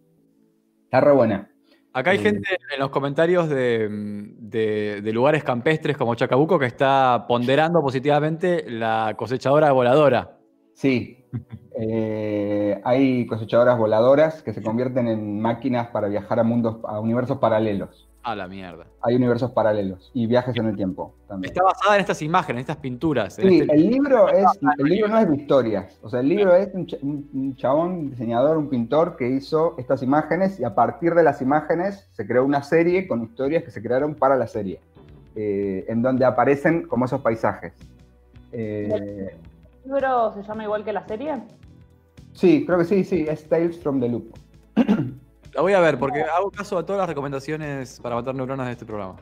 Está 0.89 1.01
re 1.01 1.11
buena. 1.11 1.47
Acá 1.93 2.09
hay 2.11 2.17
Eh, 2.17 2.21
gente 2.21 2.49
en 2.73 2.79
los 2.79 2.89
comentarios 2.89 3.47
de, 3.47 3.87
de- 4.39 5.01
de 5.03 5.13
lugares 5.13 5.43
campestres 5.43 5.95
como 5.97 6.15
Chacabuco 6.15 6.57
que 6.57 6.65
está 6.65 7.25
ponderando 7.27 7.79
positivamente 7.81 8.65
la 8.67 9.13
cosechadora 9.15 9.71
voladora. 9.71 10.37
Sí. 10.73 11.15
Eh, 11.81 12.81
hay 12.83 13.25
cosechadoras 13.25 13.77
voladoras 13.77 14.43
que 14.43 14.51
se 14.51 14.61
convierten 14.61 15.07
en 15.07 15.39
máquinas 15.39 15.87
para 15.87 16.09
viajar 16.09 16.37
a 16.37 16.43
mundos, 16.43 16.75
a 16.83 16.99
universos 16.99 17.37
paralelos. 17.37 18.08
A 18.21 18.35
la 18.35 18.47
mierda. 18.49 18.85
Hay 19.01 19.15
universos 19.15 19.51
paralelos 19.51 20.11
y 20.13 20.27
viajes 20.27 20.53
en 20.57 20.65
el 20.67 20.75
tiempo 20.75 21.13
también. 21.27 21.51
Está 21.53 21.63
basada 21.63 21.95
en 21.95 22.01
estas 22.01 22.21
imágenes, 22.21 22.57
en 22.57 22.61
estas 22.61 22.77
pinturas. 22.77 23.39
en 23.39 23.49
Sí, 23.49 23.59
este- 23.61 23.73
el 23.73 23.87
libro, 23.89 24.27
es, 24.33 24.45
el 24.77 24.85
libro 24.85 25.07
no 25.07 25.17
es 25.19 25.29
de 25.29 25.35
historias. 25.37 25.97
O 26.03 26.09
sea, 26.09 26.19
el 26.19 26.27
libro 26.27 26.53
es 26.53 26.69
un, 26.73 26.85
ch- 26.85 26.99
un- 27.01 27.29
un 27.33 27.55
chabón, 27.55 27.91
un 27.91 28.09
diseñador, 28.11 28.57
un 28.57 28.69
pintor 28.69 29.15
que 29.15 29.29
hizo 29.29 29.75
estas 29.77 30.03
imágenes 30.03 30.59
y 30.59 30.65
a 30.65 30.75
partir 30.75 31.13
de 31.15 31.23
las 31.23 31.41
imágenes 31.41 32.09
se 32.11 32.27
creó 32.27 32.43
una 32.43 32.61
serie 32.61 33.07
con 33.07 33.23
historias 33.23 33.63
que 33.63 33.71
se 33.71 33.81
crearon 33.81 34.15
para 34.15 34.35
la 34.35 34.47
serie, 34.47 34.81
eh, 35.35 35.85
en 35.87 36.01
donde 36.01 36.25
aparecen 36.25 36.87
como 36.87 37.05
esos 37.05 37.21
paisajes. 37.21 37.71
Eh, 38.51 39.31
¿El 39.85 39.91
libro 39.93 40.33
se 40.33 40.43
llama 40.43 40.63
igual 40.63 40.83
que 40.83 40.91
la 40.91 41.07
serie? 41.07 41.35
sí, 42.33 42.65
creo 42.65 42.77
que 42.79 42.85
sí, 42.85 43.03
sí, 43.05 43.25
es 43.27 43.47
Tales 43.47 43.79
from 43.79 43.99
the 44.01 44.09
Loop. 44.09 44.33
La 45.53 45.61
voy 45.61 45.73
a 45.73 45.79
ver 45.79 45.97
porque 45.97 46.21
hago 46.21 46.51
caso 46.51 46.77
a 46.77 46.85
todas 46.85 46.99
las 46.99 47.09
recomendaciones 47.09 47.99
para 48.01 48.15
matar 48.15 48.35
neuronas 48.35 48.67
de 48.67 48.73
este 48.73 48.85
programa. 48.85 49.15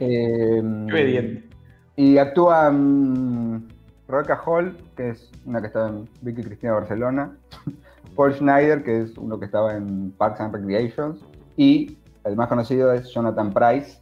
Eh, 0.00 0.62
Qué 0.88 0.92
obediente. 0.92 1.48
Y 1.96 2.18
actúa 2.18 2.70
mm, 2.70 3.68
Rebecca 4.08 4.40
Hall, 4.44 4.76
que 4.96 5.10
es 5.10 5.30
una 5.44 5.60
que 5.60 5.68
estaba 5.68 5.88
en 5.88 6.08
Vicky 6.20 6.42
Cristina 6.42 6.74
Barcelona, 6.74 7.36
Paul 8.16 8.34
Schneider, 8.34 8.82
que 8.82 9.02
es 9.02 9.16
uno 9.16 9.38
que 9.38 9.46
estaba 9.46 9.74
en 9.74 10.12
Parks 10.12 10.40
and 10.40 10.54
Recreations, 10.54 11.20
y 11.56 11.96
el 12.24 12.36
más 12.36 12.48
conocido 12.48 12.92
es 12.92 13.10
Jonathan 13.12 13.52
Price, 13.52 13.98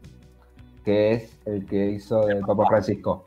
que 0.85 1.13
es 1.13 1.39
el 1.47 1.65
que 1.67 1.93
hizo 1.93 2.27
del 2.27 2.41
Papa 2.41 2.65
Francisco. 2.69 3.27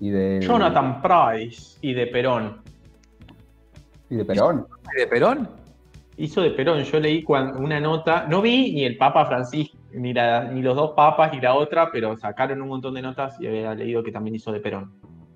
Y 0.00 0.10
de, 0.10 0.40
Jonathan 0.42 1.00
Price 1.00 1.78
y 1.80 1.94
de 1.94 2.06
Perón. 2.08 2.60
Y 4.10 4.16
de 4.16 4.24
Perón. 4.24 4.66
¿Y 4.96 5.00
de 5.00 5.06
Perón? 5.06 5.61
Hizo 6.16 6.42
de 6.42 6.50
Perón. 6.50 6.82
Yo 6.84 7.00
leí 7.00 7.24
una 7.26 7.80
nota, 7.80 8.26
no 8.28 8.42
vi 8.42 8.72
ni 8.74 8.84
el 8.84 8.96
Papa 8.96 9.24
Francisco, 9.26 9.76
ni, 9.92 10.12
la- 10.12 10.44
ni 10.44 10.62
los 10.62 10.76
dos 10.76 10.92
papas, 10.92 11.32
ni 11.32 11.40
la 11.40 11.54
otra, 11.54 11.90
pero 11.90 12.16
sacaron 12.16 12.60
un 12.62 12.68
montón 12.68 12.94
de 12.94 13.02
notas 13.02 13.40
y 13.40 13.46
había 13.46 13.74
leído 13.74 14.02
que 14.02 14.12
también 14.12 14.36
hizo 14.36 14.52
de 14.52 14.60
Perón. 14.60 14.92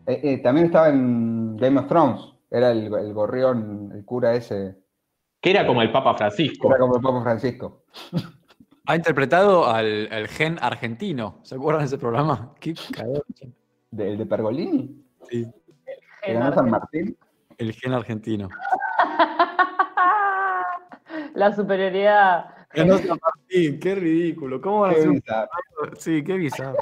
Eh, 0.07 0.21
eh, 0.23 0.39
también 0.39 0.67
estaba 0.67 0.89
en 0.91 1.57
Game 1.57 1.81
of 1.81 1.89
Thrones. 1.89 2.21
Era 2.51 2.71
el, 2.71 2.85
el 2.95 3.13
gorrión, 3.13 3.91
el 3.95 4.05
cura 4.05 4.35
ese. 4.35 4.77
Que 5.41 5.51
era 5.51 5.67
como 5.67 5.83
el 5.83 5.91
Papa 5.91 6.15
Francisco. 6.15 6.69
Era 6.69 6.79
como 6.79 6.97
el 6.97 7.03
Papa 7.03 7.23
Francisco. 7.23 7.85
Ha 8.87 8.95
interpretado 8.95 9.67
al, 9.67 10.09
al 10.13 10.29
gen 10.29 10.59
argentino. 10.61 11.41
¿Se 11.43 11.57
acuerdan 11.57 11.81
de 11.83 11.87
ese 11.87 11.99
programa? 11.99 12.53
Qué 12.61 12.75
cagón. 12.93 13.23
¿De, 13.91 14.11
el 14.13 14.19
de 14.19 14.27
Pergolini? 14.27 15.03
Sí, 15.29 15.47
¿Que 16.23 16.35
ganó 16.35 16.55
San 16.55 16.71
Martín? 16.71 17.17
el 17.59 17.73
gen 17.73 17.95
argentino. 17.95 18.49
La 21.37 21.55
superioridad. 21.55 22.47
Ganó 22.75 22.99
San 22.99 23.19
Martín, 23.23 23.79
qué 23.79 23.95
ridículo. 23.95 24.61
¿Cómo 24.61 24.81
van 24.81 24.91
a 24.91 24.95
Qué 24.95 25.01
hacer. 25.01 25.97
Sí, 25.99 26.25
qué 26.25 26.35
bizarro. 26.35 26.77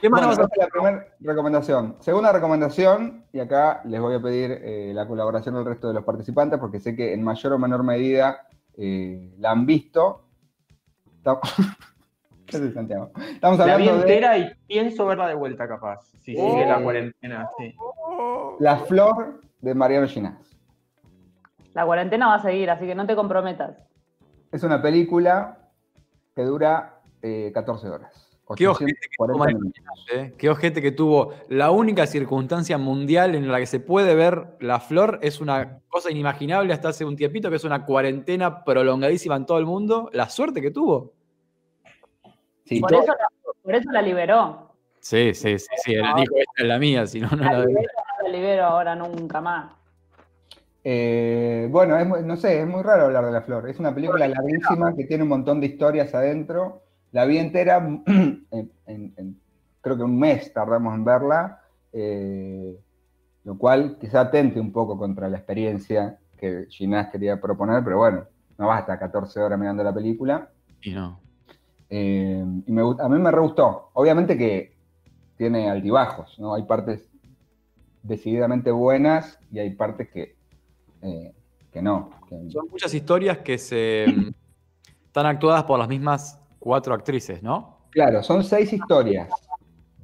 ¿Qué 0.00 0.08
más 0.08 0.24
Bueno, 0.26 0.48
la 0.56 0.66
primera 0.68 1.06
recomendación. 1.20 1.96
Segunda 2.00 2.32
recomendación, 2.32 3.24
y 3.32 3.40
acá 3.40 3.82
les 3.84 4.00
voy 4.00 4.14
a 4.14 4.20
pedir 4.22 4.50
eh, 4.62 4.92
la 4.94 5.06
colaboración 5.06 5.54
del 5.56 5.64
resto 5.64 5.88
de 5.88 5.94
los 5.94 6.04
participantes, 6.04 6.58
porque 6.58 6.80
sé 6.80 6.94
que 6.96 7.12
en 7.12 7.22
mayor 7.22 7.52
o 7.54 7.58
menor 7.58 7.82
medida 7.82 8.46
eh, 8.76 9.34
la 9.38 9.50
han 9.50 9.66
visto. 9.66 10.26
Está- 11.16 11.40
¿Qué 12.46 12.56
haces, 12.58 12.74
Santiago? 12.74 13.10
Estamos 13.32 13.58
La 13.58 13.76
vi 13.76 13.86
de 13.86 13.90
entera 13.92 14.38
y 14.38 14.52
pienso 14.66 15.06
verla 15.06 15.26
de 15.28 15.34
vuelta, 15.34 15.66
capaz. 15.66 16.02
Si 16.20 16.34
Oh. 16.38 16.50
sigue 16.52 16.66
la 16.66 16.82
cuarentena, 16.82 17.48
sí. 17.58 17.74
La 18.60 18.76
Flor 18.78 19.40
de 19.60 19.74
Mariano 19.74 20.06
Ginás. 20.06 20.53
La 21.74 21.84
cuarentena 21.84 22.28
va 22.28 22.34
a 22.36 22.42
seguir, 22.42 22.70
así 22.70 22.86
que 22.86 22.94
no 22.94 23.06
te 23.06 23.14
comprometas. 23.16 23.76
Es 24.52 24.62
una 24.62 24.80
película 24.80 25.58
que 26.34 26.42
dura 26.42 27.00
eh, 27.22 27.50
14 27.52 27.88
horas. 27.88 28.20
Qué 28.56 28.68
ojete 28.68 28.92
que 28.92 29.08
840 29.18 29.32
toma 29.32 29.46
el 29.50 29.54
minutos. 29.56 29.84
¿eh? 30.12 30.34
Qué 30.38 30.50
ojete 30.50 30.82
que 30.82 30.92
tuvo. 30.92 31.32
La 31.48 31.70
única 31.70 32.06
circunstancia 32.06 32.76
mundial 32.78 33.34
en 33.34 33.50
la 33.50 33.58
que 33.58 33.66
se 33.66 33.80
puede 33.80 34.14
ver 34.14 34.56
la 34.60 34.80
flor 34.80 35.18
es 35.22 35.40
una 35.40 35.80
cosa 35.88 36.10
inimaginable 36.10 36.72
hasta 36.72 36.90
hace 36.90 37.04
un 37.06 37.16
tiempito, 37.16 37.48
que 37.50 37.56
es 37.56 37.64
una 37.64 37.84
cuarentena 37.86 38.62
prolongadísima 38.62 39.34
en 39.36 39.46
todo 39.46 39.58
el 39.58 39.64
mundo. 39.66 40.10
La 40.12 40.28
suerte 40.28 40.60
que 40.60 40.70
tuvo. 40.70 41.14
Sí, 42.66 42.80
Por 42.80 42.90
todo- 42.90 43.02
eso, 43.02 43.12
la, 43.12 43.52
por 43.62 43.74
eso 43.74 43.90
la 43.90 44.02
liberó. 44.02 44.70
Sí, 45.00 45.34
sí, 45.34 45.58
sí, 45.58 45.66
sí. 45.84 45.94
Él 45.94 46.04
dijo, 46.16 46.34
esta 46.36 46.62
es 46.62 46.64
la 46.68 46.78
mía, 46.78 47.06
si 47.06 47.20
no, 47.20 47.28
no 47.30 47.36
La 47.44 47.52
la 47.58 47.64
libero, 47.64 47.88
no 48.20 48.22
la 48.28 48.28
libero 48.36 48.64
ahora 48.64 48.94
nunca 48.94 49.40
más. 49.40 49.72
Eh, 50.86 51.66
bueno, 51.70 51.96
es 51.98 52.24
no 52.24 52.36
sé, 52.36 52.60
es 52.60 52.66
muy 52.66 52.82
raro 52.82 53.06
hablar 53.06 53.24
de 53.24 53.32
La 53.32 53.40
Flor. 53.42 53.68
Es 53.68 53.78
una 53.78 53.94
película 53.94 54.28
larguísima 54.28 54.94
que 54.94 55.04
tiene 55.04 55.22
un 55.22 55.30
montón 55.30 55.60
de 55.60 55.66
historias 55.66 56.14
adentro. 56.14 56.82
La 57.12 57.24
vi 57.24 57.38
entera, 57.38 57.78
en, 58.06 58.46
en- 58.50 59.14
en- 59.16 59.40
creo 59.80 59.96
que 59.96 60.02
un 60.02 60.18
mes 60.18 60.52
tardamos 60.52 60.94
en 60.94 61.04
verla, 61.04 61.60
eh, 61.92 62.76
lo 63.44 63.56
cual 63.58 63.96
quizá 64.00 64.22
atente 64.22 64.60
un 64.60 64.72
poco 64.72 64.98
contra 64.98 65.28
la 65.28 65.36
experiencia 65.38 66.18
que 66.38 66.66
Ginás 66.68 67.08
quería 67.10 67.40
proponer, 67.40 67.82
pero 67.84 67.98
bueno, 67.98 68.24
no 68.58 68.66
basta 68.68 68.98
14 68.98 69.40
horas 69.40 69.58
mirando 69.58 69.82
la 69.84 69.94
película. 69.94 70.48
Y 70.82 70.92
no. 70.92 71.18
Eh, 71.90 72.44
y 72.66 72.72
me 72.72 72.82
a 72.82 73.08
mí 73.08 73.18
me 73.18 73.30
re 73.30 73.40
gustó. 73.40 73.90
Obviamente 73.94 74.36
que 74.36 74.74
tiene 75.36 75.70
altibajos, 75.70 76.38
¿no? 76.38 76.54
Hay 76.54 76.64
partes 76.64 77.08
decididamente 78.02 78.70
buenas 78.70 79.38
y 79.50 79.58
hay 79.58 79.70
partes 79.70 80.08
que, 80.10 80.33
eh, 81.04 81.32
que 81.72 81.82
no. 81.82 82.10
que- 82.28 82.50
Son 82.50 82.66
muchas 82.70 82.92
historias 82.94 83.38
que 83.38 83.58
se 83.58 84.06
mm, 84.08 84.30
están 85.06 85.26
actuadas 85.26 85.64
por 85.64 85.78
las 85.78 85.88
mismas 85.88 86.40
cuatro 86.58 86.94
actrices, 86.94 87.42
¿no? 87.42 87.78
Claro, 87.90 88.22
son 88.22 88.42
seis 88.44 88.72
historias. 88.72 89.30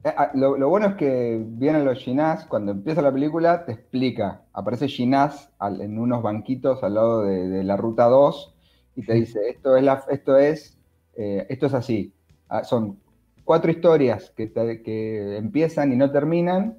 Eh, 0.04 0.12
ah, 0.16 0.30
Lo, 0.34 0.56
lo 0.56 0.68
bueno 0.68 0.86
es 0.88 0.94
que 0.94 1.42
vienen 1.44 1.84
los 1.84 1.98
Ginás, 1.98 2.46
cuando 2.46 2.72
empieza 2.72 3.02
la 3.02 3.12
película 3.12 3.64
te 3.64 3.72
explica, 3.72 4.42
aparece 4.52 4.88
Ginás 4.88 5.50
al- 5.58 5.80
en 5.80 5.98
unos 5.98 6.22
banquitos 6.22 6.82
al 6.82 6.94
lado 6.94 7.22
de, 7.22 7.48
de 7.48 7.64
la 7.64 7.76
ruta 7.76 8.04
2 8.06 8.54
y 8.96 9.02
te 9.04 9.14
dice, 9.14 9.40
esto 9.48 9.76
es, 9.76 9.82
la, 9.82 10.04
esto 10.10 10.36
es, 10.36 10.78
eh, 11.16 11.46
esto 11.48 11.66
es 11.66 11.74
así. 11.74 12.12
Ah, 12.48 12.64
son 12.64 12.98
cuatro 13.44 13.70
historias 13.70 14.30
que, 14.36 14.46
te- 14.46 14.82
que 14.82 15.36
empiezan 15.36 15.92
y 15.92 15.96
no 15.96 16.10
terminan, 16.10 16.78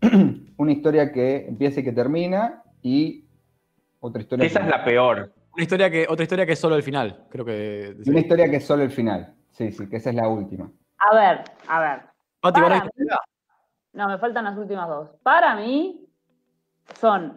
una 0.56 0.72
historia 0.72 1.12
que 1.12 1.46
empieza 1.46 1.80
y 1.80 1.84
que 1.84 1.92
termina 1.92 2.62
y 2.82 3.21
otra 4.02 4.20
historia 4.22 4.46
Esa 4.46 4.60
que- 4.60 4.66
es 4.66 4.70
la 4.70 4.84
peor. 4.84 5.32
Una 5.54 5.62
historia 5.62 5.90
que, 5.90 6.06
otra 6.08 6.22
historia 6.24 6.46
que 6.46 6.52
es 6.52 6.58
solo 6.58 6.76
el 6.76 6.82
final, 6.82 7.26
creo 7.30 7.44
que. 7.44 7.94
una 8.06 8.20
historia 8.20 8.50
que 8.50 8.56
es 8.56 8.64
solo 8.66 8.82
el 8.82 8.90
final. 8.90 9.34
Sí, 9.50 9.70
sí, 9.70 9.88
que 9.88 9.96
esa 9.96 10.10
es 10.10 10.16
la 10.16 10.28
última. 10.28 10.70
A 10.98 11.14
ver, 11.14 11.44
a 11.68 11.80
ver. 11.80 12.00
No, 13.92 14.08
me 14.08 14.18
faltan 14.18 14.44
las 14.44 14.56
últimas 14.56 14.88
dos. 14.88 15.10
Para 15.22 15.54
mí, 15.54 16.06
son 16.98 17.34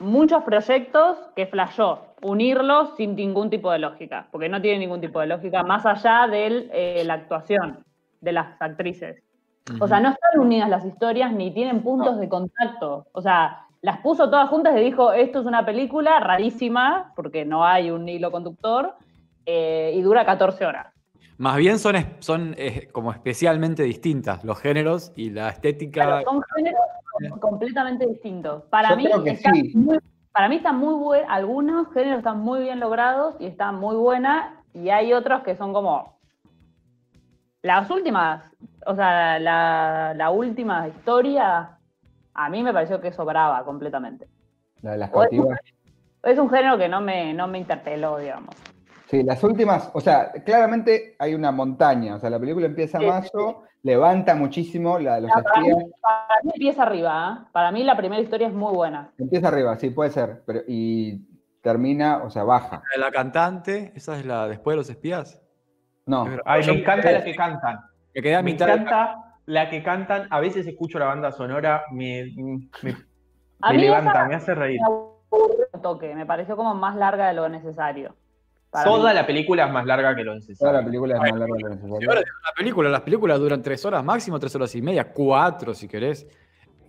muchos 0.00 0.42
proyectos 0.44 1.18
que 1.34 1.46
flashó 1.46 2.14
unirlos 2.22 2.94
sin 2.96 3.16
ningún 3.16 3.48
tipo 3.50 3.70
de 3.72 3.78
lógica, 3.78 4.28
porque 4.30 4.48
no 4.48 4.60
tiene 4.60 4.78
ningún 4.80 5.00
tipo 5.00 5.20
de 5.20 5.26
lógica, 5.26 5.62
más 5.62 5.86
allá 5.86 6.26
de 6.26 7.02
la 7.04 7.14
actuación 7.14 7.84
de 8.20 8.32
las 8.32 8.60
actrices. 8.60 9.22
O 9.80 9.88
sea, 9.88 10.00
no 10.00 10.10
están 10.10 10.40
unidas 10.40 10.68
las 10.68 10.84
historias 10.84 11.32
ni 11.32 11.52
tienen 11.52 11.82
puntos 11.82 12.18
de 12.20 12.28
contacto. 12.28 13.06
O 13.12 13.22
sea, 13.22 13.63
las 13.84 13.98
puso 13.98 14.30
todas 14.30 14.48
juntas 14.48 14.74
y 14.78 14.80
dijo, 14.80 15.12
esto 15.12 15.40
es 15.40 15.46
una 15.46 15.66
película 15.66 16.18
rarísima, 16.18 17.12
porque 17.14 17.44
no 17.44 17.66
hay 17.66 17.90
un 17.90 18.08
hilo 18.08 18.30
conductor, 18.30 18.94
eh, 19.44 19.92
y 19.94 20.00
dura 20.00 20.24
14 20.24 20.64
horas. 20.64 20.86
Más 21.36 21.56
bien 21.58 21.78
son, 21.78 21.96
son 22.20 22.54
eh, 22.56 22.88
como 22.92 23.12
especialmente 23.12 23.82
distintas 23.82 24.42
los 24.42 24.58
géneros 24.58 25.12
y 25.16 25.28
la 25.28 25.50
estética. 25.50 26.02
Claro, 26.06 26.24
son 26.24 26.42
géneros 26.56 26.80
com- 27.28 27.38
completamente 27.40 28.06
distintos. 28.06 28.62
Para 28.70 28.88
Yo 28.90 28.96
mí, 28.96 29.04
creo 29.04 29.22
que 29.22 29.30
están 29.32 29.54
sí. 29.54 29.72
muy- 29.74 29.98
para 30.32 30.48
mí 30.48 30.56
están 30.56 30.78
muy 30.78 30.94
buenos, 30.94 31.28
algunos 31.30 31.92
géneros 31.92 32.18
están 32.20 32.40
muy 32.40 32.60
bien 32.60 32.80
logrados 32.80 33.34
y 33.38 33.44
están 33.44 33.74
muy 33.78 33.96
buenas, 33.96 34.50
y 34.72 34.88
hay 34.88 35.12
otros 35.12 35.42
que 35.42 35.56
son 35.56 35.74
como 35.74 36.18
las 37.60 37.90
últimas, 37.90 38.44
o 38.86 38.94
sea, 38.94 39.38
la, 39.38 40.14
la 40.16 40.30
última 40.30 40.88
historia, 40.88 41.73
a 42.34 42.50
mí 42.50 42.62
me 42.62 42.72
pareció 42.72 43.00
que 43.00 43.12
sobraba 43.12 43.64
completamente. 43.64 44.28
La 44.82 44.92
de 44.92 44.98
las 44.98 45.10
cautivas. 45.10 45.58
Es 46.22 46.38
un 46.38 46.50
género 46.50 46.76
que 46.76 46.88
no 46.88 47.00
me, 47.00 47.32
no 47.34 47.46
me 47.46 47.58
interpeló, 47.58 48.18
digamos. 48.18 48.54
Sí, 49.06 49.22
las 49.22 49.42
últimas, 49.44 49.90
o 49.92 50.00
sea, 50.00 50.32
claramente 50.44 51.14
hay 51.18 51.34
una 51.34 51.52
montaña, 51.52 52.16
o 52.16 52.18
sea, 52.18 52.30
la 52.30 52.40
película 52.40 52.66
empieza 52.66 52.98
Sí, 52.98 53.06
mayo, 53.06 53.62
levanta 53.82 54.34
muchísimo 54.34 54.98
la, 54.98 55.20
los 55.20 55.30
No, 55.30 55.42
para, 55.42 55.60
mí, 55.60 55.68
espías, 55.68 55.90
para 56.00 56.42
mí 56.42 56.50
empieza 56.54 56.82
arriba, 56.82 57.38
¿eh? 57.38 57.48
Para 57.52 57.70
mí 57.70 57.84
la 57.84 57.96
primera 57.96 58.22
historia 58.22 58.48
es 58.48 58.54
muy 58.54 58.74
buena. 58.74 59.12
empieza 59.18 59.48
arriba, 59.48 59.76
sí, 59.76 59.90
puede 59.90 60.10
ser, 60.10 60.42
pero 60.46 60.62
y 60.66 61.20
termina, 61.60 62.22
o 62.24 62.30
sea, 62.30 62.44
baja. 62.44 62.82
La 62.96 63.10
cantante, 63.10 63.92
esa 63.94 64.18
es 64.18 64.24
la 64.24 64.48
después 64.48 64.74
de 64.74 64.78
los 64.78 64.90
espías. 64.90 65.40
No, 66.06 66.26
Ay, 66.44 66.66
me 66.66 66.80
encanta 66.80 67.12
la 67.12 67.24
que 67.24 67.34
cantan. 67.34 67.80
Me 68.14 68.22
quedé 68.22 68.36
a 68.36 68.42
Me 68.42 68.52
encanta 68.52 69.23
la 69.46 69.68
que 69.70 69.82
cantan. 69.82 70.26
A 70.30 70.40
veces 70.40 70.66
escucho 70.66 70.98
la 70.98 71.06
banda 71.06 71.32
sonora, 71.32 71.84
me, 71.92 72.32
me, 72.82 72.92
A 73.60 73.70
me 73.72 73.78
mí 73.78 73.84
esa- 73.84 73.98
levanta, 74.00 74.24
me 74.26 74.34
hace 74.34 74.54
reír. 74.54 74.80
me 75.72 75.80
toque, 75.80 76.14
me 76.14 76.26
pareció 76.26 76.56
como 76.56 76.74
más 76.74 76.96
larga 76.96 77.28
de 77.28 77.34
lo 77.34 77.48
necesario. 77.48 78.14
Toda 78.84 79.10
mí. 79.10 79.14
la 79.14 79.24
película 79.26 79.66
es 79.66 79.72
más 79.72 79.86
larga 79.86 80.16
que 80.16 80.24
lo 80.24 80.32
toda 80.32 80.72
la 80.72 80.80
necesario. 80.80 80.84
película 80.84 81.14
es 81.14 81.20
más 81.20 81.38
larga 81.38 81.54
de 81.54 81.60
lo 81.60 81.60
Y 81.60 81.62
ahora 81.64 81.74
necesario. 81.76 82.10
es 82.20 82.26
una 82.42 82.52
película, 82.56 82.88
las 82.90 83.00
películas 83.02 83.38
duran 83.38 83.62
tres 83.62 83.84
horas, 83.84 84.02
máximo 84.04 84.38
tres 84.40 84.54
horas 84.56 84.74
y 84.74 84.82
media, 84.82 85.12
cuatro 85.12 85.74
si 85.74 85.86
querés. 85.86 86.26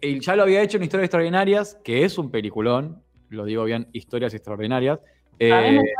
Y 0.01 0.19
ya 0.19 0.35
lo 0.35 0.43
había 0.43 0.61
hecho 0.61 0.77
en 0.77 0.83
Historias 0.83 1.05
Extraordinarias, 1.05 1.79
que 1.83 2.03
es 2.03 2.17
un 2.17 2.31
peliculón, 2.31 3.03
lo 3.29 3.45
digo 3.45 3.63
bien, 3.65 3.87
Historias 3.93 4.33
Extraordinarias. 4.33 4.97
A 4.99 5.61
mí 5.61 5.77
me 5.77 5.81
Eh, 5.81 5.93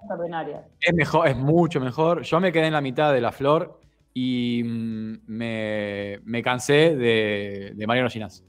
extraordinarias. 0.00 0.64
es 0.80 0.94
mejor, 0.94 1.26
es 1.28 1.36
mucho 1.36 1.80
mejor. 1.80 2.22
Yo 2.22 2.38
me 2.40 2.52
quedé 2.52 2.66
en 2.68 2.72
la 2.74 2.80
mitad 2.80 3.12
de 3.12 3.20
la 3.20 3.32
flor 3.32 3.80
y 4.14 4.62
mm, 4.64 5.20
me, 5.26 6.20
me 6.24 6.42
cansé 6.42 6.96
de, 6.96 7.72
de 7.74 7.86
Mariano 7.86 8.10
Ginás. 8.10 8.44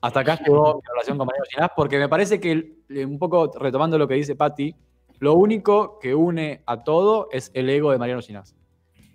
Hasta 0.00 0.20
acá 0.20 0.38
llegó 0.38 0.76
mi 0.76 0.88
relación 0.88 1.18
con 1.18 1.26
Mariano 1.26 1.44
Ginás, 1.50 1.70
porque 1.76 1.98
me 1.98 2.08
parece 2.08 2.40
que, 2.40 2.76
eh, 2.88 3.04
un 3.04 3.18
poco 3.18 3.50
retomando 3.58 3.98
lo 3.98 4.08
que 4.08 4.14
dice 4.14 4.34
Patti, 4.34 4.74
lo 5.18 5.34
único 5.34 5.98
que 5.98 6.14
une 6.14 6.62
a 6.64 6.82
todo 6.82 7.28
es 7.30 7.50
el 7.54 7.68
ego 7.68 7.92
de 7.92 7.98
Mariano 7.98 8.22
Ginás. 8.22 8.56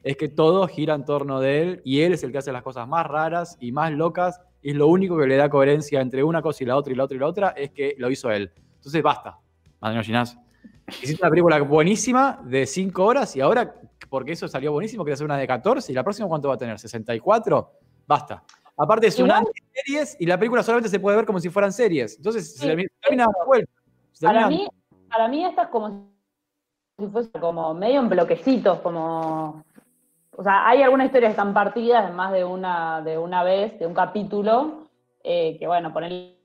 Es 0.04 0.18
que 0.18 0.30
todo 0.30 0.68
gira 0.68 0.94
en 0.94 1.04
torno 1.04 1.40
de 1.40 1.64
él 1.64 1.82
y 1.84 2.02
él 2.02 2.14
es 2.14 2.24
el 2.24 2.32
que 2.32 2.38
hace 2.38 2.52
las 2.52 2.62
cosas 2.62 2.88
más 2.88 3.08
raras 3.08 3.58
y 3.60 3.72
más 3.72 3.92
locas. 3.92 4.40
Y 4.62 4.70
es 4.70 4.76
lo 4.76 4.88
único 4.88 5.18
que 5.18 5.26
le 5.26 5.36
da 5.36 5.50
coherencia 5.50 6.00
entre 6.02 6.24
una 6.24 6.44
cosa 6.44 6.64
y 6.64 6.68
la 6.68 6.78
otra 6.78 6.94
y 6.94 6.96
la 6.96 7.06
otra 7.06 7.18
y 7.18 7.20
la 7.20 7.28
otra, 7.28 7.50
es 7.50 7.72
que 7.72 7.96
lo 7.98 8.12
hizo 8.12 8.30
él. 8.30 8.52
Entonces 8.76 9.02
basta, 9.02 9.40
Mariano 9.82 10.04
Ginás. 10.04 10.38
Hiciste 11.02 11.24
una 11.24 11.32
película 11.32 11.60
buenísima 11.62 12.40
de 12.46 12.68
5 12.68 13.04
horas 13.04 13.36
y 13.36 13.42
ahora, 13.42 13.74
porque 14.16 14.32
eso 14.32 14.48
salió 14.48 14.72
buenísimo, 14.72 15.04
quería 15.04 15.16
hacer 15.16 15.26
una 15.26 15.36
de 15.36 15.46
14 15.46 15.92
y 15.92 15.96
la 15.96 16.02
próxima 16.04 16.30
¿cuánto 16.30 16.48
va 16.48 16.54
a 16.54 16.58
tener? 16.58 16.78
¿64? 16.78 17.68
Basta. 18.08 18.42
Aparte 18.78 19.08
es 19.08 19.20
una 19.20 19.44
series 19.74 20.16
y 20.22 20.26
la 20.26 20.38
película 20.38 20.64
solamente 20.64 20.88
se 20.88 21.02
puede 21.02 21.18
ver 21.18 21.26
como 21.26 21.38
si 21.42 21.50
fueran 21.50 21.74
series. 21.74 22.16
Entonces 22.16 22.56
se 22.56 22.66
termina, 22.66 22.88
termina 23.02 23.24
dando 23.26 23.46
vuelta. 23.46 23.70
Se 24.14 24.26
Para 24.26 24.40
termina- 24.44 24.64
mí, 24.64 24.68
para 25.10 25.28
mí 25.28 25.44
esta 25.44 25.64
es 25.64 25.68
como 25.68 26.08
si 26.98 27.08
fuese 27.08 27.30
como 27.42 27.74
medio 27.74 28.00
en 28.00 28.08
bloquecitos, 28.08 28.80
como... 28.80 29.66
O 30.38 30.44
sea, 30.44 30.66
hay 30.66 30.82
algunas 30.82 31.08
historias 31.08 31.32
que 31.32 31.40
están 31.40 31.54
partidas 31.54 32.10
en 32.10 32.16
más 32.16 32.32
de 32.32 32.46
una, 32.46 33.02
de 33.02 33.18
una 33.18 33.44
vez, 33.44 33.78
de 33.80 33.86
un 33.86 33.94
capítulo, 33.94 34.88
eh, 35.26 35.58
que 35.60 35.68
bueno, 35.68 35.92
ponerle 35.92 36.38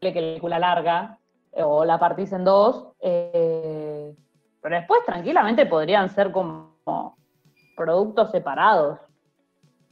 que 0.00 0.06
la 0.08 0.12
película 0.12 0.58
larga, 0.60 1.18
eh, 1.52 1.64
o 1.64 1.84
la 1.84 1.98
partís 1.98 2.30
en 2.32 2.44
dos, 2.44 2.92
eh, 3.00 4.14
pero 4.60 4.76
después 4.76 5.00
tranquilamente 5.04 5.66
podrían 5.66 6.08
ser 6.08 6.30
como 6.30 6.71
productos 7.76 8.30
separados. 8.30 8.98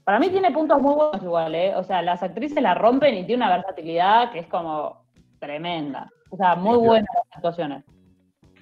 Para 0.05 0.19
mí 0.19 0.29
tiene 0.31 0.51
puntos 0.51 0.81
muy 0.81 0.95
buenos 0.95 1.23
igual, 1.23 1.55
¿eh? 1.55 1.75
O 1.77 1.85
sea, 1.85 2.03
las 2.03 2.23
actrices 2.23 2.61
la 2.63 2.75
rompen 2.75 3.15
y 3.15 3.25
tiene 3.27 3.45
una 3.45 3.55
versatilidad 3.57 4.33
que 4.33 4.41
es 4.41 4.47
como 4.47 5.05
tremenda. 5.39 6.09
O 6.31 6.37
sea, 6.37 6.55
muy 6.57 6.75
Sí, 6.75 6.81
sí. 6.81 6.87
buenas 6.87 7.09
las 7.15 7.37
actuaciones. 7.37 7.85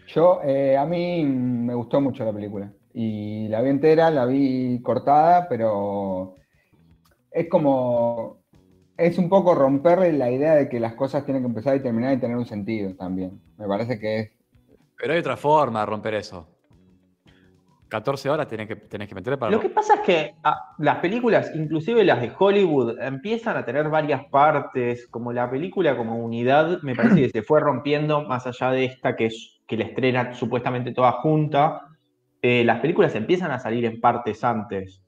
Yo, 0.09 0.41
eh, 0.43 0.77
a 0.77 0.85
mí 0.87 1.23
me 1.25 1.75
gustó 1.75 2.01
mucho 2.01 2.25
la 2.25 2.33
película. 2.33 2.71
Y 2.95 3.47
la 3.49 3.61
vi 3.61 3.71
entera, 3.71 4.11
la 4.11 4.25
vi 4.25 4.81
cortada, 4.83 5.49
pero 5.49 6.35
es 7.31 7.49
como. 7.49 8.39
Es 8.97 9.17
un 9.17 9.29
poco 9.29 9.55
romperle 9.55 10.13
la 10.13 10.29
idea 10.31 10.55
de 10.57 10.69
que 10.69 10.81
las 10.81 10.95
cosas 10.95 11.25
tienen 11.25 11.43
que 11.45 11.49
empezar 11.49 11.77
y 11.77 11.81
terminar 11.83 12.15
y 12.15 12.19
tener 12.19 12.37
un 12.37 12.47
sentido 12.47 12.95
también. 12.97 13.41
Me 13.57 13.69
parece 13.69 13.99
que 14.01 14.19
es. 14.19 14.31
Pero 14.97 15.13
hay 15.13 15.21
otra 15.21 15.37
forma 15.37 15.81
de 15.81 15.87
romper 15.87 16.15
eso. 16.15 16.49
14 17.89 18.31
horas 18.31 18.49
tenés 18.49 18.69
que, 18.69 18.77
tenés 18.77 19.09
que 19.09 19.15
meter 19.15 19.39
para... 19.39 19.51
Lo 19.51 19.61
que 19.61 19.71
pasa 19.71 19.95
es 19.95 20.01
que 20.01 20.35
ah, 20.45 20.75
las 20.79 20.99
películas, 20.99 21.51
inclusive 21.55 22.05
las 22.05 22.21
de 22.21 22.31
Hollywood, 22.37 22.99
empiezan 23.01 23.57
a 23.57 23.65
tener 23.65 23.89
varias 23.89 24.25
partes, 24.27 25.07
como 25.09 25.33
la 25.33 25.51
película 25.51 25.97
como 25.97 26.17
unidad, 26.19 26.83
me 26.83 26.95
parece 26.95 27.23
que 27.23 27.31
se 27.31 27.43
fue 27.43 27.61
rompiendo 27.61 28.23
más 28.25 28.47
allá 28.47 28.71
de 28.71 28.85
esta 28.85 29.17
que, 29.17 29.27
es, 29.27 29.61
que 29.67 29.77
la 29.77 29.85
estrena 29.85 30.35
supuestamente 30.35 30.93
toda 30.93 31.13
junta. 31.13 31.83
eh, 32.43 32.63
las 32.65 32.81
películas 32.81 33.15
empiezan 33.15 33.51
a 33.51 33.59
salir 33.59 33.85
en 33.85 34.01
partes 34.01 34.45
antes. 34.45 35.03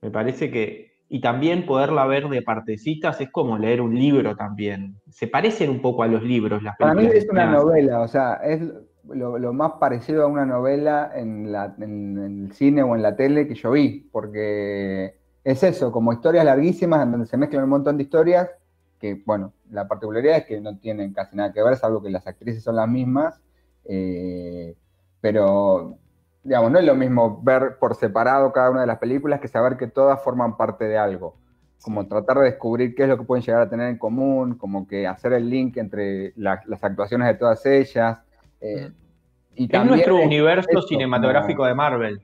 Me 0.00 0.10
parece 0.10 0.50
que... 0.50 0.92
Y 1.08 1.20
también 1.20 1.66
poderla 1.66 2.06
ver 2.06 2.26
de 2.30 2.40
partecitas 2.40 3.20
es 3.20 3.30
como 3.30 3.58
leer 3.58 3.82
un 3.82 3.94
libro 3.94 4.34
también. 4.34 4.96
Se 5.10 5.26
parecen 5.26 5.68
un 5.68 5.82
poco 5.82 6.02
a 6.02 6.06
los 6.06 6.22
libros 6.22 6.62
las 6.62 6.74
Para 6.78 6.94
mí 6.94 7.00
películas. 7.00 7.24
es 7.24 7.30
una 7.30 7.46
novela, 7.46 8.00
o 8.00 8.08
sea, 8.08 8.36
es 8.36 8.62
lo, 9.08 9.38
lo 9.38 9.52
más 9.52 9.72
parecido 9.80 10.24
a 10.24 10.26
una 10.26 10.46
novela 10.46 11.10
en, 11.14 11.52
la- 11.52 11.74
en- 11.78 12.18
en 12.18 12.44
el 12.46 12.52
cine 12.52 12.82
o 12.82 12.94
en 12.96 13.02
la 13.02 13.16
tele 13.16 13.46
que 13.48 13.54
yo 13.54 13.70
vi, 13.72 14.08
porque 14.12 15.16
es 15.44 15.62
eso, 15.62 15.90
como 15.92 16.12
historias 16.12 16.44
larguísimas 16.44 17.02
en 17.02 17.10
donde 17.12 17.26
se 17.26 17.36
mezclan 17.36 17.64
un 17.64 17.70
montón 17.70 17.96
de 17.96 18.04
historias, 18.04 18.48
que 18.98 19.20
bueno, 19.26 19.52
la 19.70 19.88
particularidad 19.88 20.36
es 20.38 20.44
que 20.46 20.60
no 20.60 20.78
tienen 20.78 21.12
casi 21.12 21.36
nada 21.36 21.52
que 21.52 21.62
ver, 21.62 21.76
salvo 21.76 22.02
que 22.02 22.10
las 22.10 22.26
actrices 22.26 22.62
son 22.62 22.76
las 22.76 22.88
mismas, 22.88 23.40
eh, 23.84 24.76
pero 25.20 25.98
digamos, 26.42 26.70
no 26.72 26.78
es 26.78 26.84
lo 26.84 26.94
mismo 26.94 27.40
ver 27.42 27.78
por 27.78 27.94
separado 27.96 28.52
cada 28.52 28.70
una 28.70 28.80
de 28.82 28.86
las 28.86 28.98
películas 28.98 29.40
que 29.40 29.48
saber 29.48 29.76
que 29.76 29.86
todas 29.86 30.22
forman 30.22 30.56
parte 30.56 30.84
de 30.86 30.98
algo 30.98 31.36
como 31.80 32.06
tratar 32.06 32.38
de 32.38 32.44
descubrir 32.44 32.94
qué 32.94 33.02
es 33.04 33.08
lo 33.08 33.18
que 33.18 33.24
pueden 33.24 33.44
llegar 33.44 33.62
a 33.62 33.68
tener 33.68 33.88
en 33.88 33.98
común, 33.98 34.54
como 34.56 34.86
que 34.86 35.06
hacer 35.08 35.32
el 35.32 35.50
link 35.50 35.76
entre 35.78 36.32
la- 36.36 36.62
las 36.66 36.84
actuaciones 36.84 37.26
de 37.26 37.34
todas 37.34 37.66
ellas. 37.66 38.18
Eh, 38.62 38.90
y 39.56 39.64
Es 39.64 39.70
también 39.70 39.96
nuestro 39.96 40.18
es 40.18 40.26
universo 40.26 40.82
cinematográfico 40.82 41.56
como- 41.58 41.68
de 41.68 41.74
Marvel. 41.74 42.20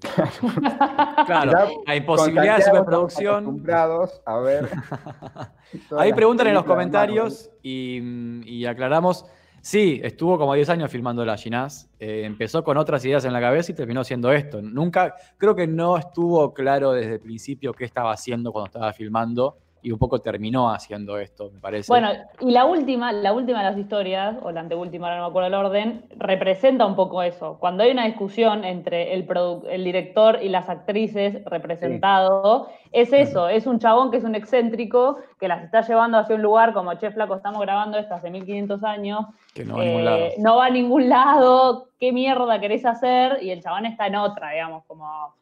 Claro, 1.26 1.50
Ya 1.52 1.68
la 1.86 1.96
imposibilidad 1.96 2.56
de 2.58 2.62
superproducción. 2.62 3.34
acostumbrados 3.44 4.22
a 4.24 4.38
ver. 4.38 4.68
Ahí 5.98 6.12
preguntan 6.12 6.46
en 6.46 6.54
los 6.54 6.64
comentarios 6.64 7.50
y, 7.62 8.00
y 8.46 8.64
aclaramos. 8.66 9.24
Sí, 9.60 10.00
estuvo 10.04 10.38
como 10.38 10.54
10 10.54 10.68
años 10.70 10.90
filmando 10.90 11.24
la 11.24 11.36
Ginás. 11.36 11.90
eh, 11.98 12.22
empezó 12.24 12.62
con 12.62 12.76
otras 12.78 13.04
ideas 13.04 13.24
en 13.24 13.32
la 13.32 13.40
cabeza 13.40 13.72
y 13.72 13.74
terminó 13.74 14.04
siendo 14.04 14.30
esto. 14.32 14.62
Nunca, 14.62 15.16
creo 15.36 15.54
que 15.56 15.66
no 15.66 15.98
estuvo 15.98 16.54
claro 16.54 16.92
desde 16.92 17.14
el 17.14 17.20
principio 17.20 17.72
qué 17.72 17.84
estaba 17.84 18.12
haciendo 18.12 18.52
cuando 18.52 18.66
estaba 18.66 18.92
filmando 18.92 19.58
y 19.82 19.92
un 19.92 19.98
poco 19.98 20.20
terminó 20.20 20.70
haciendo 20.70 21.18
esto, 21.18 21.50
me 21.52 21.60
parece. 21.60 21.86
Bueno, 21.88 22.10
y 22.40 22.50
la 22.50 22.64
última, 22.64 23.12
la 23.12 23.32
última 23.32 23.58
de 23.58 23.70
las 23.70 23.78
historias, 23.78 24.36
o 24.42 24.50
la 24.50 24.60
anteúltima, 24.60 25.06
ahora 25.06 25.18
no 25.18 25.26
me 25.26 25.30
acuerdo 25.30 25.48
el 25.48 25.54
orden, 25.54 26.04
representa 26.16 26.86
un 26.86 26.96
poco 26.96 27.22
eso. 27.22 27.58
Cuando 27.58 27.82
hay 27.84 27.90
una 27.90 28.06
discusión 28.06 28.64
entre 28.64 29.14
el, 29.14 29.28
el 29.70 29.84
director 29.84 30.38
y 30.42 30.48
las 30.48 30.68
actrices 30.68 31.44
representado, 31.44 32.68
es 32.92 33.12
eso, 33.12 33.48
es 33.48 33.66
un 33.66 33.78
chabón 33.78 34.10
que 34.10 34.16
es 34.16 34.24
un 34.24 34.34
excéntrico, 34.34 35.18
que 35.38 35.48
las 35.48 35.62
está 35.62 35.82
llevando 35.82 36.18
hacia 36.18 36.34
un 36.34 36.42
lugar 36.42 36.72
como, 36.72 36.94
che, 36.94 37.10
flaco, 37.10 37.34
estamos 37.34 37.60
grabando 37.60 37.98
esto 37.98 38.14
hace 38.14 38.30
1500 38.30 38.82
años, 38.84 39.26
que 39.54 39.64
no 39.64 39.76
va 39.76 39.82
a 39.82 39.84
ningún 39.84 40.04
lado. 40.04 40.18
eh, 40.18 40.34
no 40.38 40.56
va 40.56 40.66
a 40.66 40.70
ningún 40.70 41.08
lado, 41.08 41.88
qué 41.98 42.12
mierda 42.12 42.60
querés 42.60 42.84
hacer, 42.84 43.42
y 43.42 43.50
el 43.50 43.62
chabón 43.62 43.86
está 43.86 44.06
en 44.06 44.16
otra, 44.16 44.50
digamos, 44.50 44.84
como... 44.86 45.34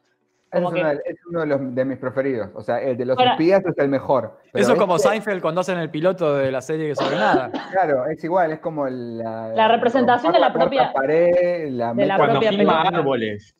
Es 0.49 0.61
como 0.61 0.69
uno, 0.69 0.77
que- 0.77 0.83
de, 0.85 1.01
es 1.05 1.17
uno 1.29 1.39
de, 1.41 1.45
los, 1.45 1.75
de 1.75 1.85
mis 1.85 1.97
preferidos. 1.97 2.49
O 2.55 2.61
sea, 2.61 2.81
el 2.81 2.95
de 2.97 3.05
los 3.05 3.17
Ahora- 3.17 3.31
espías 3.31 3.65
es 3.65 3.77
el 3.77 3.89
mejor. 3.89 4.37
pero 4.53 4.63
Eso 4.63 4.73
es 4.73 4.79
como 4.79 4.95
este, 4.95 5.09
Seinfeld 5.09 5.41
cuando 5.41 5.61
hacen 5.61 5.77
el 5.77 5.89
piloto 5.89 6.35
de 6.35 6.51
la 6.51 6.61
serie 6.61 6.87
que 6.87 6.95
sobre 6.95 7.17
nada. 7.17 7.51
Claro, 7.71 8.05
es 8.07 8.23
igual, 8.23 8.51
es 8.51 8.59
como 8.59 8.87
la, 8.87 9.49
La 9.49 9.67
representación 9.67 10.31
de 10.31 10.39
la 10.39 10.53
propia- 10.53 10.93
pared, 10.93 11.69
la 11.71 11.93
de 11.93 12.05
la 12.05 12.17
propia 12.17 12.49
filma 12.49 12.81
película. 12.81 12.97
árboles. 12.99 13.53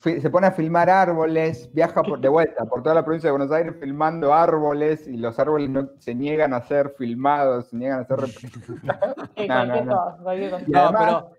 se 0.00 0.30
pone 0.30 0.46
a 0.48 0.52
filmar 0.52 0.90
árboles, 0.90 1.70
viaja 1.72 2.02
por, 2.02 2.20
de 2.20 2.28
vuelta 2.28 2.64
por 2.66 2.82
toda 2.82 2.94
la 2.94 3.04
provincia 3.04 3.28
de 3.28 3.32
Buenos 3.36 3.52
Aires 3.52 3.74
filmando 3.80 4.32
árboles 4.34 5.06
y 5.06 5.16
los 5.16 5.38
árboles 5.38 5.70
no, 5.70 5.90
se 5.98 6.14
niegan 6.14 6.54
a 6.54 6.60
ser 6.62 6.94
filmados, 6.98 7.68
se 7.68 7.76
niegan 7.76 8.00
a 8.00 8.04
ser 8.04 8.16
representados. 8.20 9.16
No, 9.48 9.64
no, 9.66 9.84
no. 9.84 9.92
cosa, 9.92 10.16
cosa. 10.24 10.62
Pero 10.66 11.30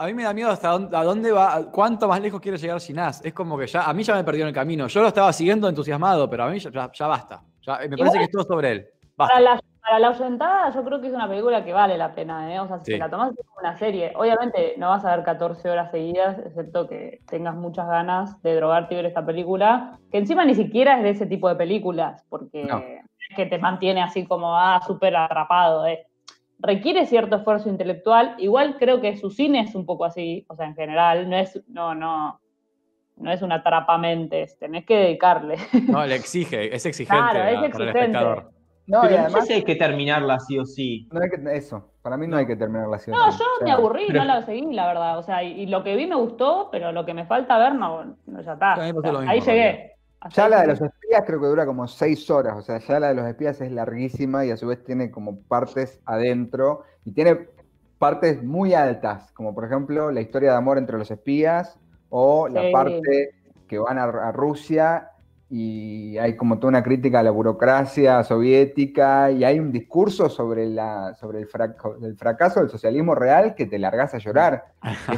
a 0.00 0.06
mí 0.06 0.14
me 0.14 0.22
da 0.24 0.32
miedo 0.32 0.50
hasta 0.50 0.68
dónde, 0.70 0.96
a 0.96 1.04
dónde 1.04 1.30
va, 1.30 1.54
a 1.56 1.64
cuánto 1.70 2.08
más 2.08 2.20
lejos 2.22 2.40
quiere 2.40 2.56
llegar 2.56 2.80
Ginás. 2.80 3.22
Es 3.24 3.34
como 3.34 3.58
que 3.58 3.66
ya, 3.66 3.82
a 3.82 3.92
mí 3.92 4.02
ya 4.02 4.14
me 4.14 4.24
perdió 4.24 4.42
en 4.44 4.48
el 4.48 4.54
camino. 4.54 4.86
Yo 4.86 5.02
lo 5.02 5.08
estaba 5.08 5.30
siguiendo 5.32 5.68
entusiasmado, 5.68 6.28
pero 6.30 6.44
a 6.44 6.48
mí 6.48 6.58
ya, 6.58 6.70
ya- 6.70 6.90
ya 6.90 7.06
basta. 7.06 7.42
Ya- 7.60 7.78
me 7.88 7.96
parece 7.98 8.16
que 8.18 8.24
es 8.24 8.30
todo 8.30 8.44
sobre 8.44 8.72
él. 8.72 8.86
Basta. 9.14 9.34
Para 9.34 9.44
la, 9.56 9.60
para 9.82 9.98
la 9.98 10.10
oyentada, 10.10 10.70
yo 10.72 10.82
creo 10.84 11.00
que 11.02 11.08
es 11.08 11.12
una 11.12 11.28
película 11.28 11.62
que 11.62 11.72
vale 11.74 11.98
la 11.98 12.14
pena, 12.14 12.54
¿eh? 12.54 12.60
O 12.60 12.66
sea, 12.66 12.78
si 12.78 12.86
Sí. 12.86 12.92
te 12.92 12.98
la 12.98 13.10
tomás 13.10 13.34
como 13.36 13.50
una 13.60 13.76
serie, 13.76 14.12
obviamente 14.16 14.74
no 14.78 14.88
vas 14.88 15.04
a 15.04 15.14
ver 15.14 15.24
14 15.24 15.68
horas 15.68 15.90
seguidas, 15.90 16.38
excepto 16.46 16.88
que 16.88 17.20
tengas 17.26 17.54
muchas 17.54 17.86
ganas 17.86 18.40
de 18.42 18.56
drogarte 18.56 18.94
y 18.94 18.96
ver 18.96 19.06
esta 19.06 19.24
película, 19.26 19.98
que 20.10 20.16
encima 20.18 20.46
ni 20.46 20.54
siquiera 20.54 20.96
es 20.96 21.02
de 21.02 21.10
ese 21.10 21.26
tipo 21.26 21.46
de 21.50 21.56
películas, 21.56 22.24
porque 22.30 22.64
No. 22.64 22.78
es 22.78 23.36
que 23.36 23.44
te 23.46 23.58
mantiene 23.58 24.02
así 24.02 24.26
como, 24.26 24.56
ah, 24.56 24.80
súper 24.86 25.14
atrapado, 25.16 25.86
¿eh? 25.86 26.06
Requiere 26.62 27.06
cierto 27.06 27.36
esfuerzo 27.36 27.68
intelectual, 27.68 28.34
igual 28.38 28.76
creo 28.78 29.00
que 29.00 29.16
su 29.16 29.30
cine 29.30 29.60
es 29.60 29.74
un 29.74 29.86
poco 29.86 30.04
así, 30.04 30.44
o 30.48 30.56
sea, 30.56 30.66
en 30.66 30.74
general, 30.74 31.28
no 31.30 31.36
es, 31.36 31.60
no, 31.68 31.94
no, 31.94 32.40
no 33.16 33.32
es 33.32 33.42
un 33.42 33.52
atrapamentes, 33.52 34.58
tenés 34.58 34.84
que 34.86 34.96
dedicarle. 34.96 35.56
No, 35.72 36.06
le 36.06 36.16
exige, 36.16 36.74
es 36.74 36.86
exigente 36.86 37.16
Claro, 37.16 37.44
es 37.44 37.56
a- 37.68 37.72
para 37.72 37.84
el 37.84 37.90
espectador. 37.90 38.50
No, 38.86 39.04
y 39.04 39.08
Pero 39.08 39.16
no 39.22 39.28
sé 39.28 39.30
además, 39.30 39.46
si 39.46 39.52
hay 39.54 39.64
que 39.64 39.76
terminarla 39.76 40.38
sí 40.40 40.58
o 40.58 40.64
sí. 40.66 41.08
no 41.12 41.20
hay 41.20 41.30
que, 41.30 41.56
eso, 41.56 41.92
para 42.02 42.16
mí 42.16 42.26
no 42.26 42.36
hay 42.36 42.46
que 42.46 42.56
terminar 42.56 42.88
la 42.88 42.98
No, 42.98 43.30
yo 43.38 43.44
me 43.64 43.70
aburrí, 43.70 44.08
no 44.08 44.24
la 44.24 44.42
seguí, 44.42 44.72
la 44.72 44.86
verdad. 44.88 45.18
O 45.18 45.22
sea, 45.22 45.42
y, 45.44 45.62
y 45.62 45.66
lo 45.66 45.84
que 45.84 45.94
vi 45.96 46.06
me 46.06 46.16
gustó, 46.16 46.68
pero 46.72 46.90
lo 46.92 47.04
que 47.06 47.14
me 47.14 47.24
falta 47.24 47.58
ver, 47.58 47.74
no, 47.74 48.16
no 48.26 48.40
ya 48.42 48.54
está. 48.54 48.74
O 48.74 49.00
sea, 49.02 49.12
mismo, 49.12 49.30
ahí 49.30 49.40
llegué. 49.40 49.92
Ya 50.34 50.48
la 50.48 50.60
de 50.62 50.66
los 50.68 50.80
espías 51.10 51.24
creo 51.26 51.40
que 51.40 51.46
dura 51.48 51.66
como 51.66 51.88
seis 51.88 52.30
horas, 52.30 52.56
o 52.56 52.62
sea, 52.62 52.78
ya 52.78 53.00
la 53.00 53.08
de 53.08 53.14
los 53.14 53.26
espías 53.26 53.60
es 53.60 53.72
larguísima 53.72 54.44
y 54.44 54.50
a 54.50 54.56
su 54.56 54.66
vez 54.68 54.82
tiene 54.84 55.10
como 55.10 55.40
partes 55.42 56.00
adentro 56.04 56.84
y 57.04 57.12
tiene 57.12 57.48
partes 57.98 58.42
muy 58.42 58.74
altas, 58.74 59.32
como 59.32 59.54
por 59.54 59.64
ejemplo 59.64 60.10
la 60.12 60.20
historia 60.20 60.52
de 60.52 60.56
amor 60.56 60.78
entre 60.78 60.96
los 60.98 61.10
espías 61.10 61.78
o 62.10 62.48
la 62.48 62.62
Sí. 62.62 62.72
parte 62.72 63.30
que 63.66 63.78
van 63.78 63.98
a, 63.98 64.04
a 64.04 64.32
Rusia 64.32 65.10
y 65.52 66.16
hay 66.18 66.36
como 66.36 66.58
toda 66.60 66.68
una 66.68 66.82
crítica 66.84 67.18
a 67.18 67.22
la 67.24 67.32
burocracia 67.32 68.22
soviética 68.22 69.32
y 69.32 69.42
hay 69.42 69.58
un 69.58 69.72
discurso 69.72 70.28
sobre, 70.28 70.68
la, 70.68 71.14
sobre 71.14 71.40
el, 71.40 71.48
frac- 71.48 71.96
el 72.04 72.16
fracaso 72.16 72.60
del 72.60 72.70
socialismo 72.70 73.16
real 73.16 73.56
que 73.56 73.66
te 73.66 73.76
largas 73.78 74.14
a 74.14 74.18
llorar. 74.18 74.64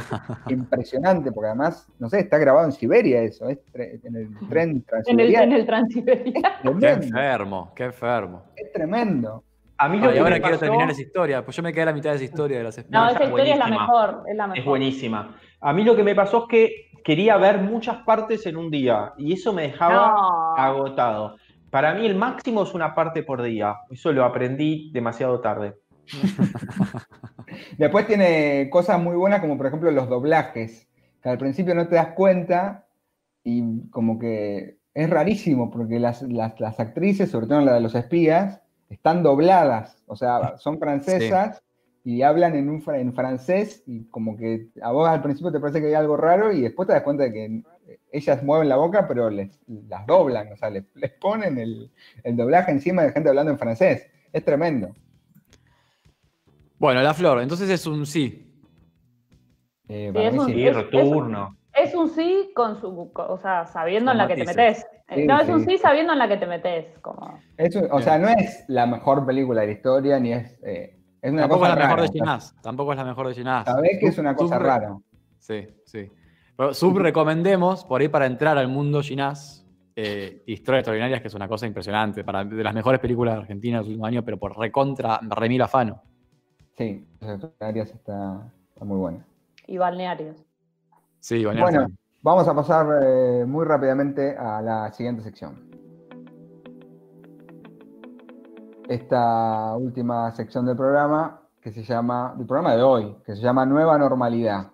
Es 0.47 0.51
impresionante, 0.51 1.31
porque 1.31 1.47
además, 1.49 1.87
no 1.99 2.09
sé, 2.09 2.19
está 2.21 2.39
grabado 2.39 2.65
en 2.65 2.71
Siberia 2.71 3.21
eso, 3.21 3.47
es 3.47 3.59
en 3.75 4.15
el 4.15 4.49
tren 4.49 4.69
En 4.71 4.75
el, 4.77 4.83
transiberiano. 4.85 5.45
en 5.45 5.51
el 5.59 5.65
Transiberia. 5.67 6.41
Es 6.63 6.71
Qué 6.79 6.87
enfermo, 6.89 7.71
qué 7.75 7.83
enfermo. 7.85 8.43
es 8.55 8.71
tremendo. 8.71 9.43
A 9.77 9.89
mí 9.89 9.99
lo 9.99 10.09
Ah, 10.09 10.13
que 10.13 10.19
ahora 10.19 10.35
me 10.35 10.41
quiero 10.41 10.55
pasó- 10.55 10.65
terminar 10.65 10.89
esa 10.91 11.01
historia, 11.01 11.43
pues 11.45 11.57
yo 11.57 11.63
me 11.63 11.71
quedé 11.73 11.83
a 11.83 11.85
la 11.87 11.93
mitad 11.93 12.09
de 12.11 12.15
esa 12.17 12.25
historia 12.25 12.57
de 12.57 12.63
las 12.63 12.89
No, 12.89 13.09
esa 13.09 13.23
historia 13.23 13.53
es 13.53 13.59
la 13.59 13.67
mejor. 13.67 14.23
Es 14.27 14.35
la 14.35 14.47
mejor. 14.47 14.59
Es 14.59 14.65
buenísima. 14.65 15.35
A 15.61 15.73
mí 15.73 15.83
lo 15.83 15.95
que 15.95 16.03
me 16.03 16.15
pasó 16.15 16.43
es 16.43 16.43
que 16.49 16.71
quería 17.03 17.37
ver 17.37 17.59
muchas 17.59 17.97
partes 18.03 18.45
en 18.45 18.57
un 18.57 18.69
día 18.71 19.13
y 19.17 19.33
eso 19.33 19.53
me 19.53 19.63
dejaba 19.63 20.07
No. 20.07 20.55
agotado. 20.57 21.35
Para 21.69 21.93
mí 21.93 22.05
el 22.05 22.15
máximo 22.15 22.63
es 22.63 22.73
una 22.73 22.93
parte 22.93 23.23
por 23.23 23.41
día. 23.41 23.75
Eso 23.89 24.11
lo 24.11 24.23
aprendí 24.25 24.91
demasiado 24.91 25.39
tarde. 25.39 25.75
Después 27.77 28.07
tiene 28.07 28.69
cosas 28.69 28.99
muy 29.01 29.15
buenas, 29.15 29.39
como 29.41 29.57
por 29.57 29.67
ejemplo 29.67 29.91
los 29.91 30.09
doblajes, 30.09 30.87
que 31.21 31.29
al 31.29 31.37
principio 31.37 31.75
no 31.75 31.87
te 31.87 31.95
das 31.95 32.09
cuenta 32.09 32.85
y 33.43 33.89
como 33.89 34.19
que 34.19 34.77
es 34.93 35.09
rarísimo, 35.09 35.71
porque 35.71 35.99
las, 35.99 36.21
las, 36.21 36.59
las 36.59 36.79
actrices, 36.79 37.31
sobre 37.31 37.47
todo 37.47 37.61
la 37.61 37.73
de 37.73 37.81
los 37.81 37.95
espías, 37.95 38.61
están 38.89 39.23
dobladas, 39.23 40.03
o 40.07 40.15
sea, 40.15 40.57
son 40.57 40.77
francesas 40.77 41.63
y 42.03 42.21
hablan 42.21 42.55
en, 42.55 42.69
un, 42.69 42.83
en 42.95 43.13
francés 43.13 43.83
y 43.87 44.05
como 44.05 44.35
que 44.35 44.67
a 44.81 44.91
vos 44.91 45.07
al 45.07 45.21
principio 45.21 45.51
te 45.51 45.59
parece 45.59 45.79
que 45.79 45.87
hay 45.87 45.93
algo 45.93 46.17
raro 46.17 46.51
y 46.51 46.61
después 46.61 46.87
te 46.87 46.93
das 46.93 47.03
cuenta 47.03 47.23
de 47.23 47.31
que 47.33 47.63
ellas 48.11 48.43
mueven 48.43 48.69
la 48.69 48.75
boca, 48.75 49.07
pero 49.07 49.29
les, 49.29 49.59
las 49.87 50.05
doblan, 50.05 50.51
o 50.51 50.57
sea, 50.57 50.69
les, 50.69 50.83
les 50.95 51.11
ponen 51.11 51.57
el, 51.57 51.91
el 52.23 52.35
doblaje 52.35 52.71
encima 52.71 53.03
de 53.03 53.11
gente 53.11 53.29
hablando 53.29 53.51
en 53.51 53.57
francés. 53.59 54.07
Es 54.31 54.43
tremendo. 54.43 54.89
Bueno, 56.77 57.01
la 57.01 57.13
flor, 57.13 57.41
entonces 57.41 57.69
es 57.69 57.85
un 57.87 58.05
sí. 58.05 58.49
Eh, 59.87 60.11
Sí, 60.13 60.21
es 60.21 60.33
mí 60.33 60.39
un- 60.39 60.45
sí. 60.47 60.53
Sí, 60.53 60.67
es- 60.67 60.75
returno. 60.75 61.57
Es 61.75 61.89
es 61.89 61.95
un 61.95 62.09
sí 62.09 62.51
con 62.53 62.79
su, 62.79 63.11
o 63.15 63.39
sea, 63.41 63.65
sabiendo 63.65 64.11
Con 64.11 64.21
en 64.21 64.27
la 64.27 64.27
que 64.27 64.35
te 64.35 64.45
metes. 64.45 64.85
Eh, 65.09 65.15
Sí, 65.15 65.25
no, 65.27 65.39
es 65.41 65.49
un 65.49 65.61
sí. 65.65 65.71
sí 65.71 65.77
sabiendo 65.79 66.13
en 66.13 66.19
la 66.19 66.27
que 66.27 66.37
te 66.37 66.45
metes. 66.45 66.99
Como... 66.99 67.39
Es 67.57 67.75
un- 67.75 67.87
o 67.91 67.99
sea, 68.01 68.19
no 68.19 68.27
es 68.29 68.63
la 68.67 68.85
mejor 68.85 69.25
película 69.25 69.61
de 69.61 69.67
la 69.67 69.73
historia, 69.73 70.19
ni 70.19 70.33
es. 70.33 70.59
eh, 70.63 70.99
es 71.23 71.31
una 71.31 71.41
Tampoco 71.43 71.61
cosa 71.61 71.73
es 71.73 71.79
la 71.79 71.85
mejor 71.87 72.01
de 72.01 72.07
Ginás. 72.09 72.55
Tampoco 72.61 72.91
es 72.91 72.97
la 72.97 73.05
mejor 73.05 73.27
de 73.29 73.33
Ginás. 73.33 73.65
Sabés 73.65 73.97
que 73.99 74.05
es 74.07 74.17
una 74.19 74.35
cosa 74.35 74.57
sub- 74.57 74.63
rara. 74.63 74.97
Sí, 75.39 75.67
sí. 75.85 76.11
Pero 76.55 76.73
sub 76.75 76.97
recomendemos, 76.99 77.83
por 77.85 78.01
ahí 78.01 78.09
para 78.09 78.27
entrar 78.27 78.57
al 78.57 78.67
mundo 78.67 79.01
Ginás, 79.01 79.65
eh, 79.95 80.43
Historias 80.45 80.81
Extraordinarias, 80.81 81.21
que 81.21 81.27
es 81.29 81.33
una 81.33 81.47
cosa 81.47 81.65
impresionante, 81.65 82.23
para, 82.23 82.43
de 82.43 82.63
las 82.63 82.73
mejores 82.73 82.99
películas 82.99 83.35
de 83.35 83.41
Argentina 83.41 83.79
del 83.79 83.87
último 83.87 84.05
año, 84.05 84.23
pero 84.23 84.37
por 84.37 84.57
recontra 84.57 85.19
Remil 85.23 85.61
Afano. 85.61 86.01
Sí, 86.77 87.05
las 87.21 87.39
Arias 87.59 87.89
está, 87.91 88.51
está 88.69 88.85
muy 88.85 88.97
buena. 88.97 89.25
Y 89.67 89.77
balnearios. 89.77 90.43
Sí, 91.19 91.45
Balneario 91.45 91.79
Bueno, 91.79 91.95
vamos 92.21 92.47
a 92.47 92.53
pasar 92.53 92.85
eh, 93.01 93.45
muy 93.47 93.65
rápidamente 93.65 94.35
a 94.37 94.61
la 94.61 94.91
siguiente 94.91 95.23
sección. 95.23 95.69
Esta 98.93 99.75
última 99.75 100.31
sección 100.33 100.67
del 100.67 100.77
programa, 100.77 101.41
que 101.59 101.71
se 101.71 101.81
llama, 101.81 102.35
del 102.37 102.45
programa 102.45 102.75
de 102.75 102.83
hoy, 102.83 103.15
que 103.25 103.35
se 103.35 103.41
llama 103.41 103.65
Nueva 103.65 103.97
Normalidad. 103.97 104.67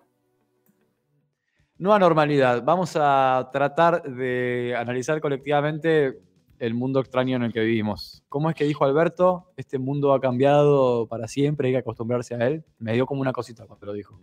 Nueva 1.78 1.98
normalidad. 1.98 2.62
Vamos 2.62 2.98
a 3.00 3.48
tratar 3.50 4.02
de 4.02 4.74
analizar 4.76 5.18
colectivamente 5.22 6.20
el 6.58 6.74
mundo 6.74 7.00
extraño 7.00 7.36
en 7.36 7.44
el 7.44 7.52
que 7.54 7.60
vivimos. 7.60 8.22
¿Cómo 8.28 8.50
es 8.50 8.56
que 8.56 8.64
dijo 8.64 8.84
Alberto? 8.84 9.52
Este 9.56 9.78
mundo 9.78 10.12
ha 10.12 10.20
cambiado 10.20 11.06
para 11.08 11.26
siempre, 11.26 11.68
hay 11.68 11.72
que 11.72 11.78
acostumbrarse 11.78 12.34
a 12.34 12.46
él. 12.46 12.62
Me 12.78 12.92
dio 12.92 13.06
como 13.06 13.22
una 13.22 13.32
cosita 13.32 13.64
cuando 13.66 13.86
lo 13.86 13.94
dijo. 13.94 14.20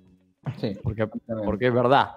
Sí, 0.57 0.77
Porque, 0.83 1.07
porque 1.07 1.67
es 1.69 1.73
verdad. 1.73 2.11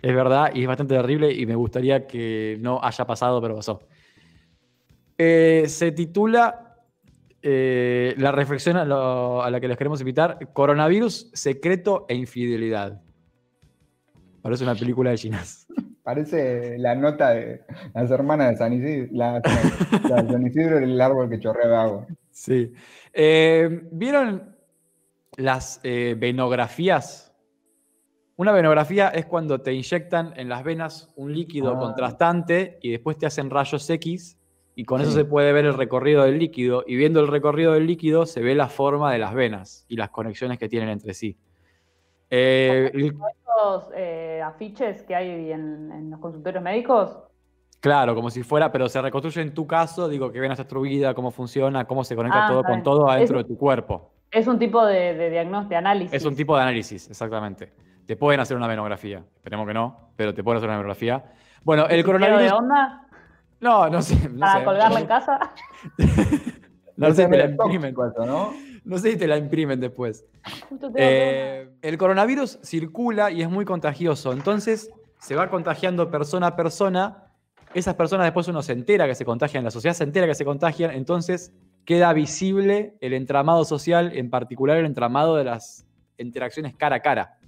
Es 0.00 0.14
verdad 0.14 0.52
y 0.54 0.62
es 0.62 0.68
bastante 0.68 0.94
terrible 0.94 1.32
y 1.32 1.44
me 1.44 1.56
gustaría 1.56 2.06
que 2.06 2.56
no 2.60 2.78
haya 2.80 3.04
pasado, 3.04 3.42
pero 3.42 3.56
pasó. 3.56 3.80
Eh, 5.20 5.64
se 5.66 5.90
titula 5.90 6.67
eh, 7.42 8.14
la 8.18 8.32
reflexión 8.32 8.76
a, 8.76 8.84
lo- 8.84 9.42
a 9.42 9.50
la 9.50 9.60
que 9.60 9.68
les 9.68 9.76
queremos 9.76 10.00
invitar, 10.00 10.38
Coronavirus, 10.52 11.30
Secreto 11.34 12.04
e 12.08 12.14
Infidelidad. 12.14 13.00
Parece 14.42 14.64
una 14.64 14.74
película 14.74 15.10
de 15.10 15.16
Ginás. 15.18 15.66
Parece 16.02 16.78
la 16.78 16.94
nota 16.94 17.30
de 17.30 17.62
las 17.92 18.10
hermanas 18.10 18.50
de 18.52 18.56
San 18.56 18.72
Isidro, 18.72 19.08
la, 19.12 19.42
la 20.08 20.22
de 20.22 20.32
San 20.32 20.46
Isidro 20.46 20.78
el 20.78 20.98
árbol 21.00 21.28
que 21.28 21.38
chorrea 21.38 21.82
agua. 21.82 22.06
Sí. 22.30 22.72
Eh, 23.12 23.82
¿Vieron 23.92 24.56
las 25.36 25.80
eh, 25.82 26.16
venografías? 26.18 27.34
Una 28.36 28.52
venografía 28.52 29.08
es 29.08 29.26
cuando 29.26 29.60
te 29.60 29.74
inyectan 29.74 30.32
en 30.36 30.48
las 30.48 30.64
venas 30.64 31.12
un 31.16 31.34
líquido 31.34 31.72
Ah. 31.76 31.78
contrastante 31.78 32.78
y 32.80 32.90
después 32.92 33.18
te 33.18 33.26
hacen 33.26 33.50
rayos 33.50 33.90
X 33.90 34.37
y 34.80 34.84
con 34.84 35.00
eso 35.00 35.10
se 35.10 35.24
puede 35.24 35.52
ver 35.52 35.64
el 35.64 35.74
recorrido 35.74 36.22
del 36.22 36.38
líquido 36.38 36.84
y 36.86 36.94
viendo 36.94 37.18
el 37.18 37.26
recorrido 37.26 37.72
del 37.72 37.86
líquido 37.86 38.26
se 38.26 38.40
ve 38.40 38.54
la 38.54 38.68
forma 38.68 39.12
de 39.12 39.18
las 39.18 39.34
venas 39.34 39.84
y 39.88 39.96
las 39.96 40.10
conexiones 40.10 40.56
que 40.56 40.68
tienen 40.68 40.88
entre 40.88 41.14
sí. 41.14 41.36
Eh, 42.30 42.90
Estos 42.94 43.88
eh, 43.96 44.40
afiches 44.44 45.02
que 45.02 45.16
hay 45.16 45.50
en, 45.50 45.90
en 45.90 46.10
los 46.10 46.20
consultorios 46.20 46.62
médicos, 46.62 47.18
claro, 47.80 48.14
como 48.14 48.30
si 48.30 48.42
fuera, 48.44 48.70
pero 48.70 48.88
se 48.88 49.00
reconstruye 49.02 49.40
en 49.40 49.52
tu 49.54 49.66
caso, 49.66 50.08
digo 50.08 50.30
que 50.30 50.38
vena 50.38 50.54
está 50.54 50.62
destruida, 50.62 51.12
cómo 51.14 51.30
funciona, 51.32 51.84
cómo 51.86 52.04
se 52.04 52.14
conecta 52.14 52.44
Ah, 52.44 52.48
todo 52.48 52.62
con 52.62 52.82
todo 52.84 53.10
adentro 53.10 53.40
Es- 53.40 53.46
de 53.46 53.54
tu 53.54 53.58
cuerpo. 53.58 54.12
es 54.30 54.46
un 54.46 54.58
tipo 54.60 54.84
de, 54.86 55.14
de 55.14 55.30
diagnóstico, 55.30 55.70
de 55.70 55.76
análisis. 55.76 56.12
Es 56.14 56.24
un 56.24 56.36
tipo 56.36 56.54
de 56.54 56.62
análisis, 56.62 57.08
exactamente. 57.10 57.72
Te 58.06 58.14
pueden 58.16 58.40
hacer 58.40 58.56
una 58.56 58.66
venografía. 58.68 59.24
Esperemos 59.36 59.66
que 59.66 59.74
no, 59.74 60.12
pero 60.16 60.32
te 60.32 60.44
pueden 60.44 60.58
hacer 60.58 60.68
una 60.68 60.76
venografía. 60.78 61.24
Bueno, 61.64 61.82
el 61.84 61.88
¿Quiero 61.88 62.18
de 62.18 62.26
coronavirus. 62.26 62.52
onda 62.52 63.07
No, 63.60 63.88
no 63.88 64.02
sé. 64.02 64.28
No 64.28 64.40
para 64.40 64.58
sé. 64.58 64.64
colgarla 64.64 65.00
en 65.00 65.06
casa? 65.06 65.38
No 66.98 67.14
sé 67.14 67.24
si 67.24 67.30
te 67.30 67.38
la 67.38 67.44
imprimen. 67.44 67.94
¿no? 68.26 68.52
No 68.84 68.98
sé 68.98 69.12
si 69.12 69.16
te 69.16 69.28
la 69.28 69.36
imprimen 69.36 69.78
después. 69.78 70.24
Eh, 70.96 71.70
el 71.80 71.96
coronavirus 71.96 72.58
circula 72.62 73.30
y 73.30 73.40
es 73.40 73.48
muy 73.48 73.64
contagioso. 73.64 74.32
Entonces 74.32 74.90
se 75.20 75.36
va 75.36 75.48
contagiando 75.48 76.10
persona 76.10 76.48
a 76.48 76.56
persona. 76.56 77.24
Esas 77.72 77.94
personas 77.94 78.26
después 78.26 78.48
uno 78.48 78.62
se 78.62 78.72
entera 78.72 79.06
que 79.06 79.14
se 79.14 79.24
contagian, 79.24 79.62
la 79.62 79.70
sociedad 79.70 79.94
se 79.94 80.02
entera 80.02 80.26
que 80.26 80.34
se 80.34 80.44
contagian. 80.44 80.90
Entonces 80.90 81.52
queda 81.84 82.12
visible 82.12 82.96
el 83.00 83.12
entramado 83.12 83.64
social, 83.64 84.10
en 84.16 84.28
particular 84.28 84.76
el 84.76 84.86
entramado 84.86 85.36
de 85.36 85.44
las 85.44 85.86
interacciones 86.16 86.74
cara 86.74 86.96
a 86.96 87.00
cara. 87.00 87.38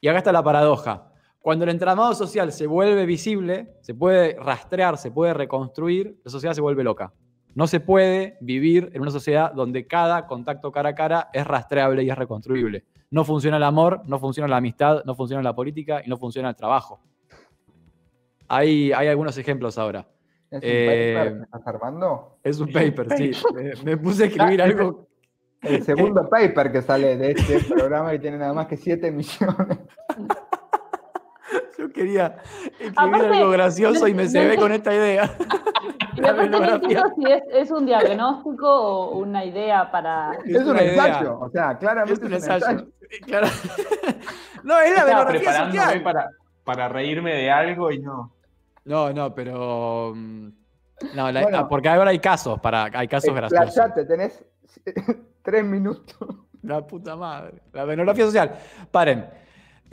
Y 0.00 0.08
acá 0.08 0.18
está 0.18 0.32
la 0.32 0.42
paradoja. 0.42 1.11
Cuando 1.42 1.64
el 1.64 1.70
entramado 1.70 2.14
social 2.14 2.52
se 2.52 2.68
vuelve 2.68 3.04
visible, 3.04 3.74
se 3.80 3.94
puede 3.94 4.36
rastrear, 4.38 4.96
se 4.96 5.10
puede 5.10 5.34
reconstruir, 5.34 6.20
la 6.24 6.30
sociedad 6.30 6.54
se 6.54 6.60
vuelve 6.60 6.84
loca. 6.84 7.12
No 7.54 7.66
se 7.66 7.80
puede 7.80 8.38
vivir 8.40 8.90
en 8.94 9.02
una 9.02 9.10
sociedad 9.10 9.52
donde 9.52 9.86
cada 9.86 10.26
contacto 10.26 10.70
cara 10.70 10.90
a 10.90 10.94
cara 10.94 11.28
es 11.32 11.44
rastreable 11.44 12.04
y 12.04 12.10
es 12.10 12.16
reconstruible. 12.16 12.84
No 13.10 13.24
funciona 13.24 13.56
el 13.56 13.64
amor, 13.64 14.02
no 14.06 14.20
funciona 14.20 14.48
la 14.48 14.56
amistad, 14.58 15.02
no 15.04 15.16
funciona 15.16 15.42
la 15.42 15.54
política 15.54 16.00
y 16.04 16.08
no 16.08 16.16
funciona 16.16 16.48
el 16.48 16.56
trabajo. 16.56 17.00
Hay, 18.48 18.92
hay 18.92 19.08
algunos 19.08 19.36
ejemplos 19.36 19.76
ahora. 19.78 20.06
¿Es 20.48 20.58
un 20.62 20.68
Eh, 20.70 21.14
paper 21.16 21.36
que 21.38 21.42
estás 21.44 21.66
armando? 21.66 22.38
Es 22.44 22.60
un 22.60 22.72
paper, 22.72 23.16
sí. 23.16 23.32
Me, 23.54 23.72
me 23.84 23.96
puse 23.96 24.24
a 24.24 24.26
escribir 24.28 24.62
algo. 24.62 25.08
El 25.60 25.82
segundo 25.82 26.28
paper 26.28 26.70
que 26.70 26.82
sale 26.82 27.16
de 27.16 27.32
este 27.32 27.60
programa 27.64 28.14
y 28.14 28.18
tiene 28.20 28.38
nada 28.38 28.52
más 28.54 28.66
que 28.66 28.76
7 28.76 29.10
millones. 29.10 29.78
Yo 31.78 31.92
quería 31.92 32.36
escribir 32.78 32.92
Aparte, 32.96 33.26
algo 33.36 33.50
gracioso 33.50 34.06
y 34.08 34.14
me 34.14 34.24
no- 34.24 34.28
se 34.30 34.46
ve 34.46 34.54
no- 34.56 34.62
con 34.62 34.72
esta 34.72 34.94
idea. 34.94 35.30
Y 36.14 36.20
La 36.20 36.30
aparte 36.30 36.50
no 36.50 37.14
si 37.16 37.32
es, 37.32 37.42
es 37.52 37.70
un 37.70 37.86
diagnóstico 37.86 38.68
o 38.68 39.18
una 39.18 39.44
idea 39.44 39.90
para... 39.90 40.32
Es 40.44 40.56
Es, 40.56 40.62
un 40.66 40.78
ensayo, 40.78 41.38
o 41.40 41.50
sea, 41.50 41.78
claramente 41.78 42.20
Es 42.20 42.26
un 42.28 42.34
ensayo. 42.34 42.86
Claro. 43.26 43.46
No, 44.62 44.78
es 44.80 44.90
la 44.90 44.98
Estaba 45.00 45.06
venografía 45.24 45.40
preparándome 45.40 45.80
social. 45.82 46.02
para, 46.02 46.28
para 46.64 46.88
reírme 46.88 47.34
de 47.34 47.50
algo 47.50 47.90
y 47.90 47.98
no. 47.98 48.30
No, 48.84 49.12
no, 49.12 49.34
pero. 49.34 50.12
mm, 50.14 50.48
No, 51.14 51.32
la- 51.32 51.42
Bueno. 51.42 51.68
porque 51.68 51.88
ahora 51.88 52.10
hay 52.10 52.18
casos 52.20 52.60
para. 52.60 52.88
Hay 52.92 53.08
casos 53.08 53.34
graciosos. 53.34 53.66
Explayate, 53.68 54.04
tenés 54.04 54.44
3 55.42 55.64
minutos. 55.64 56.28
La 56.62 56.86
puta 56.86 57.16
madre. 57.16 57.54
La 57.72 57.84
venografía 57.84 58.24
social. 58.26 58.54
Paren. 58.90 59.26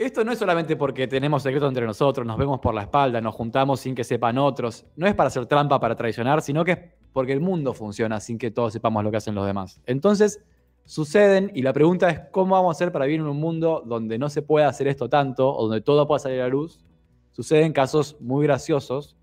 Esto 0.00 0.24
no 0.24 0.32
es 0.32 0.38
solamente 0.38 0.76
porque 0.76 1.06
tenemos 1.06 1.42
secretos 1.42 1.68
entre 1.68 1.84
nosotros, 1.84 2.26
nos 2.26 2.38
vemos 2.38 2.58
por 2.58 2.72
la 2.74 2.80
espalda, 2.80 3.20
nos 3.20 3.34
juntamos 3.34 3.80
sin 3.80 3.94
que 3.94 4.02
sepan 4.02 4.38
otros. 4.38 4.86
No 4.96 5.06
es 5.06 5.14
para 5.14 5.26
hacer 5.26 5.44
trampa, 5.44 5.78
para 5.78 5.94
traicionar, 5.94 6.40
sino 6.40 6.64
que 6.64 6.72
es 6.72 6.78
porque 7.12 7.34
el 7.34 7.40
mundo 7.42 7.74
funciona 7.74 8.18
sin 8.18 8.38
que 8.38 8.50
todos 8.50 8.72
sepamos 8.72 9.04
lo 9.04 9.10
que 9.10 9.18
hacen 9.18 9.34
los 9.34 9.44
demás. 9.44 9.82
Entonces, 9.84 10.42
suceden, 10.86 11.52
y 11.54 11.60
la 11.60 11.74
pregunta 11.74 12.08
es: 12.08 12.20
¿cómo 12.30 12.54
vamos 12.54 12.70
a 12.70 12.76
hacer 12.78 12.92
para 12.92 13.04
vivir 13.04 13.20
en 13.20 13.26
un 13.26 13.36
mundo 13.36 13.82
donde 13.84 14.16
no 14.16 14.30
se 14.30 14.40
pueda 14.40 14.68
hacer 14.68 14.88
esto 14.88 15.10
tanto, 15.10 15.54
o 15.54 15.64
donde 15.64 15.82
todo 15.82 16.06
pueda 16.06 16.18
salir 16.18 16.40
a 16.40 16.48
luz? 16.48 16.80
Suceden 17.32 17.74
casos 17.74 18.16
muy 18.20 18.46
graciosos, 18.46 19.18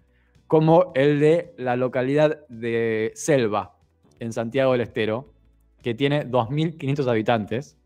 como 0.45 0.91
el 0.93 1.19
de 1.19 1.55
la 1.57 1.75
localidad 1.75 2.45
de 2.49 3.13
Selva, 3.15 3.80
en 4.19 4.32
Santiago 4.32 4.73
del 4.73 4.82
Estero, 4.82 5.34
que 5.82 5.95
tiene 5.95 6.30
2.500 6.30 7.09
habitantes. 7.09 7.80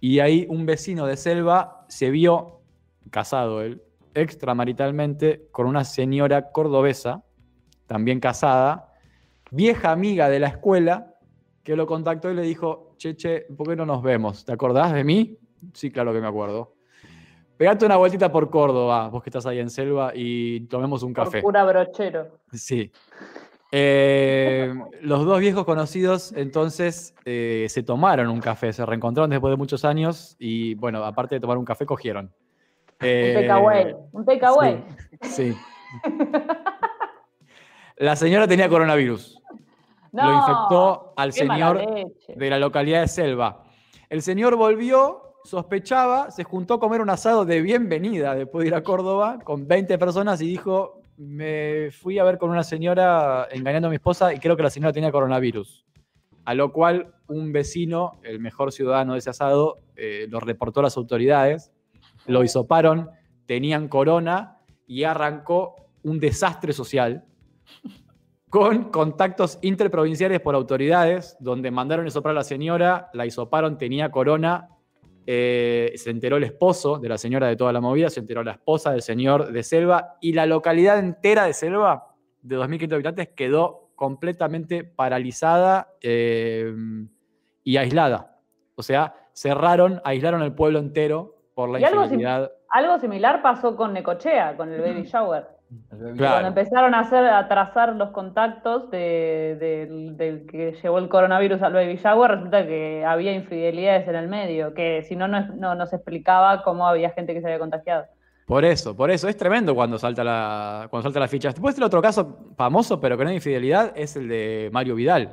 Y 0.00 0.20
ahí 0.20 0.46
un 0.48 0.64
vecino 0.66 1.06
de 1.06 1.16
Selva 1.16 1.84
se 1.88 2.10
vio, 2.10 2.60
casado 3.10 3.62
él, 3.62 3.82
extramaritalmente 4.14 5.48
con 5.52 5.66
una 5.66 5.84
señora 5.84 6.50
cordobesa, 6.50 7.22
también 7.86 8.18
casada, 8.20 8.92
vieja 9.50 9.92
amiga 9.92 10.28
de 10.28 10.40
la 10.40 10.48
escuela, 10.48 11.14
que 11.62 11.76
lo 11.76 11.86
contactó 11.86 12.30
y 12.30 12.34
le 12.34 12.42
dijo, 12.42 12.94
che, 12.96 13.14
che, 13.16 13.42
¿por 13.56 13.68
qué 13.68 13.76
no 13.76 13.84
nos 13.84 14.02
vemos? 14.02 14.44
¿Te 14.44 14.52
acordás 14.52 14.92
de 14.92 15.04
mí? 15.04 15.38
Sí, 15.74 15.90
claro 15.90 16.12
que 16.12 16.20
me 16.20 16.26
acuerdo. 16.26 16.74
Pegate 17.56 17.84
una 17.84 17.96
vueltita 17.96 18.32
por 18.32 18.48
Córdoba, 18.48 19.08
vos 19.08 19.22
que 19.22 19.28
estás 19.28 19.44
ahí 19.44 19.58
en 19.58 19.68
Selva, 19.68 20.12
y 20.14 20.60
tomemos 20.60 21.02
un 21.02 21.12
Por 21.12 21.24
café. 21.26 21.42
pura 21.42 21.62
brochero. 21.64 22.38
Sí. 22.52 22.90
Eh, 23.72 24.74
los 25.02 25.24
dos 25.24 25.38
viejos 25.38 25.64
conocidos 25.64 26.32
entonces 26.32 27.14
eh, 27.24 27.66
se 27.68 27.84
tomaron 27.84 28.28
un 28.28 28.40
café, 28.40 28.72
se 28.72 28.84
reencontraron 28.84 29.30
después 29.30 29.52
de 29.52 29.56
muchos 29.56 29.84
años 29.84 30.34
y 30.40 30.74
bueno, 30.74 31.04
aparte 31.04 31.36
de 31.36 31.40
tomar 31.40 31.56
un 31.56 31.64
café, 31.64 31.86
cogieron. 31.86 32.26
Un 32.26 32.32
Eh, 33.00 33.34
takeaway. 33.36 33.94
Un 34.12 34.24
takeaway. 34.24 34.84
Sí. 35.22 35.52
sí. 35.52 35.56
La 37.96 38.16
señora 38.16 38.48
tenía 38.48 38.68
coronavirus. 38.68 39.40
No, 40.12 40.24
Lo 40.24 40.38
infectó 40.38 41.12
al 41.16 41.32
señor 41.32 41.80
de 42.28 42.50
la 42.50 42.58
localidad 42.58 43.02
de 43.02 43.08
Selva. 43.08 43.64
El 44.08 44.22
señor 44.22 44.56
volvió, 44.56 45.34
sospechaba, 45.44 46.30
se 46.30 46.42
juntó 46.42 46.74
a 46.74 46.80
comer 46.80 47.00
un 47.00 47.10
asado 47.10 47.44
de 47.44 47.60
bienvenida 47.62 48.34
después 48.34 48.62
de 48.64 48.68
ir 48.68 48.74
a 48.74 48.82
Córdoba 48.82 49.38
con 49.44 49.68
20 49.68 49.98
personas 49.98 50.40
y 50.40 50.46
dijo, 50.46 50.99
me 51.20 51.90
fui 51.90 52.18
a 52.18 52.24
ver 52.24 52.38
con 52.38 52.48
una 52.48 52.64
señora 52.64 53.46
engañando 53.50 53.88
a 53.88 53.90
mi 53.90 53.96
esposa 53.96 54.32
y 54.32 54.38
creo 54.38 54.56
que 54.56 54.62
la 54.62 54.70
señora 54.70 54.92
tenía 54.94 55.12
coronavirus. 55.12 55.84
A 56.46 56.54
lo 56.54 56.72
cual 56.72 57.14
un 57.28 57.52
vecino, 57.52 58.12
el 58.22 58.40
mejor 58.40 58.72
ciudadano 58.72 59.12
de 59.12 59.18
ese 59.18 59.28
asado, 59.28 59.76
eh, 59.96 60.26
lo 60.30 60.40
reportó 60.40 60.80
a 60.80 60.84
las 60.84 60.96
autoridades. 60.96 61.72
lo 62.26 62.42
hisoparon, 62.42 63.10
tenían 63.46 63.88
corona 63.88 64.58
y 64.86 65.04
arrancó 65.04 65.74
un 66.02 66.20
desastre 66.20 66.72
social 66.72 67.24
con 68.48 68.84
contactos 68.90 69.58
interprovinciales 69.62 70.40
por 70.40 70.54
autoridades, 70.54 71.36
donde 71.38 71.70
mandaron 71.70 72.06
a 72.06 72.08
hisopar 72.08 72.32
a 72.32 72.34
la 72.34 72.44
señora, 72.44 73.10
la 73.12 73.26
hisoparon, 73.26 73.78
tenía 73.78 74.10
corona, 74.10 74.70
eh, 75.32 75.92
se 75.94 76.10
enteró 76.10 76.38
el 76.38 76.42
esposo 76.42 76.98
de 76.98 77.08
la 77.08 77.16
señora 77.16 77.46
de 77.46 77.54
toda 77.54 77.72
la 77.72 77.80
movida, 77.80 78.10
se 78.10 78.18
enteró 78.18 78.42
la 78.42 78.50
esposa 78.50 78.90
del 78.90 79.00
señor 79.00 79.52
de 79.52 79.62
Selva, 79.62 80.16
y 80.20 80.32
la 80.32 80.44
localidad 80.44 80.98
entera 80.98 81.44
de 81.44 81.52
Selva, 81.52 82.16
de 82.42 82.58
2.500 82.58 82.94
habitantes, 82.94 83.28
quedó 83.28 83.92
completamente 83.94 84.82
paralizada 84.82 85.94
eh, 86.02 86.74
y 87.62 87.76
aislada. 87.76 88.40
O 88.74 88.82
sea, 88.82 89.14
cerraron, 89.32 90.02
aislaron 90.02 90.42
el 90.42 90.52
pueblo 90.52 90.80
entero 90.80 91.36
por 91.54 91.70
la 91.70 91.78
Y 91.78 91.84
algo. 91.84 92.02
Algo 92.68 92.98
similar 92.98 93.40
pasó 93.40 93.76
con 93.76 93.92
Necochea, 93.92 94.56
con 94.56 94.72
el 94.72 94.80
baby 94.80 95.02
shower. 95.12 95.46
Claro. 95.88 96.16
Cuando 96.16 96.48
empezaron 96.48 96.94
a 96.94 97.00
hacer, 97.00 97.24
a 97.26 97.46
trazar 97.46 97.94
los 97.94 98.10
contactos 98.10 98.90
de- 98.90 99.56
del- 99.60 100.16
del 100.16 100.46
que 100.46 100.72
llevó 100.82 100.98
el 100.98 101.08
coronavirus 101.08 101.62
al 101.62 101.72
baby 101.72 101.96
shower, 101.96 102.30
resulta 102.32 102.66
que 102.66 103.04
había 103.04 103.32
infidelidades 103.32 104.08
en 104.08 104.16
el 104.16 104.28
medio, 104.28 104.74
que 104.74 105.02
si 105.02 105.14
no, 105.14 105.28
no, 105.28 105.38
es- 105.38 105.54
no 105.54 105.74
nos 105.76 105.92
explicaba 105.92 106.62
cómo 106.62 106.86
había 106.88 107.10
gente 107.10 107.34
que 107.34 107.40
se 107.40 107.46
había 107.46 107.58
contagiado. 107.60 108.06
Por 108.46 108.64
eso, 108.64 108.96
por 108.96 109.12
eso. 109.12 109.28
Es 109.28 109.36
tremendo 109.36 109.74
cuando 109.76 109.96
salta 109.96 110.24
la, 110.24 110.88
cuando 110.90 111.04
salta 111.04 111.20
la 111.20 111.28
ficha. 111.28 111.50
Después 111.50 111.76
el 111.78 111.84
otro 111.84 112.02
caso 112.02 112.50
famoso, 112.56 112.98
pero 113.00 113.16
que 113.16 113.22
no 113.22 113.30
hay 113.30 113.36
infidelidad, 113.36 113.92
es 113.94 114.16
el 114.16 114.26
de 114.28 114.70
Mario 114.72 114.96
Vidal. 114.96 115.28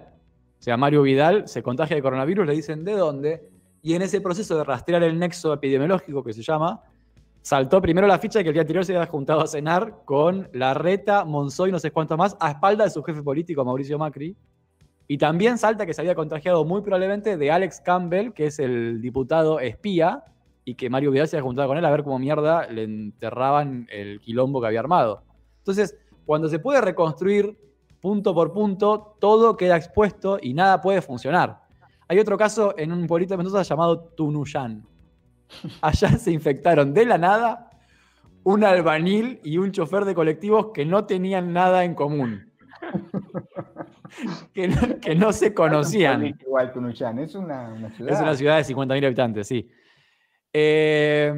O 0.59 0.61
sea, 0.61 0.77
Mario 0.77 1.01
Vidal 1.01 1.47
se 1.47 1.63
contagia 1.63 1.95
de 1.95 2.01
coronavirus, 2.03 2.45
le 2.45 2.53
dicen 2.53 2.83
de 2.83 2.93
dónde, 2.93 3.49
y 3.81 3.95
en 3.95 4.03
ese 4.03 4.21
proceso 4.21 4.55
de 4.55 4.63
rastrear 4.63 5.01
el 5.01 5.17
nexo 5.17 5.51
epidemiológico 5.53 6.23
que 6.23 6.33
se 6.33 6.43
llama, 6.43 6.81
saltó 7.47 7.81
primero 7.81 8.07
la 8.07 8.19
ficha 8.19 8.39
de 8.39 8.43
que 8.43 8.49
el 8.49 8.55
día 8.55 8.63
anterior 8.63 8.83
se 8.83 8.93
había 8.93 9.07
juntado 9.07 9.39
a 9.39 9.47
cenar 9.47 10.01
con 10.03 10.49
Larreta, 10.51 11.23
Monzó 11.23 11.65
y 11.65 11.71
no 11.71 11.79
sé 11.79 11.91
cuánto 11.91 12.17
más, 12.17 12.35
a 12.41 12.51
espalda 12.51 12.83
de 12.83 12.89
su 12.89 13.01
jefe 13.01 13.23
político, 13.23 13.63
Mauricio 13.63 13.97
Macri. 13.97 14.35
Y 15.07 15.17
también 15.17 15.57
salta 15.57 15.85
que 15.85 15.93
se 15.93 16.01
había 16.01 16.13
contagiado 16.13 16.65
muy 16.65 16.81
probablemente 16.81 17.37
de 17.37 17.49
Alex 17.49 17.79
Campbell, 17.79 18.33
que 18.33 18.47
es 18.47 18.59
el 18.59 19.01
diputado 19.01 19.61
espía, 19.61 20.25
y 20.65 20.75
que 20.75 20.89
Mario 20.89 21.09
Vidal 21.09 21.29
se 21.29 21.37
había 21.37 21.45
juntado 21.45 21.69
con 21.69 21.77
él 21.77 21.85
a 21.85 21.89
ver 21.89 22.03
cómo 22.03 22.19
mierda 22.19 22.67
le 22.67 22.83
enterraban 22.83 23.87
el 23.91 24.19
quilombo 24.19 24.59
que 24.59 24.67
había 24.67 24.81
armado. 24.81 25.23
Entonces, 25.59 25.97
cuando 26.25 26.49
se 26.49 26.59
puede 26.59 26.81
reconstruir 26.81 27.57
punto 28.01 28.35
por 28.35 28.51
punto, 28.51 29.15
todo 29.21 29.55
queda 29.55 29.77
expuesto 29.77 30.37
y 30.41 30.53
nada 30.53 30.81
puede 30.81 31.01
funcionar. 31.01 31.61
Hay 32.09 32.19
otro 32.19 32.37
caso 32.37 32.77
en 32.77 32.91
un 32.91 33.07
pueblito 33.07 33.35
de 33.35 33.37
Mendoza 33.37 33.63
llamado 33.63 33.99
Tunuyán. 34.17 34.96
Allá 35.81 36.09
se 36.17 36.31
infectaron 36.31 36.93
de 36.93 37.05
la 37.05 37.17
nada 37.17 37.71
un 38.43 38.63
albañil 38.63 39.41
y 39.43 39.57
un 39.57 39.71
chofer 39.71 40.05
de 40.05 40.15
colectivos 40.15 40.67
que 40.73 40.85
no 40.85 41.05
tenían 41.05 41.51
nada 41.51 41.83
en 41.83 41.95
común. 41.95 42.53
que, 44.53 44.69
no, 44.69 44.99
que 45.01 45.15
no 45.15 45.33
se 45.33 45.53
conocían. 45.53 46.25
Igual 46.25 46.71
Tunuyán, 46.71 47.19
es 47.19 47.35
una, 47.35 47.73
una 47.73 47.89
ciudad. 47.89 48.13
Es 48.13 48.21
una 48.21 48.35
ciudad 48.35 48.57
de 48.57 48.73
50.000 48.73 49.05
habitantes, 49.05 49.47
sí. 49.47 49.69
Eh, 50.53 51.33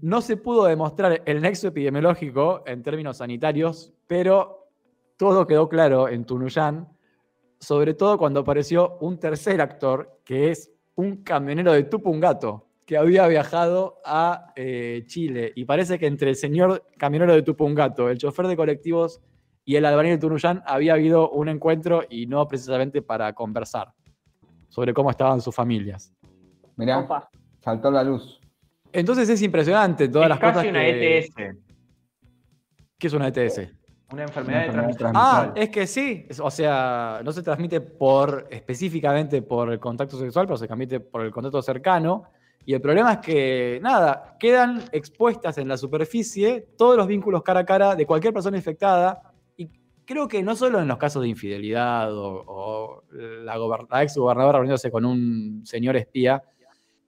no 0.00 0.20
se 0.20 0.36
pudo 0.36 0.64
demostrar 0.64 1.22
el 1.26 1.42
nexo 1.42 1.68
epidemiológico 1.68 2.62
en 2.64 2.82
términos 2.82 3.18
sanitarios, 3.18 3.92
pero 4.06 4.68
todo 5.16 5.46
quedó 5.46 5.68
claro 5.68 6.08
en 6.08 6.24
Tunuyán, 6.24 6.88
sobre 7.58 7.94
todo 7.94 8.18
cuando 8.18 8.40
apareció 8.40 8.98
un 9.00 9.18
tercer 9.18 9.60
actor, 9.60 10.20
que 10.24 10.50
es 10.50 10.72
un 10.94 11.24
camionero 11.24 11.72
de 11.72 11.82
Tupungato, 11.84 12.68
que 12.92 12.98
había 12.98 13.26
viajado 13.26 14.02
a 14.04 14.52
eh, 14.54 15.04
Chile. 15.06 15.50
Y 15.56 15.64
parece 15.64 15.98
que 15.98 16.06
entre 16.06 16.28
el 16.28 16.36
señor 16.36 16.84
camionero 16.98 17.32
de 17.32 17.40
Tupungato, 17.40 18.10
el 18.10 18.18
chofer 18.18 18.46
de 18.46 18.54
colectivos 18.54 19.22
y 19.64 19.76
el 19.76 19.86
albañil 19.86 20.12
de 20.12 20.18
Tunuyán 20.18 20.62
había 20.66 20.92
habido 20.92 21.30
un 21.30 21.48
encuentro 21.48 22.02
y 22.10 22.26
no 22.26 22.46
precisamente 22.46 23.00
para 23.00 23.32
conversar 23.32 23.94
sobre 24.68 24.92
cómo 24.92 25.10
estaban 25.10 25.40
sus 25.40 25.54
familias. 25.54 26.12
Mirá, 26.76 26.98
Opa. 26.98 27.30
saltó 27.64 27.90
la 27.90 28.04
luz. 28.04 28.38
Entonces 28.92 29.26
es 29.30 29.40
impresionante 29.40 30.08
todas 30.08 30.26
es 30.26 30.28
las 30.28 30.38
casi 30.38 30.52
cosas 30.58 30.70
una 30.70 30.86
E 30.86 30.92
que... 30.92 31.18
ETS, 31.18 31.34
¿Qué 32.98 33.06
es 33.06 33.12
una 33.14 33.28
ETS? 33.28 33.72
una 34.12 34.24
enfermedad 34.24 34.64
de 34.64 34.68
Una 34.68 34.82
enfermedad 34.82 34.96
transmisión. 34.98 35.12
Ah, 35.14 35.52
es 35.56 35.70
que 35.70 35.86
sí. 35.86 36.28
O 36.42 36.50
sea, 36.50 37.22
no 37.24 37.32
se 37.32 37.42
transmite 37.42 37.80
por 37.80 38.48
específicamente 38.50 39.40
por 39.40 39.72
el 39.72 39.80
contacto 39.80 40.18
sexual, 40.18 40.44
pero 40.44 40.58
se 40.58 40.66
transmite 40.66 41.00
por 41.00 41.22
el 41.22 41.30
contacto 41.30 41.62
cercano. 41.62 42.24
Y 42.64 42.74
el 42.74 42.80
problema 42.80 43.14
es 43.14 43.18
que, 43.18 43.80
nada, 43.82 44.36
quedan 44.38 44.82
expuestas 44.92 45.58
en 45.58 45.68
la 45.68 45.76
superficie 45.76 46.68
todos 46.76 46.96
los 46.96 47.06
vínculos 47.06 47.42
cara 47.42 47.60
a 47.60 47.66
cara 47.66 47.94
de 47.96 48.06
cualquier 48.06 48.32
persona 48.32 48.56
infectada. 48.56 49.32
Y 49.56 49.68
creo 50.04 50.28
que 50.28 50.42
no 50.42 50.54
solo 50.54 50.80
en 50.80 50.86
los 50.86 50.98
casos 50.98 51.22
de 51.22 51.28
infidelidad 51.28 52.10
o, 52.12 53.02
la, 53.10 53.56
la 53.90 54.02
ex 54.02 54.16
gobernadora 54.16 54.58
reuniéndose 54.58 54.90
con 54.90 55.04
un 55.04 55.62
señor 55.64 55.96
espía, 55.96 56.42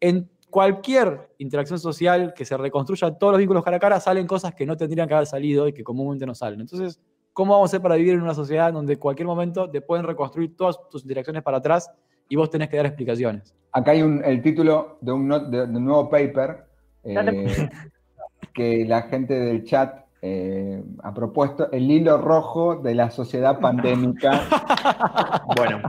en 0.00 0.28
cualquier 0.50 1.30
interacción 1.38 1.78
social 1.78 2.34
que 2.34 2.44
se 2.44 2.56
reconstruya 2.56 3.12
todos 3.12 3.32
los 3.32 3.38
vínculos 3.38 3.64
cara 3.64 3.76
a 3.76 3.80
cara, 3.80 4.00
salen 4.00 4.26
cosas 4.26 4.54
que 4.54 4.66
no 4.66 4.76
tendrían 4.76 5.08
que 5.08 5.14
haber 5.14 5.26
salido 5.26 5.68
y 5.68 5.72
que 5.72 5.84
comúnmente 5.84 6.26
no 6.26 6.34
salen. 6.34 6.60
Entonces, 6.60 7.00
¿cómo 7.32 7.54
vamos 7.54 7.68
a 7.68 7.70
hacer 7.70 7.82
para 7.82 7.96
vivir 7.96 8.14
en 8.14 8.22
una 8.22 8.34
sociedad 8.34 8.72
donde 8.72 8.92
en 8.92 8.98
cualquier 8.98 9.26
momento 9.26 9.70
te 9.70 9.80
pueden 9.80 10.04
reconstruir 10.04 10.56
todas 10.56 10.78
tus 10.90 11.02
interacciones 11.02 11.42
para 11.42 11.58
atrás 11.58 11.90
y 12.28 12.36
vos 12.36 12.50
tenés 12.50 12.68
que 12.68 12.76
dar 12.76 12.86
explicaciones? 12.86 13.54
Acá 13.72 13.90
hay 13.92 14.02
un- 14.02 14.22
el 14.24 14.40
título 14.42 14.98
de 15.00 15.12
un, 15.12 15.26
not- 15.28 15.48
de- 15.48 15.66
de 15.66 15.76
un 15.76 15.84
nuevo 15.84 16.08
paper 16.08 16.64
eh, 17.04 17.68
que 18.52 18.84
la 18.86 19.02
gente 19.02 19.34
del 19.34 19.64
chat 19.64 20.04
eh, 20.22 20.82
ha 21.02 21.12
propuesto, 21.12 21.70
el 21.70 21.90
hilo 21.90 22.16
rojo 22.18 22.76
de 22.76 22.94
la 22.94 23.10
sociedad 23.10 23.58
pandémica. 23.60 24.40
Bueno, 25.56 25.80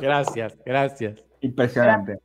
Gracias, 0.00 0.56
gracias. 0.64 1.24
Impresionante. 1.40 2.18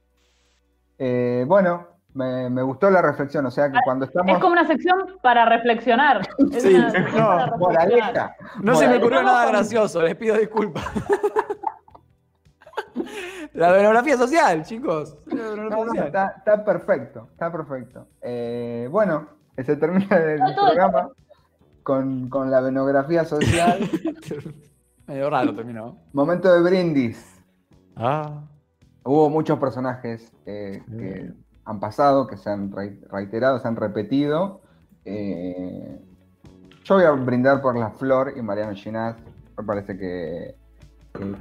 Eh, 1.00 1.44
bueno, 1.48 1.88
me, 2.14 2.50
me 2.50 2.62
gustó 2.62 2.90
la 2.92 3.02
reflexión, 3.02 3.46
o 3.48 3.52
sea 3.52 3.72
que 3.72 3.80
cuando 3.84 4.06
estamos... 4.06 4.32
Es 4.32 4.40
como 4.40 4.54
una 4.54 4.68
sección 4.68 5.18
para 5.24 5.46
reflexionar. 5.46 6.22
Es 6.54 6.62
Sí, 6.64 6.74
una 6.76 6.88
no, 6.88 6.94
para 6.94 7.46
reflexionar. 7.46 7.60
Moraleja. 7.60 8.36
No 8.62 8.76
se 8.76 8.88
me 8.88 8.98
ocurrió 8.98 9.24
nada 9.24 9.46
gracioso, 9.48 10.02
les 10.04 10.16
pido 10.16 10.38
disculpas. 10.38 10.84
La 13.54 13.78
biografía 13.78 14.18
social, 14.18 14.64
chicos. 14.64 15.18
La 15.28 15.36
biografía 15.36 15.70
No, 15.70 15.84
no, 15.84 15.88
social. 15.90 16.08
está, 16.08 16.28
está 16.38 16.66
perfecto, 16.66 17.28
está 17.32 17.52
perfecto. 17.52 18.08
Eh, 18.22 18.88
bueno, 18.92 19.28
se 19.58 19.76
termina 19.76 20.18
el 20.18 20.40
No, 20.40 20.56
programa 20.56 21.10
con, 21.84 22.30
con 22.30 22.50
la 22.50 22.62
venografía 22.62 23.26
social. 23.26 23.80
Medio 25.08 25.30
raro 25.30 25.54
terminó. 25.54 25.98
Momento 26.14 26.52
de 26.54 26.62
brindis. 26.62 27.42
Ah. 27.96 28.42
Hubo 29.04 29.30
muchos 29.30 29.60
personajes 29.60 30.32
eh, 30.46 30.82
que 30.98 31.32
han 31.66 31.80
pasado, 31.80 32.26
que 32.26 32.38
se 32.38 32.50
han 32.50 32.72
re- 32.72 33.00
reiterado, 33.12 33.60
se 33.60 33.68
han 33.68 33.76
repetido. 33.76 34.62
Eh, 35.06 36.00
yo 36.86 36.96
voy 36.96 37.04
a 37.04 37.12
brindar 37.12 37.62
por 37.62 37.76
la 37.78 37.92
Flor 37.92 38.34
y 38.36 38.42
Mariano 38.42 38.74
Ginás. 38.74 39.18
Me 39.58 39.64
parece 39.64 39.98
que, 39.98 40.56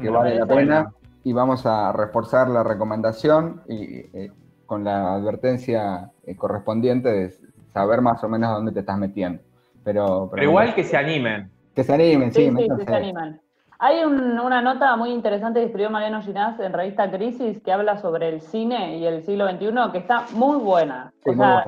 que- 0.01 0.11
vale 0.11 0.35
la 0.41 0.47
pena. 0.47 0.93
Y 1.25 1.33
vamos 1.33 1.64
a 1.66 1.93
reforzar 1.93 2.49
la 2.49 2.62
recomendación 2.64 3.62
y, 3.68 3.85
eh, 4.16 4.33
con 4.66 4.85
la 4.85 5.14
advertencia 5.14 6.11
eh, 6.27 6.37
correspondiente 6.37 7.09
de 7.11 7.31
saber 7.73 8.01
más 8.01 8.23
o 8.25 8.29
menos 8.29 8.51
a 8.51 8.55
dónde 8.55 8.73
te 8.73 8.81
estás 8.81 8.99
metiendo. 8.99 9.43
Pero, 9.85 10.29
pero 10.31 10.43
igual 10.45 10.75
que 10.75 10.85
se 10.85 10.97
animen. 10.97 11.51
que 11.75 11.85
se 11.85 11.93
animen, 11.95 12.33
sí, 12.33 12.51
Sí, 12.51 12.68
sí, 12.79 12.85
se 12.87 12.95
animan. 12.95 13.41
Hay 13.79 14.05
un- 14.05 14.39
una 14.39 14.62
nota 14.62 14.95
muy 14.97 15.11
interesante 15.11 15.59
que 15.59 15.66
escribió 15.66 15.91
Mariano 15.91 16.23
Ginás 16.23 16.59
en 16.61 16.73
revista 16.73 17.11
Crisis 17.11 17.61
que 17.62 17.73
habla 17.73 17.99
sobre 17.99 18.29
el 18.29 18.41
cine 18.41 18.99
y 18.99 19.07
el 19.07 19.25
siglo 19.25 19.49
XXI, 19.49 19.91
que 19.91 19.99
está 19.99 20.27
muy 20.33 20.57
buena. 20.59 21.12
Sí, 21.25 21.31
o 21.31 21.33
muy 21.33 21.45
sea, 21.45 21.64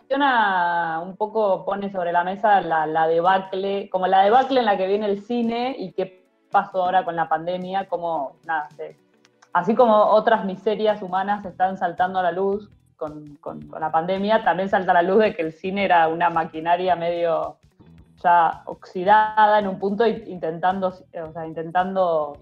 menciona 0.00 1.00
un 1.02 1.16
poco, 1.16 1.64
pone 1.64 1.90
sobre 1.90 2.12
la 2.12 2.24
mesa 2.24 2.60
la, 2.60 2.86
la 2.86 3.06
debacle, 3.08 3.88
como 3.90 4.06
la 4.06 4.22
debacle 4.22 4.60
en 4.60 4.66
la 4.66 4.76
que 4.76 4.86
viene 4.86 5.06
el 5.06 5.22
cine 5.22 5.74
y 5.78 5.92
qué 5.92 6.17
pasó 6.50 6.82
ahora 6.84 7.04
con 7.04 7.16
la 7.16 7.28
pandemia, 7.28 7.88
como, 7.88 8.36
nada, 8.46 8.68
se- 8.76 8.96
así 9.52 9.74
como 9.74 9.94
otras 9.96 10.44
miserias 10.44 11.02
humanas 11.02 11.44
están 11.44 11.76
saltando 11.76 12.18
a 12.18 12.22
la 12.22 12.32
luz 12.32 12.70
con, 12.96 13.36
con- 13.40 13.62
con 13.68 13.80
la 13.80 13.90
pandemia, 13.92 14.42
también 14.44 14.68
salta 14.68 14.90
a 14.92 14.94
la 14.94 15.02
luz 15.02 15.18
de 15.20 15.34
que 15.34 15.42
el 15.42 15.52
cine 15.52 15.84
era 15.84 16.08
una 16.08 16.30
maquinaria 16.30 16.96
medio 16.96 17.56
ya 18.22 18.62
oxidada 18.66 19.58
en 19.60 19.68
un 19.68 19.78
punto, 19.78 20.04
y 20.06 20.24
intentando, 20.26 20.88
o 20.88 21.32
sea, 21.32 21.46
intentando 21.46 22.36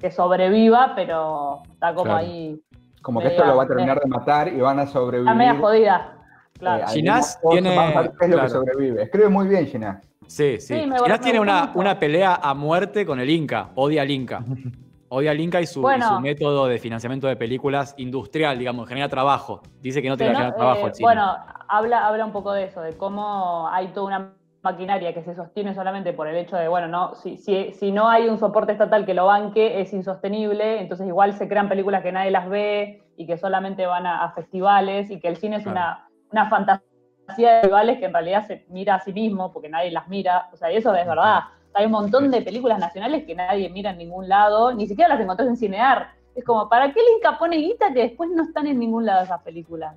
que 0.00 0.10
sobreviva, 0.10 0.92
pero 0.96 1.62
está 1.72 1.90
como 1.94 2.04
Claro. 2.06 2.18
ahí, 2.18 2.60
Como 3.02 3.20
que 3.20 3.28
esto 3.28 3.44
lo 3.44 3.56
va 3.56 3.62
a 3.62 3.66
terminar 3.68 4.00
de 4.00 4.08
matar 4.08 4.48
y 4.48 4.60
van 4.60 4.78
a 4.80 4.86
sobrevivir. 4.86 5.28
está 5.30 5.38
media 5.38 5.56
jodida. 5.60 6.12
Claro. 6.60 6.84
Eh, 6.84 6.92
Ginás 6.92 7.40
tiene- 7.50 7.74
es 8.20 8.28
lo 8.28 8.40
que 8.40 8.48
sobrevive. 8.48 9.02
Escribe 9.02 9.28
muy 9.28 9.48
bien, 9.48 9.66
Ginás. 9.66 10.02
Sí, 10.26 10.60
sí. 10.60 10.74
Sí, 10.74 10.80
Ginás 11.02 11.20
tiene 11.20 11.40
una, 11.40 11.72
una 11.74 11.98
pelea 11.98 12.36
a 12.40 12.54
muerte 12.54 13.04
con 13.04 13.18
el 13.18 13.28
Inca. 13.28 13.70
Odia 13.74 14.02
al 14.02 14.10
Inca. 14.10 14.44
Odia 15.08 15.32
al 15.32 15.40
Inca 15.40 15.60
y 15.60 15.66
su, 15.66 15.80
y 15.90 16.00
su 16.00 16.20
método 16.20 16.68
de 16.68 16.78
financiamiento 16.78 17.26
de 17.26 17.34
películas 17.34 17.94
industrial, 17.96 18.56
digamos, 18.58 18.88
genera 18.88 19.08
trabajo. 19.08 19.60
Dice 19.80 20.00
que 20.02 20.08
no 20.08 20.16
te 20.16 20.24
va 20.24 20.30
a 20.30 20.34
generar 20.34 20.54
trabajo 20.54 20.86
eh, 20.86 20.88
el 20.90 20.94
cine. 20.94 21.06
Bueno, 21.06 21.36
habla, 21.66 22.06
habla 22.06 22.24
un 22.24 22.32
poco 22.32 22.52
de 22.52 22.64
eso, 22.64 22.80
de 22.80 22.96
cómo 22.96 23.68
hay 23.72 23.88
toda 23.88 24.06
una 24.06 24.32
maquinaria 24.62 25.12
que 25.14 25.24
se 25.24 25.34
sostiene 25.34 25.74
solamente 25.74 26.12
por 26.12 26.28
el 26.28 26.36
hecho 26.36 26.54
de, 26.54 26.68
bueno, 26.68 26.86
no, 26.86 27.14
si, 27.16 27.38
si, 27.38 27.72
si 27.72 27.90
no 27.90 28.08
hay 28.08 28.28
un 28.28 28.38
soporte 28.38 28.70
estatal 28.72 29.04
que 29.06 29.14
lo 29.14 29.24
banque, 29.26 29.80
es 29.80 29.92
insostenible, 29.94 30.80
entonces 30.80 31.06
igual 31.08 31.32
se 31.32 31.48
crean 31.48 31.68
películas 31.68 32.02
que 32.02 32.12
nadie 32.12 32.30
las 32.30 32.48
ve 32.48 33.02
y 33.16 33.26
que 33.26 33.36
solamente 33.38 33.86
van 33.86 34.06
a, 34.06 34.22
a 34.22 34.32
festivales 34.32 35.10
y 35.10 35.18
que 35.18 35.28
el 35.28 35.38
cine 35.38 35.56
es 35.56 35.66
una, 35.66 36.09
una 36.32 36.48
fantasía 36.48 36.84
de 37.32 37.60
festivales 37.60 37.98
que 37.98 38.06
en 38.06 38.12
realidad 38.12 38.46
se 38.46 38.64
mira 38.68 38.96
a 38.96 39.00
sí 39.00 39.12
mismo 39.12 39.52
porque 39.52 39.68
nadie 39.68 39.90
las 39.90 40.08
mira, 40.08 40.48
o 40.52 40.56
sea, 40.56 40.72
y 40.72 40.76
eso 40.76 40.94
es 40.94 41.06
verdad. 41.06 41.40
Hay 41.74 41.86
un 41.86 41.92
montón 41.92 42.30
de 42.30 42.42
películas 42.42 42.78
nacionales 42.80 43.24
que 43.24 43.34
nadie 43.34 43.68
mira 43.70 43.90
en 43.90 43.98
ningún 43.98 44.28
lado, 44.28 44.72
ni 44.72 44.86
siquiera 44.88 45.08
las 45.08 45.20
encontrás 45.20 45.48
en 45.48 45.56
Cinear. 45.56 46.10
Es 46.34 46.44
como, 46.44 46.68
¿para 46.68 46.92
qué 46.92 47.00
el 47.00 47.06
Inca 47.16 47.38
pone 47.38 47.56
guita 47.56 47.92
que 47.92 48.00
después 48.02 48.30
no 48.30 48.42
están 48.44 48.66
en 48.66 48.78
ningún 48.78 49.06
lado 49.06 49.22
esas 49.24 49.40
películas? 49.42 49.94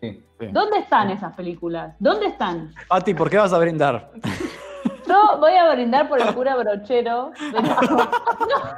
Sí. 0.00 0.24
Sí. 0.40 0.46
¿Dónde 0.50 0.78
están 0.78 1.10
esas 1.10 1.32
películas? 1.36 1.94
¿Dónde 2.00 2.26
están? 2.26 2.72
Pati, 2.88 3.14
¿por 3.14 3.30
qué 3.30 3.36
vas 3.38 3.52
a 3.52 3.58
brindar? 3.58 4.10
Yo 5.06 5.38
voy 5.38 5.52
a 5.54 5.72
brindar 5.72 6.08
por 6.08 6.20
el 6.20 6.34
cura 6.34 6.56
brochero, 6.56 7.30
pero. 7.52 7.62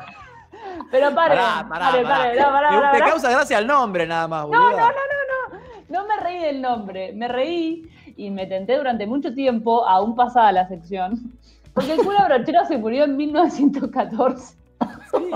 Pero 0.91 1.15
pare, 1.15 1.35
Pará, 1.37 1.67
pará, 1.69 1.91
pará. 2.03 2.71
no, 2.71 2.93
Te- 2.93 2.99
causa 3.11 3.31
gracia 3.31 3.59
el 3.59 3.67
nombre 3.67 4.07
nada 4.07 4.27
más, 4.29 4.47
boluda. 4.47 4.71
No 4.71 4.77
me 5.89 6.23
reí 6.23 6.39
del 6.39 6.61
nombre, 6.63 7.13
me 7.13 7.29
reí 7.29 7.89
y 8.17 8.31
me 8.31 8.47
tenté 8.47 8.77
durante 8.77 9.07
mucho 9.07 9.35
tiempo, 9.35 9.87
aún 9.87 10.15
pasada 10.15 10.53
la 10.53 10.69
sección, 10.69 11.33
porque 11.73 11.93
el 11.93 11.99
cura 12.05 12.25
brochero 12.27 12.65
se 12.67 12.79
murió 12.79 13.05
en 13.05 13.17
1914. 13.17 14.57
Sí, 15.11 15.31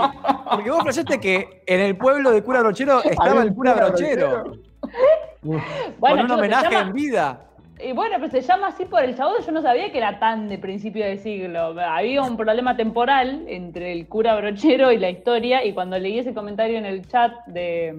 porque 0.51 0.69
vos 0.69 0.83
flasheaste 0.83 1.19
que 1.19 1.63
en 1.65 1.79
el 1.79 1.97
pueblo 1.97 2.31
de 2.31 2.43
Cura 2.43 2.59
Brochero 2.61 3.01
estaba 3.03 3.41
el 3.41 3.53
cura 3.53 3.73
brochero. 3.73 4.53
Bueno, 5.41 5.61
con 5.99 6.25
un 6.25 6.31
homenaje 6.31 6.71
llama- 6.71 6.87
en 6.87 6.93
vida. 6.93 7.41
Y 7.81 7.93
bueno, 7.93 8.17
pero 8.19 8.29
se 8.29 8.41
llama 8.41 8.67
así 8.67 8.83
por 8.83 9.01
el 9.01 9.15
chabón, 9.15 9.35
yo 9.43 9.53
no 9.53 9.61
sabía 9.61 9.89
que 9.89 9.97
era 9.97 10.19
tan 10.19 10.49
de 10.49 10.57
principio 10.57 11.05
de 11.05 11.17
siglo. 11.17 11.79
Había 11.79 12.21
un 12.23 12.35
problema 12.35 12.75
temporal 12.75 13.45
entre 13.47 13.93
el 13.93 14.05
cura 14.07 14.35
brochero 14.35 14.91
y 14.91 14.97
la 14.97 15.09
historia, 15.09 15.63
y 15.63 15.71
cuando 15.73 15.97
leí 15.97 16.19
ese 16.19 16.33
comentario 16.33 16.77
en 16.77 16.85
el 16.85 17.07
chat 17.07 17.33
de, 17.47 17.95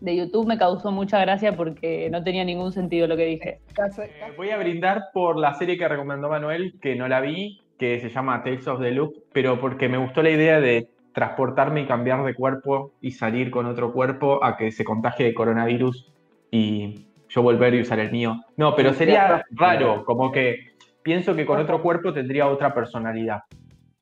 de 0.00 0.16
YouTube 0.16 0.46
me 0.46 0.58
causó 0.58 0.90
mucha 0.90 1.20
gracia 1.20 1.56
porque 1.56 2.08
no 2.10 2.22
tenía 2.22 2.44
ningún 2.44 2.72
sentido 2.72 3.06
lo 3.06 3.16
que 3.16 3.26
dije. 3.26 3.60
Eh, 3.78 4.32
voy 4.36 4.50
a 4.50 4.58
brindar 4.58 5.04
por 5.12 5.38
la 5.38 5.54
serie 5.54 5.76
que 5.76 5.86
recomendó 5.88 6.28
Manuel, 6.28 6.74
que 6.80 6.96
no 6.96 7.08
la 7.08 7.20
vi, 7.20 7.60
que 7.78 8.00
se 8.00 8.08
llama 8.08 8.42
Tales 8.42 8.66
of 8.66 8.80
the 8.80 8.90
Loop, 8.90 9.14
pero 9.32 9.60
porque 9.60 9.88
me 9.88 9.98
gustó 9.98 10.22
la 10.22 10.30
idea 10.30 10.60
de 10.60 10.88
transportarme 11.12 11.82
y 11.82 11.86
cambiar 11.86 12.24
de 12.24 12.34
cuerpo 12.34 12.92
y 13.00 13.12
salir 13.12 13.50
con 13.50 13.66
otro 13.66 13.92
cuerpo 13.92 14.44
a 14.44 14.56
que 14.56 14.70
se 14.70 14.84
contagie 14.84 15.26
de 15.26 15.34
coronavirus 15.34 16.12
y 16.50 17.06
yo 17.28 17.42
volver 17.42 17.74
y 17.74 17.82
usar 17.82 17.98
el 18.00 18.10
mío. 18.10 18.40
No, 18.56 18.74
pero 18.74 18.92
sería 18.94 19.44
raro, 19.50 20.04
como 20.04 20.32
que 20.32 20.70
pienso 21.02 21.34
que 21.34 21.46
con 21.46 21.58
otro 21.60 21.82
cuerpo 21.82 22.12
tendría 22.12 22.48
otra 22.48 22.74
personalidad. 22.74 23.40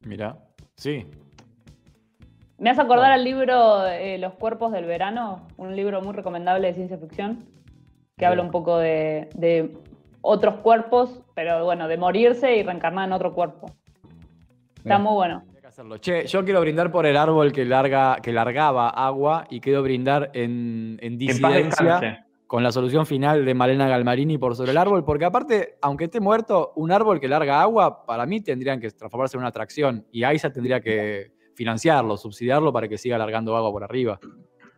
Mira, 0.04 0.36
sí. 0.76 1.06
Me 2.58 2.70
hace 2.70 2.80
acordar 2.80 3.12
al 3.12 3.22
libro 3.22 3.86
eh, 3.86 4.18
Los 4.18 4.34
cuerpos 4.34 4.72
del 4.72 4.84
verano, 4.84 5.46
un 5.56 5.76
libro 5.76 6.02
muy 6.02 6.12
recomendable 6.12 6.66
de 6.66 6.74
ciencia 6.74 6.98
ficción, 6.98 7.44
que 8.16 8.26
habla 8.26 8.42
un 8.42 8.50
poco 8.50 8.78
de, 8.78 9.28
de 9.34 9.76
otros 10.22 10.56
cuerpos, 10.56 11.22
pero 11.34 11.64
bueno, 11.64 11.86
de 11.86 11.96
morirse 11.96 12.56
y 12.56 12.64
reencarnar 12.64 13.06
en 13.06 13.12
otro 13.12 13.32
cuerpo. 13.32 13.66
Está 14.78 14.96
Bien. 14.96 15.02
muy 15.02 15.14
bueno. 15.14 15.44
Che, 16.00 16.26
yo 16.26 16.44
quiero 16.44 16.60
brindar 16.60 16.90
por 16.90 17.06
el 17.06 17.16
árbol 17.16 17.52
que, 17.52 17.64
larga, 17.64 18.16
que 18.20 18.32
largaba 18.32 18.88
agua 18.88 19.46
y 19.48 19.60
quiero 19.60 19.82
brindar 19.82 20.30
en, 20.34 20.98
en 21.00 21.18
disidencia 21.18 22.26
con 22.48 22.64
la 22.64 22.72
solución 22.72 23.06
final 23.06 23.44
de 23.44 23.54
Malena 23.54 23.86
Galmarini 23.86 24.38
por 24.38 24.56
sobre 24.56 24.72
el 24.72 24.78
árbol, 24.78 25.04
porque 25.04 25.26
aparte, 25.26 25.76
aunque 25.82 26.04
esté 26.04 26.18
muerto, 26.18 26.72
un 26.74 26.90
árbol 26.90 27.20
que 27.20 27.28
larga 27.28 27.60
agua, 27.60 28.04
para 28.06 28.26
mí 28.26 28.40
tendrían 28.40 28.80
que 28.80 28.90
transformarse 28.90 29.36
en 29.36 29.40
una 29.40 29.50
atracción 29.50 30.06
y 30.10 30.24
AISA 30.24 30.50
tendría 30.50 30.80
que 30.80 31.37
financiarlo, 31.58 32.16
subsidiarlo 32.16 32.72
para 32.72 32.86
que 32.88 32.96
siga 32.96 33.18
largando 33.18 33.56
agua 33.56 33.72
por 33.72 33.82
arriba. 33.82 34.20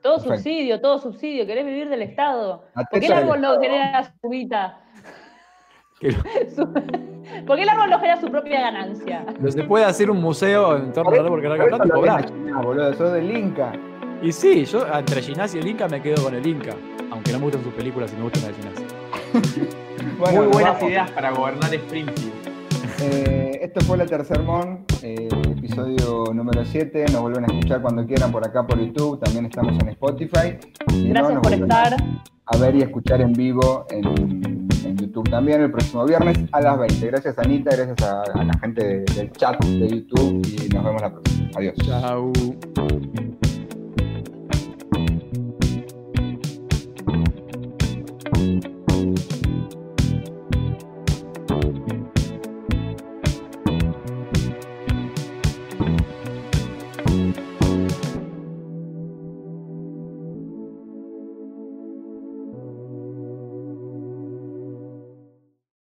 Todo 0.03 0.14
Perfecto. 0.16 0.35
subsidio, 0.37 0.81
todo 0.81 0.99
subsidio, 0.99 1.45
querés 1.47 1.66
vivir 1.66 1.91
del 1.91 2.01
Estado. 2.01 2.64
¿Por 2.91 3.01
qué 3.01 3.07
el 3.07 3.12
árbol 3.12 3.39
no 3.43 3.61
genera 3.61 4.03
su 4.03 4.31
Su- 6.57 6.72
¿Por 7.47 7.57
qué 7.57 7.62
el 7.62 7.68
árbol 7.68 7.91
no 7.91 7.99
genera 7.99 8.18
su 8.18 8.28
propia 8.31 8.62
ganancia? 8.62 9.26
no 9.39 9.51
se 9.51 9.62
puede 9.64 9.85
hacer 9.85 10.11
un 10.11 10.22
museo 10.22 10.78
en 10.78 10.91
torno 10.95 11.11
al 11.12 11.26
árbol 11.26 11.43
que 11.43 11.49
larga 11.49 11.66
plata 11.66 11.85
y 11.87 11.91
cobrar. 11.91 12.33
boludo, 12.64 12.95
sos 12.95 13.12
del 13.12 13.31
Inca. 13.37 13.72
Y 14.22 14.33
sí, 14.33 14.64
yo 14.64 14.87
entre 14.91 15.20
Ginás 15.20 15.55
y 15.55 15.59
el 15.59 15.66
Inca 15.66 15.87
me 15.87 16.01
quedo 16.01 16.22
con 16.24 16.35
el 16.35 16.47
Inca, 16.47 16.74
aunque 17.11 17.33
no 17.33 17.39
me 17.41 17.45
gustan 17.45 17.62
sus 17.62 17.74
películas 17.74 18.11
y 18.14 18.16
me 18.16 18.22
gustan 18.22 18.43
las 18.45 18.57
de 18.57 18.62
Ginás. 18.62 20.16
Bueno, 20.18 20.39
Muy 20.43 20.47
buenas 20.53 20.72
vamos. 20.76 20.91
ideas 20.91 21.11
para 21.11 21.31
gobernar 21.31 21.74
Springfield. 21.74 22.33
Eh, 23.03 23.50
esto 23.61 23.81
fue 23.83 23.97
la 23.99 24.07
Tercer 24.07 24.43
Mon, 24.43 24.85
eh, 25.03 25.29
episodio 25.57 26.25
número 26.35 26.65
7. 26.65 27.05
Nos 27.13 27.21
vuelven 27.23 27.45
a 27.45 27.47
escuchar 27.49 27.83
cuando 27.83 28.07
quieran 28.07 28.33
por 28.33 28.47
acá 28.47 28.67
por 28.67 28.79
YouTube. 28.81 29.21
También 29.21 29.47
estamos 29.47 29.79
en 29.81 29.89
Spotify. 29.91 30.57
Gracias 31.09 31.39
por 31.41 31.53
estar. 31.53 31.97
A 32.53 32.57
ver 32.57 32.75
y 32.77 32.83
escuchar 32.83 33.21
en 33.21 33.33
vivo 33.33 33.87
en, 33.91 34.67
en 34.85 34.97
YouTube 34.97 35.29
también 35.31 35.61
el 35.61 35.71
próximo 35.71 36.05
viernes 36.05 36.37
a 36.51 36.61
las 36.61 36.79
20. 36.79 37.07
Gracias 37.07 37.39
Anita, 37.39 37.71
gracias 37.77 38.03
a, 38.11 38.23
a 38.23 38.45
la 38.45 38.59
gente 38.59 38.85
de- 38.85 39.05
del 39.15 39.31
chat 39.33 39.63
de 39.65 39.89
YouTube 39.89 40.45
y 40.47 40.69
nos 40.75 40.85
vemos 40.85 41.01
la 41.03 41.11
próxima. 41.13 41.49
Adiós. 41.57 41.75
Chau. 41.87 42.33